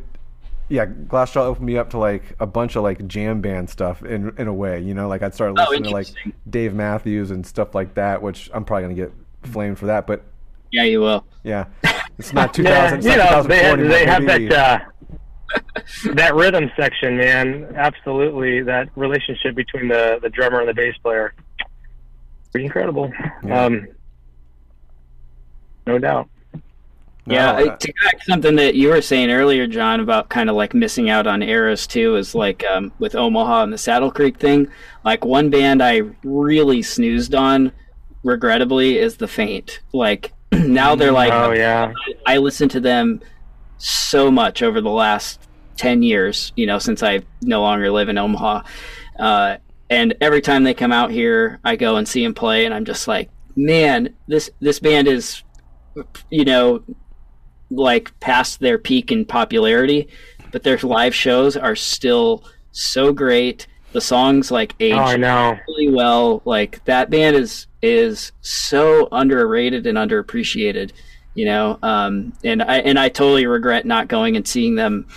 [0.67, 4.34] yeah, Glassjaw opened me up to like a bunch of like jam band stuff in
[4.38, 4.81] in a way.
[4.81, 6.07] You know, like I'd started Oh, listening to like.
[6.49, 9.13] Dave Matthews and stuff like that, which I'm probably gonna get
[9.43, 10.23] flamed for that, but
[10.72, 11.26] Yeah, you will.
[11.43, 11.65] yeah,
[12.17, 12.97] it's not 2000.
[12.97, 14.79] it's you know, they, they have that uh,
[16.13, 17.73] that rhythm section, man.
[17.75, 21.33] Absolutely, that relationship between the the drummer and the bass player,
[22.51, 23.11] pretty incredible.
[23.43, 23.65] Yeah.
[23.65, 23.87] Um,
[25.85, 26.29] no doubt.
[27.27, 30.75] Yeah, uh, to back something that you were saying earlier, John, about kind of like
[30.75, 34.67] missing out on eras too, is like um, with Omaha and the Saddle Creek thing.
[35.03, 37.71] Like one band I really snoozed on,
[38.23, 39.79] regrettably, is the Faint.
[39.91, 40.33] Like
[40.68, 41.91] now they're like, oh yeah,
[42.26, 43.22] I listen to them
[43.77, 45.41] so much over the last
[45.77, 48.64] 10 years, you know, since I no longer live in Omaha.
[49.19, 49.57] Uh,
[49.90, 52.86] and every time they come out here, I go and see them play, and I'm
[52.86, 55.44] just like, man, this this band is,
[56.30, 56.84] you know,
[57.69, 60.07] like past their peak in popularity,
[60.52, 63.68] but their live shows are still so great.
[63.95, 65.57] The songs like age oh I know.
[65.69, 66.41] really well.
[66.43, 70.91] Like that band is is so underrated and underappreciated,
[71.34, 71.80] you know.
[71.81, 75.07] Um, and I and I totally regret not going and seeing them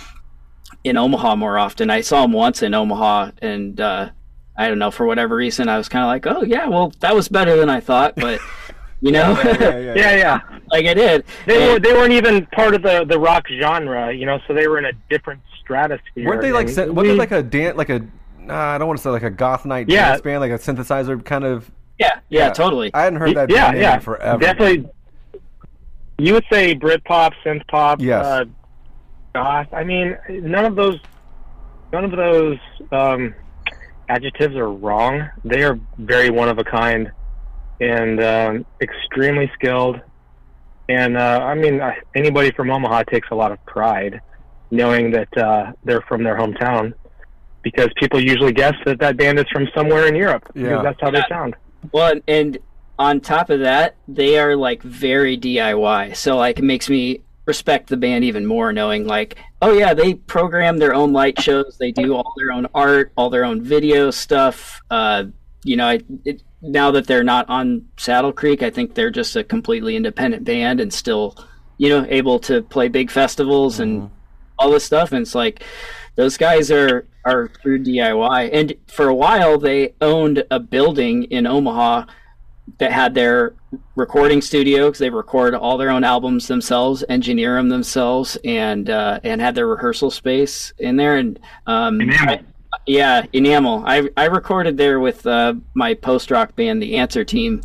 [0.85, 1.89] in Omaha more often.
[1.89, 4.11] I saw them once in Omaha, and uh,
[4.57, 7.13] I don't know for whatever reason I was kind of like, oh yeah, well that
[7.13, 8.39] was better than I thought, but
[9.01, 10.39] you know, yeah, yeah, Yeah, yeah.
[10.71, 11.25] like I did.
[11.45, 14.39] They And- were they weren't even part of the the rock genre, you know.
[14.47, 16.25] So they were in a different stratosphere.
[16.25, 18.07] Weren't they like and syn- weren't they like a dance like a
[18.47, 20.09] uh, I don't want to say like a goth night Yeah.
[20.09, 21.69] dance band, like a synthesizer kind of.
[21.97, 22.91] yeah, yeah, totally.
[22.93, 24.39] I hadn't heard that yeah, name yeah, in forever.
[24.39, 24.89] Definitely.
[26.17, 28.01] You would say Britpop, synth pop.
[28.01, 28.25] Yes.
[28.25, 28.45] Uh,
[29.33, 29.67] goth.
[29.73, 30.99] I mean, none of those,
[31.93, 32.57] none of those
[32.91, 33.33] um,
[34.09, 35.29] adjectives are wrong.
[35.45, 37.11] They are very one of a kind,
[37.79, 40.01] and um, extremely skilled.
[40.89, 44.19] And uh, I mean, uh, anybody from Omaha takes a lot of pride
[44.71, 46.93] knowing that uh, they're from their hometown,
[47.63, 50.49] because people usually guess that that band is from somewhere in Europe.
[50.53, 50.81] because Yeah.
[50.81, 51.55] that's how they sound.
[51.91, 52.57] Well, and- and
[52.97, 56.13] on top of that, they are like very DIY.
[56.15, 60.13] So like it makes me respect the band even more knowing like, oh yeah, they
[60.15, 64.11] program their own light shows, they do all their own art, all their own video
[64.11, 64.81] stuff.
[64.91, 65.23] Uh,
[65.63, 69.35] you know, it, it, now that they're not on Saddle Creek, I think they're just
[69.35, 71.35] a completely independent band and still,
[71.77, 74.09] you know, able to play big festivals and
[74.57, 75.11] all this stuff.
[75.13, 75.63] And it's like
[76.19, 78.49] those guys are are through DIY.
[78.51, 82.07] And for a while, they owned a building in Omaha
[82.79, 83.53] that had their
[83.95, 89.21] recording studio because they record all their own albums themselves, engineer them themselves, and uh,
[89.23, 91.15] and had their rehearsal space in there.
[91.15, 92.41] And um, I,
[92.85, 93.83] Yeah, Enamel.
[93.85, 97.61] I I recorded there with uh, my post rock band, the Answer Team,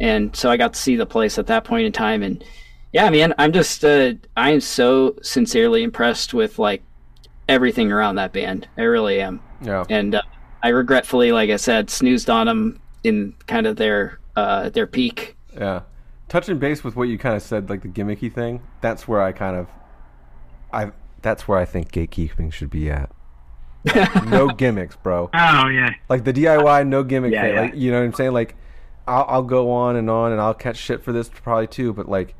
[0.00, 2.22] and so I got to see the place at that point in time.
[2.22, 2.42] And
[2.90, 6.82] yeah, man, I'm just uh, I am so sincerely impressed with like
[7.48, 8.68] everything around that band.
[8.76, 9.40] I really am.
[9.62, 9.84] Yeah.
[9.88, 10.22] And uh,
[10.62, 15.36] I regretfully, like I said, snoozed on them in kind of their uh, their peak.
[15.54, 15.82] Yeah.
[16.28, 19.32] Touching base with what you kind of said, like the gimmicky thing, that's where I
[19.32, 19.66] kind of,
[20.72, 20.92] I
[21.22, 23.10] that's where I think gatekeeping should be at.
[24.26, 25.30] no gimmicks, bro.
[25.32, 25.90] Oh yeah.
[26.08, 27.54] Like the DIY, no gimmick Yeah, thing.
[27.54, 27.60] yeah.
[27.62, 28.32] Like you know what I'm saying?
[28.32, 28.56] Like
[29.06, 31.92] I'll, I'll go on and on, and I'll catch shit for this probably too.
[31.94, 32.34] But like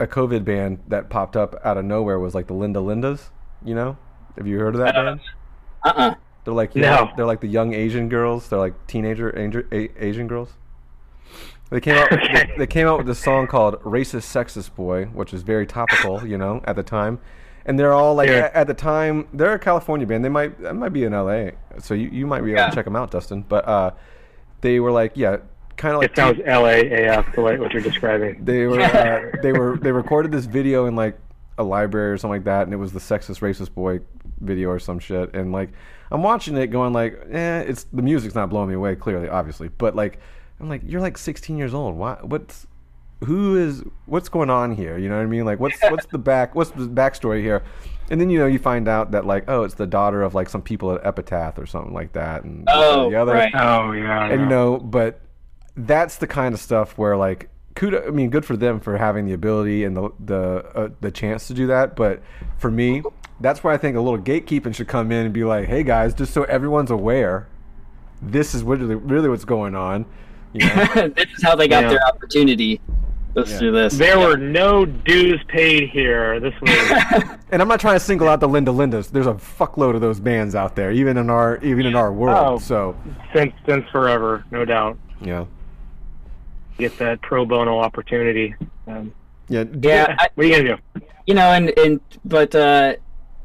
[0.00, 3.30] a COVID band that popped up out of nowhere was like the Linda Lindas.
[3.64, 3.96] You know?
[4.36, 5.20] Have you heard of that band?
[5.84, 6.14] Uh uh
[6.44, 6.82] They're like No.
[6.82, 8.48] young, they're like the young Asian girls.
[8.48, 10.54] They're like teenager Asian, Asian girls.
[11.70, 12.12] They came out.
[12.12, 12.32] Okay.
[12.48, 16.26] they, they came out with this song called "Racist Sexist Boy," which is very topical,
[16.26, 17.18] you know, at the time.
[17.64, 18.46] And they're all like, Yeah.
[18.46, 20.24] at, at the time, they're a California band.
[20.24, 21.52] They might, that might be in L.A.
[21.78, 22.68] So you, you might be able Yeah.
[22.70, 23.42] to check them out, Dustin.
[23.48, 23.92] But uh,
[24.62, 25.36] they were like, yeah,
[25.76, 28.44] kind of like It sounds LAAF the way what you're describing.
[28.44, 31.16] they were uh, they were they recorded this video in like
[31.58, 34.00] a library or something like that, and it was the sexist racist boy
[34.40, 35.34] video or some shit.
[35.34, 35.70] And like
[36.10, 39.68] I'm watching it, going like, eh, it's the music's not blowing me away, clearly, obviously,
[39.68, 40.18] but like
[40.60, 41.96] I'm like, you're like 16 years old.
[41.96, 42.18] Why?
[42.22, 42.66] What's
[43.24, 44.98] who is what's going on here?
[44.98, 45.44] You know what I mean?
[45.44, 47.62] Like what's what's the back what's the backstory here?
[48.10, 50.48] And then you know you find out that like oh it's the daughter of like
[50.48, 53.54] some people at Epitaph or something like that and Oh, the other right.
[53.54, 54.26] Oh yeah.
[54.30, 55.20] and you know, but
[55.76, 58.06] that's the kind of stuff where like kudos.
[58.06, 61.46] I mean, good for them for having the ability and the the uh, the chance
[61.48, 61.96] to do that.
[61.96, 62.22] But
[62.58, 63.02] for me,
[63.40, 66.14] that's where I think a little gatekeeping should come in and be like, hey guys,
[66.14, 67.48] just so everyone's aware,
[68.20, 70.06] this is really really what's going on.
[70.52, 70.84] You know?
[71.16, 71.90] this is how they got Yeah.
[71.90, 72.80] their opportunity.
[73.34, 73.58] Was Yeah.
[73.60, 73.96] through this.
[73.96, 76.38] there were no dues paid here.
[76.38, 76.70] This was
[77.50, 79.10] and I'm not trying to single out the Linda Lindas.
[79.10, 82.56] There's a fuckload of those bands out there, even in our even in our world.
[82.56, 82.58] Oh.
[82.58, 82.94] So
[83.34, 84.98] since since forever, no doubt.
[85.22, 85.46] yeah,
[86.78, 88.54] Get that pro bono opportunity.
[88.86, 89.12] Um,
[89.48, 91.06] yeah, Yeah, I, what are you gonna do?
[91.26, 92.94] you know, and and but uh,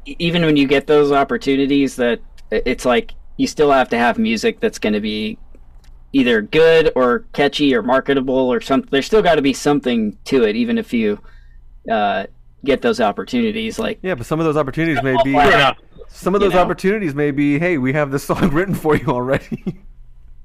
[0.06, 2.20] even when you get those opportunities, that
[2.52, 5.38] it's like you still have to have music that's going to be
[6.14, 8.90] either good or catchy or marketable or something.
[8.92, 11.20] There's still got to be something to it, even if you
[11.92, 12.26] uh,
[12.66, 13.78] get those opportunities.
[13.78, 14.16] Like, yeah.
[14.16, 15.78] But some of those opportunities may be Fair enough.
[16.08, 16.60] some of those know.
[16.62, 19.82] opportunities may be, hey, we have this song written for you already.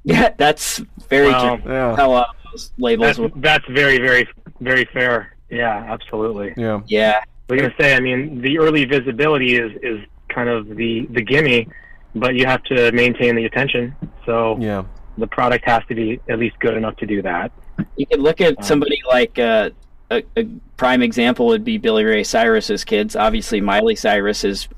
[0.02, 0.78] yeah, that's
[1.08, 1.56] very Wow.
[1.56, 1.72] true.
[1.72, 2.41] yeah, How uh, those
[2.78, 4.28] labels That's, that's very very
[4.60, 5.36] very fair.
[5.50, 6.54] Yeah, absolutely.
[6.56, 7.20] yeah, Yeah,
[7.50, 11.22] I was gonna say, I mean, the early visibility is is kind of the the
[11.22, 11.68] gimme,
[12.14, 13.94] but you have to maintain the attention.
[14.24, 14.84] So yeah.
[15.18, 17.52] the product has to be at least good enough to do that.
[17.96, 19.70] you could look at somebody like uh,
[20.10, 20.44] a, a
[20.76, 23.16] prime example would be Billy Ray Cyrus's kids.
[23.16, 24.68] Obviously, Miley Cyrus is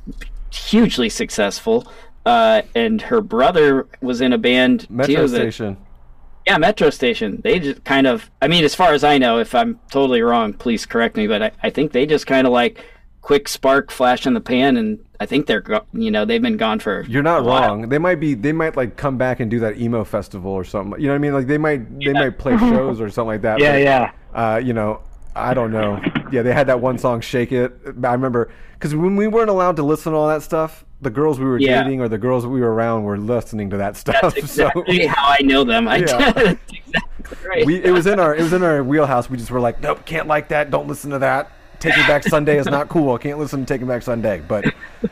[0.51, 1.87] hugely successful,
[2.27, 5.29] uh, and her brother was in a band Metro too.
[5.29, 5.77] that- Station.
[6.47, 7.41] Yeah, Metro Station.
[7.43, 8.31] They just kind of.
[8.43, 11.27] I mean, as far as I know, if I'm totally wrong, please correct me.
[11.27, 12.85] But I, I think they just kind of like
[13.23, 16.59] quick spark, flash in the pan, and I think they're go- you know they've been
[16.59, 17.03] gone for.
[17.09, 17.89] You're not wrong.
[17.89, 18.35] They might be.
[18.35, 21.01] They might like come back and do that emo festival or something.
[21.01, 21.33] You know what I mean?
[21.33, 21.99] Like they might.
[21.99, 23.59] They might play shows or something like that.
[23.59, 24.13] Yeah, but, yeah.
[24.35, 25.01] Uh, you know,
[25.37, 26.01] I don't know.
[26.31, 29.77] Yeah, they had that one song, "Shake It." I remember because when we weren't allowed
[29.77, 31.83] to listen to all that stuff, the girls we were Yeah.
[31.83, 34.17] dating or the girls we were around were listening to that stuff.
[34.23, 35.89] That's exactly so how I know them.
[35.89, 36.07] I, Yeah.
[36.33, 37.67] that's exactly right.
[37.67, 39.29] we, it was in our it was in our wheelhouse.
[39.31, 40.71] We just were like, nope, can't like that.
[40.71, 41.51] Don't listen to that.
[41.81, 43.19] Taking Back Sunday is not cool.
[43.19, 44.41] Can't listen to Taking Back Sunday.
[44.47, 44.65] But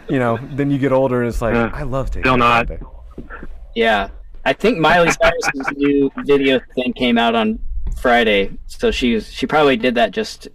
[0.08, 2.68] you know, then you get older and it's like, Uh, I love Taking still Back
[2.68, 2.68] not.
[2.68, 2.82] Sunday.
[3.74, 4.08] Yeah,
[4.44, 7.58] I think Miley Cyrus's new video thing came out on
[8.00, 10.48] Friday, so she she probably did that just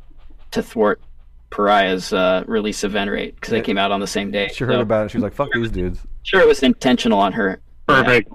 [0.51, 1.01] to thwart
[1.49, 4.49] Paria's uh, release event rate because they came out on the same day.
[4.53, 5.11] She heard So, about it.
[5.11, 7.61] She was like, "Fuck these dudes." Sure, it was intentional on her.
[7.87, 8.31] Perfect.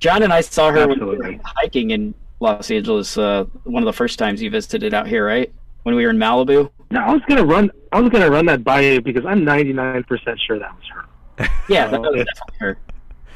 [0.00, 3.16] John and I saw her when we were hiking in Los Angeles.
[3.16, 5.52] Uh, one of the first times you visited out here, right?
[5.84, 6.70] When we were in Malibu.
[6.90, 7.70] No, I was gonna run.
[7.92, 11.48] I was gonna run that by you because I'm 99 percent sure that was her.
[11.68, 12.78] Yeah, that was definitely her.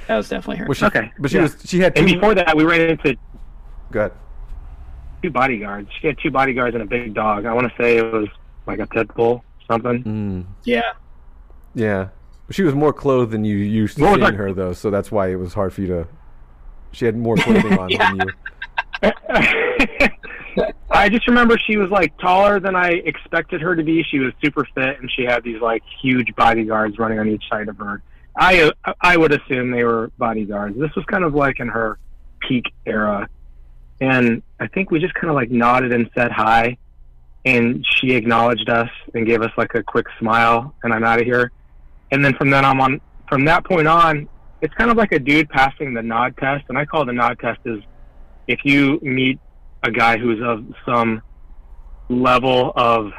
[0.08, 0.66] That was definitely her.
[0.66, 1.42] Well, she, Okay, but she yeah.
[1.44, 2.14] was she had And two.
[2.16, 3.16] before that, we ran into
[3.90, 4.12] Good.
[5.24, 5.88] Two bodyguards.
[6.00, 7.46] She had two bodyguards and a big dog.
[7.46, 8.28] I want to say it was
[8.66, 10.04] like a pit bull, something.
[10.04, 10.92] Mm, yeah.
[11.74, 12.08] yeah,
[12.50, 14.34] she was more clothed than you used to What was seeing that?
[14.38, 16.08] her though, so that's why it was hard for you to.
[16.92, 19.10] She had more clothing on than you.
[20.90, 24.04] I just remember she was like taller than I expected her to be.
[24.04, 27.68] She was super fit, and she had these like huge bodyguards running on each side
[27.68, 28.02] of her.
[28.36, 28.70] I
[29.00, 30.78] I would assume they were bodyguards.
[30.78, 31.98] This was kind of like in her
[32.40, 33.28] peak era,
[34.00, 36.76] and I think we just kind of like nodded and said hi,
[37.44, 41.26] and she acknowledged us and gave us like a quick smile, and I'm out of
[41.26, 41.52] here.
[42.10, 44.28] And then from then on, on from that point on,
[44.60, 47.38] it's kind of like a dude passing the nod test, and I call the nod
[47.38, 47.82] test is
[48.46, 49.38] if you meet
[49.82, 51.22] a guy who's of some
[52.08, 53.12] level of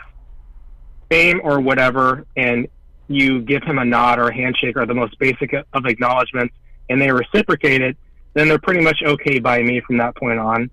[1.09, 2.67] fame or whatever, and
[3.07, 6.53] you give him a nod or a handshake or the most basic of acknowledgments,
[6.89, 7.97] and they reciprocate it,
[8.35, 10.69] then they're pretty much okay by me from that point on.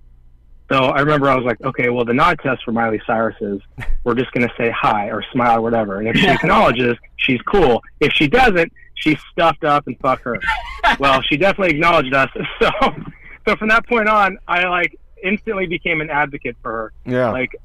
[0.71, 3.61] So I remember I was like, okay, well, the nod test for Miley Cyrus is
[4.05, 5.99] we're just going to say hi or smile or whatever.
[5.99, 7.83] And if she acknowledges, she's cool.
[8.01, 10.39] If she doesn't, she's stuffed up and fuck her.
[10.99, 12.29] well, she definitely acknowledged us.
[12.61, 12.71] So,
[13.49, 16.93] so from that point on, I like instantly became an advocate for her.
[17.05, 17.31] Yeah.
[17.31, 17.57] Like,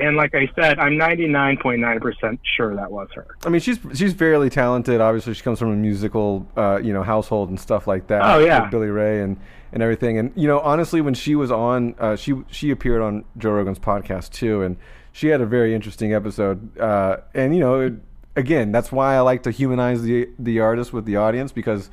[0.00, 3.26] and like I said, I'm 99.9% sure that was her.
[3.44, 5.00] I mean, she's she's fairly talented.
[5.00, 8.22] Obviously, she comes from a musical, uh, you know, household and stuff like that.
[8.22, 8.68] Oh, yeah.
[8.68, 9.36] Billy Ray and
[9.72, 10.18] and everything.
[10.18, 13.78] And you know, honestly, when she was on, uh, she she appeared on Joe Rogan's
[13.78, 14.76] podcast too, and
[15.12, 16.78] she had a very interesting episode.
[16.78, 17.94] Uh, and you know, it,
[18.36, 21.90] again, that's why I like to humanize the the artist with the audience because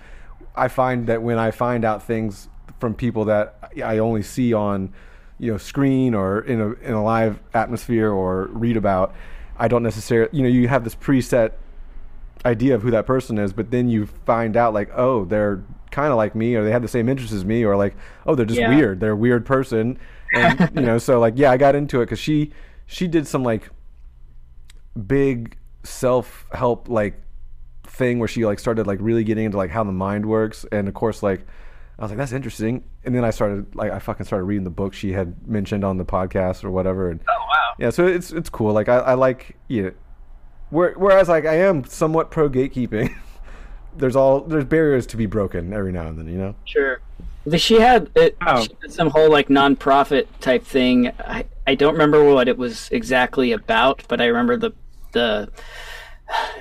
[0.55, 4.93] I find that when I find out things from people that I only see on
[5.39, 9.13] you know screen or in a in a live atmosphere or read about,
[9.57, 11.51] I don't necessarily you know you have this preset
[12.45, 16.11] idea of who that person is, but then you find out like oh they're kind
[16.11, 17.95] of like me or they have the same interests as me or like
[18.25, 18.69] oh they're just Yeah.
[18.75, 18.99] weird.
[18.99, 19.97] They're a weird person.
[20.35, 22.51] And you know so like yeah I got into it because she
[22.85, 23.69] she did some like
[25.05, 27.21] big self help like
[27.83, 30.65] thing where she like started like really getting into like how the mind works.
[30.71, 31.45] And of course like
[31.99, 34.69] I was like that's interesting and then I started like I fucking started reading the
[34.69, 37.73] book she had mentioned on the podcast or whatever and Oh wow.
[37.79, 39.89] yeah so it's it's cool like I, I like yeah
[40.69, 43.15] where, whereas like I am somewhat pro gatekeeping
[43.97, 46.99] there's all there's barriers to be broken every now and then you know Sure.
[47.55, 48.61] She had it, Oh.
[48.61, 51.13] she had some whole like nonprofit type thing.
[51.19, 54.71] I, I don't remember what it was exactly about, but I remember the
[55.13, 55.49] the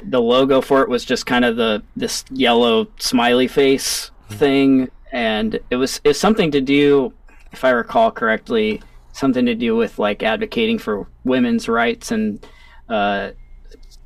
[0.05, 4.39] the logo for it was just kind of the this yellow smiley face mm-hmm.
[4.39, 7.13] thing, and it was it's something to do,
[7.53, 12.45] if I recall correctly, something to do with like advocating for women's rights and
[12.89, 13.31] uh,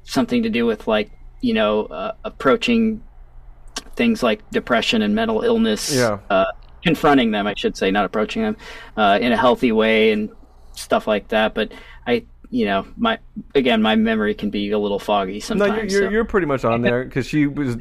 [0.05, 1.10] something to do with like
[1.40, 3.02] you know uh, approaching
[3.97, 6.18] things like depression and mental illness Yeah.
[6.31, 6.47] uh,
[6.82, 8.56] confronting them i should say not approaching them
[8.97, 10.31] uh, in a healthy way and
[10.74, 11.72] stuff like that but
[12.06, 13.18] i you know my
[13.55, 16.47] again my memory can be a little foggy no sometimes you're you're, so- you're pretty
[16.47, 17.77] much on there because she was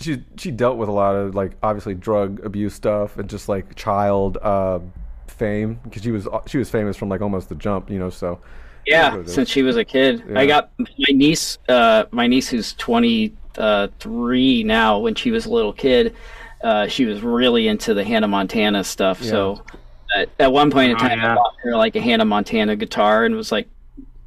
[0.00, 3.74] she she dealt with a lot of like obviously drug abuse stuff and just like
[3.74, 4.80] child uh
[5.26, 8.40] fame because she was she was famous from like almost the jump you know so.
[8.86, 9.34] Yeah what it is.
[9.34, 10.24] since she was a kid.
[10.36, 15.72] I got my niece uh, my niece who's 23 now when she was a little
[15.72, 16.14] kid
[16.62, 19.62] uh, she was really into the hannah montana stuff so
[20.16, 23.24] at, at one point in Oh, time i bought her like a hannah montana guitar
[23.24, 23.68] and was like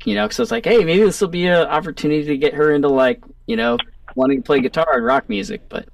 [0.06, 2.54] you know because i was like hey maybe this will be an opportunity to get
[2.54, 3.78] her into like you know
[4.16, 5.88] wanting to play guitar and rock music but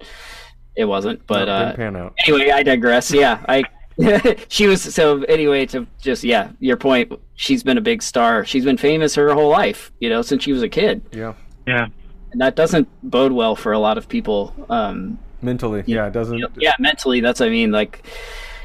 [0.75, 3.11] it wasn't but no, uh, didn't pan out anyway, I digress.
[3.11, 3.63] Yeah, I
[4.47, 7.11] she was so anyway to just yeah, your point.
[7.35, 8.45] She's been a big star.
[8.45, 11.33] She's been famous her whole life, you know, since she was a kid, yeah
[11.67, 11.87] Yeah.
[12.31, 14.53] and that doesn't bode well for a lot of people.
[14.69, 17.71] Um, mentally yeah it doesn't yeah, mentally, that's what I mean.
[17.71, 18.05] Like,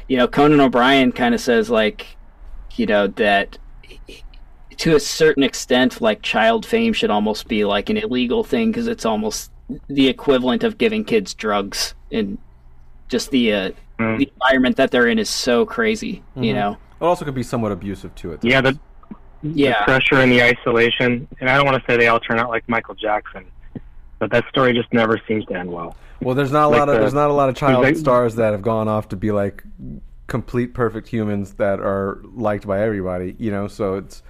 [0.07, 2.15] you know, Conan O'Brien kind of says like,
[2.75, 3.57] you know, that
[4.77, 8.87] to a certain extent, like child fame should almost be like an illegal thing because
[8.87, 9.51] it's almost
[9.87, 12.37] the equivalent of giving kids drugs and
[13.07, 14.17] just the uh, Mm.
[14.17, 16.21] the environment that they're in is so crazy.
[16.35, 18.77] You know, it also could be somewhat abusive to it Yeah, the,
[19.41, 21.25] yeah, the pressure and the isolation.
[21.39, 23.45] And I don't want to say they all turn out like Michael Jackson,
[24.19, 25.95] but that story just never seems to end well.
[26.21, 27.95] Well, there's not a Like lot of the- there's not a lot of child like-
[27.95, 29.63] stars that have gone off to be like
[30.27, 33.37] complete perfect humans that are liked by everybody.
[33.39, 34.23] You know, so it's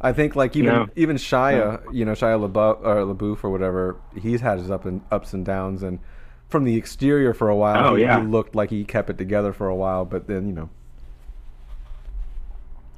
[0.00, 0.88] I think like even No.
[0.96, 5.02] even Shia, you know, Shia LaBeouf or LaBeouf or whatever, he's had his up and
[5.10, 5.98] ups and downs, and
[6.48, 8.20] from the exterior for a while, Oh, he, yeah.
[8.20, 10.68] he looked like he kept it together for a while, but then you know,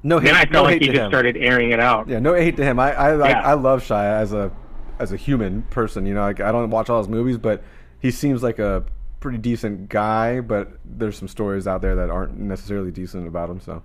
[0.05, 1.11] no hate, Then I no like hate he just him.
[1.11, 2.09] started airing it out.
[2.09, 2.79] Yeah, no hate to him.
[2.79, 3.41] I I, Yeah.
[3.41, 4.51] I I love Shia as a
[4.99, 6.07] as a human person.
[6.07, 7.63] You know, like I don't watch all his movies, but
[8.01, 8.85] he seems like a
[9.21, 10.41] pretty decent guy.
[10.41, 13.61] But there's some stories out there that aren't necessarily decent about him.
[13.61, 13.83] So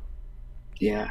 [0.79, 1.09] yeah.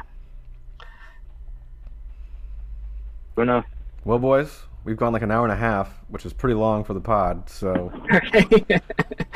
[3.37, 3.63] Who knows?
[4.03, 6.93] well, boys, we've gone like an hour and a half, which is pretty long for
[6.93, 7.49] the pod.
[7.49, 8.81] So Yeah,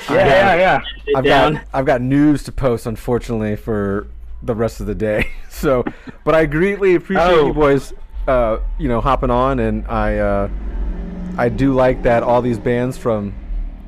[0.09, 0.81] yeah, yeah.
[1.15, 1.53] I've down.
[1.53, 4.07] got I've got news to post, unfortunately, for
[4.43, 5.29] the rest of the day.
[5.51, 5.85] So,
[6.23, 7.47] but I greatly appreciate Oh.
[7.47, 7.93] you boys,
[8.27, 10.49] uh, you know, hopping on, and I uh,
[11.37, 13.35] I do like that all these bands from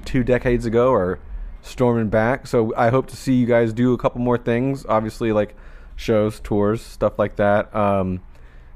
[0.05, 1.17] two decades ago are
[1.63, 2.45] storming back.
[2.45, 4.85] So I hope to see you guys do a couple more things.
[4.87, 5.55] Obviously, like
[5.95, 7.75] shows, tours, stuff like that.
[7.75, 8.21] Um,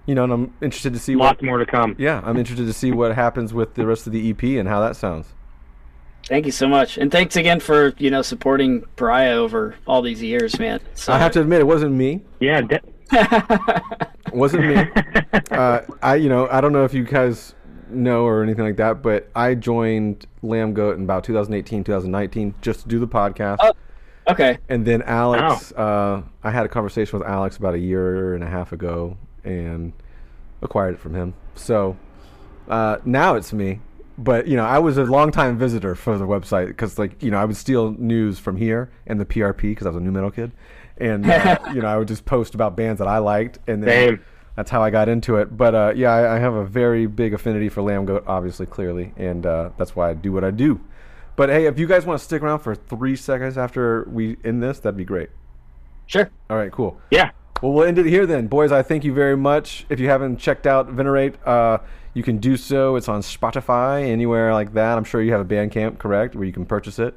[0.07, 1.25] you know, and I'm interested to see what.
[1.25, 1.95] Lots more to come.
[1.99, 4.81] Yeah, I'm interested to see what happens with the rest of the EP and how
[4.81, 5.27] that sounds.
[6.25, 10.23] Thank you so much, and thanks again for you know supporting Paria over all these
[10.23, 10.79] years, man.
[10.95, 12.21] So, I have to admit, it wasn't me.
[12.39, 12.81] Yeah, de-
[13.11, 14.75] It wasn't me.
[15.51, 17.53] uh, I, you know, I don't know if you guys
[17.89, 22.87] know or anything like that, but I joined Lambgoat in about 2018, 2019, just to
[22.89, 23.57] do the podcast.
[23.61, 23.71] Oh.
[24.29, 28.43] okay, And then Alex, uh, I had a conversation with Alex about a year and
[28.43, 29.17] a half ago
[29.47, 29.93] and
[30.61, 31.33] acquired it from him.
[31.55, 31.97] So
[32.67, 33.79] uh, now it's me.
[34.19, 37.37] But you know, I was a longtime visitor for the website because, like, you know,
[37.37, 40.31] I would steal news from here and the PRP because I was a nu metal
[40.31, 40.51] kid,
[40.97, 44.15] and uh, you know, I would just post about bands that I liked, and then
[44.17, 44.25] Same.
[44.55, 45.55] that's how I got into it.
[45.55, 49.45] But uh, yeah, I, I have a very big affinity for Lambgoat, obviously, clearly, and
[49.45, 50.81] uh, that's why I do what I do.
[51.35, 54.63] But hey, if you guys want to stick around for three seconds after we end
[54.63, 55.29] this, that'd be great.
[56.07, 56.31] sure.
[56.49, 56.99] All right, cool.
[57.11, 57.29] yeah.
[57.61, 58.71] Well, we'll end it here then, boys.
[58.71, 59.85] I thank you very much.
[59.89, 61.79] If you haven't checked out Venerate, uh,
[62.13, 62.95] you can do so.
[62.95, 64.97] It's on Spotify, anywhere like that.
[64.97, 67.15] I'm sure you have a Bandcamp, correct, where you can purchase it.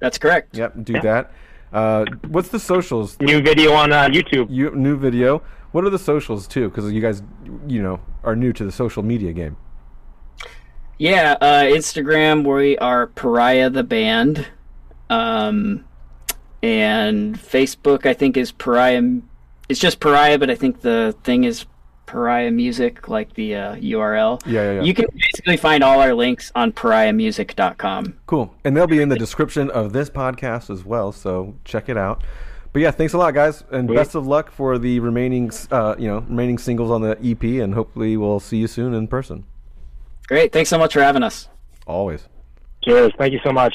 [0.00, 0.56] That's correct.
[0.56, 1.32] Yep, do that.
[1.72, 3.18] Uh, what's the socials?
[3.20, 4.48] New video on uh, YouTube.
[4.50, 5.42] You new video.
[5.72, 6.68] What are the socials too?
[6.68, 7.22] Because you guys,
[7.66, 9.56] you know, are new to the social media game.
[10.98, 14.46] Yeah, uh, Instagram we are Paria the band,
[15.10, 15.84] um,
[16.62, 19.20] and Facebook I think is Paria.
[19.68, 21.66] It's just Paria, but I think the thing is
[22.06, 24.40] Paria Music, like the uh, URL.
[24.46, 24.82] Yeah, yeah, yeah.
[24.82, 28.18] You can basically find all our links on pariamusic.com.
[28.26, 31.12] Cool, and they'll be in the description of this podcast as well.
[31.12, 32.22] So check it out.
[32.72, 36.08] But yeah, thanks a lot, guys, and best of luck for the remaining, uh, you
[36.08, 39.44] know, remaining singles on the EP, and hopefully we'll see you soon in person.
[40.26, 41.48] Great, thanks so much for having us.
[41.86, 42.28] Always.
[42.82, 43.12] Cheers.
[43.16, 43.74] Thank you so much.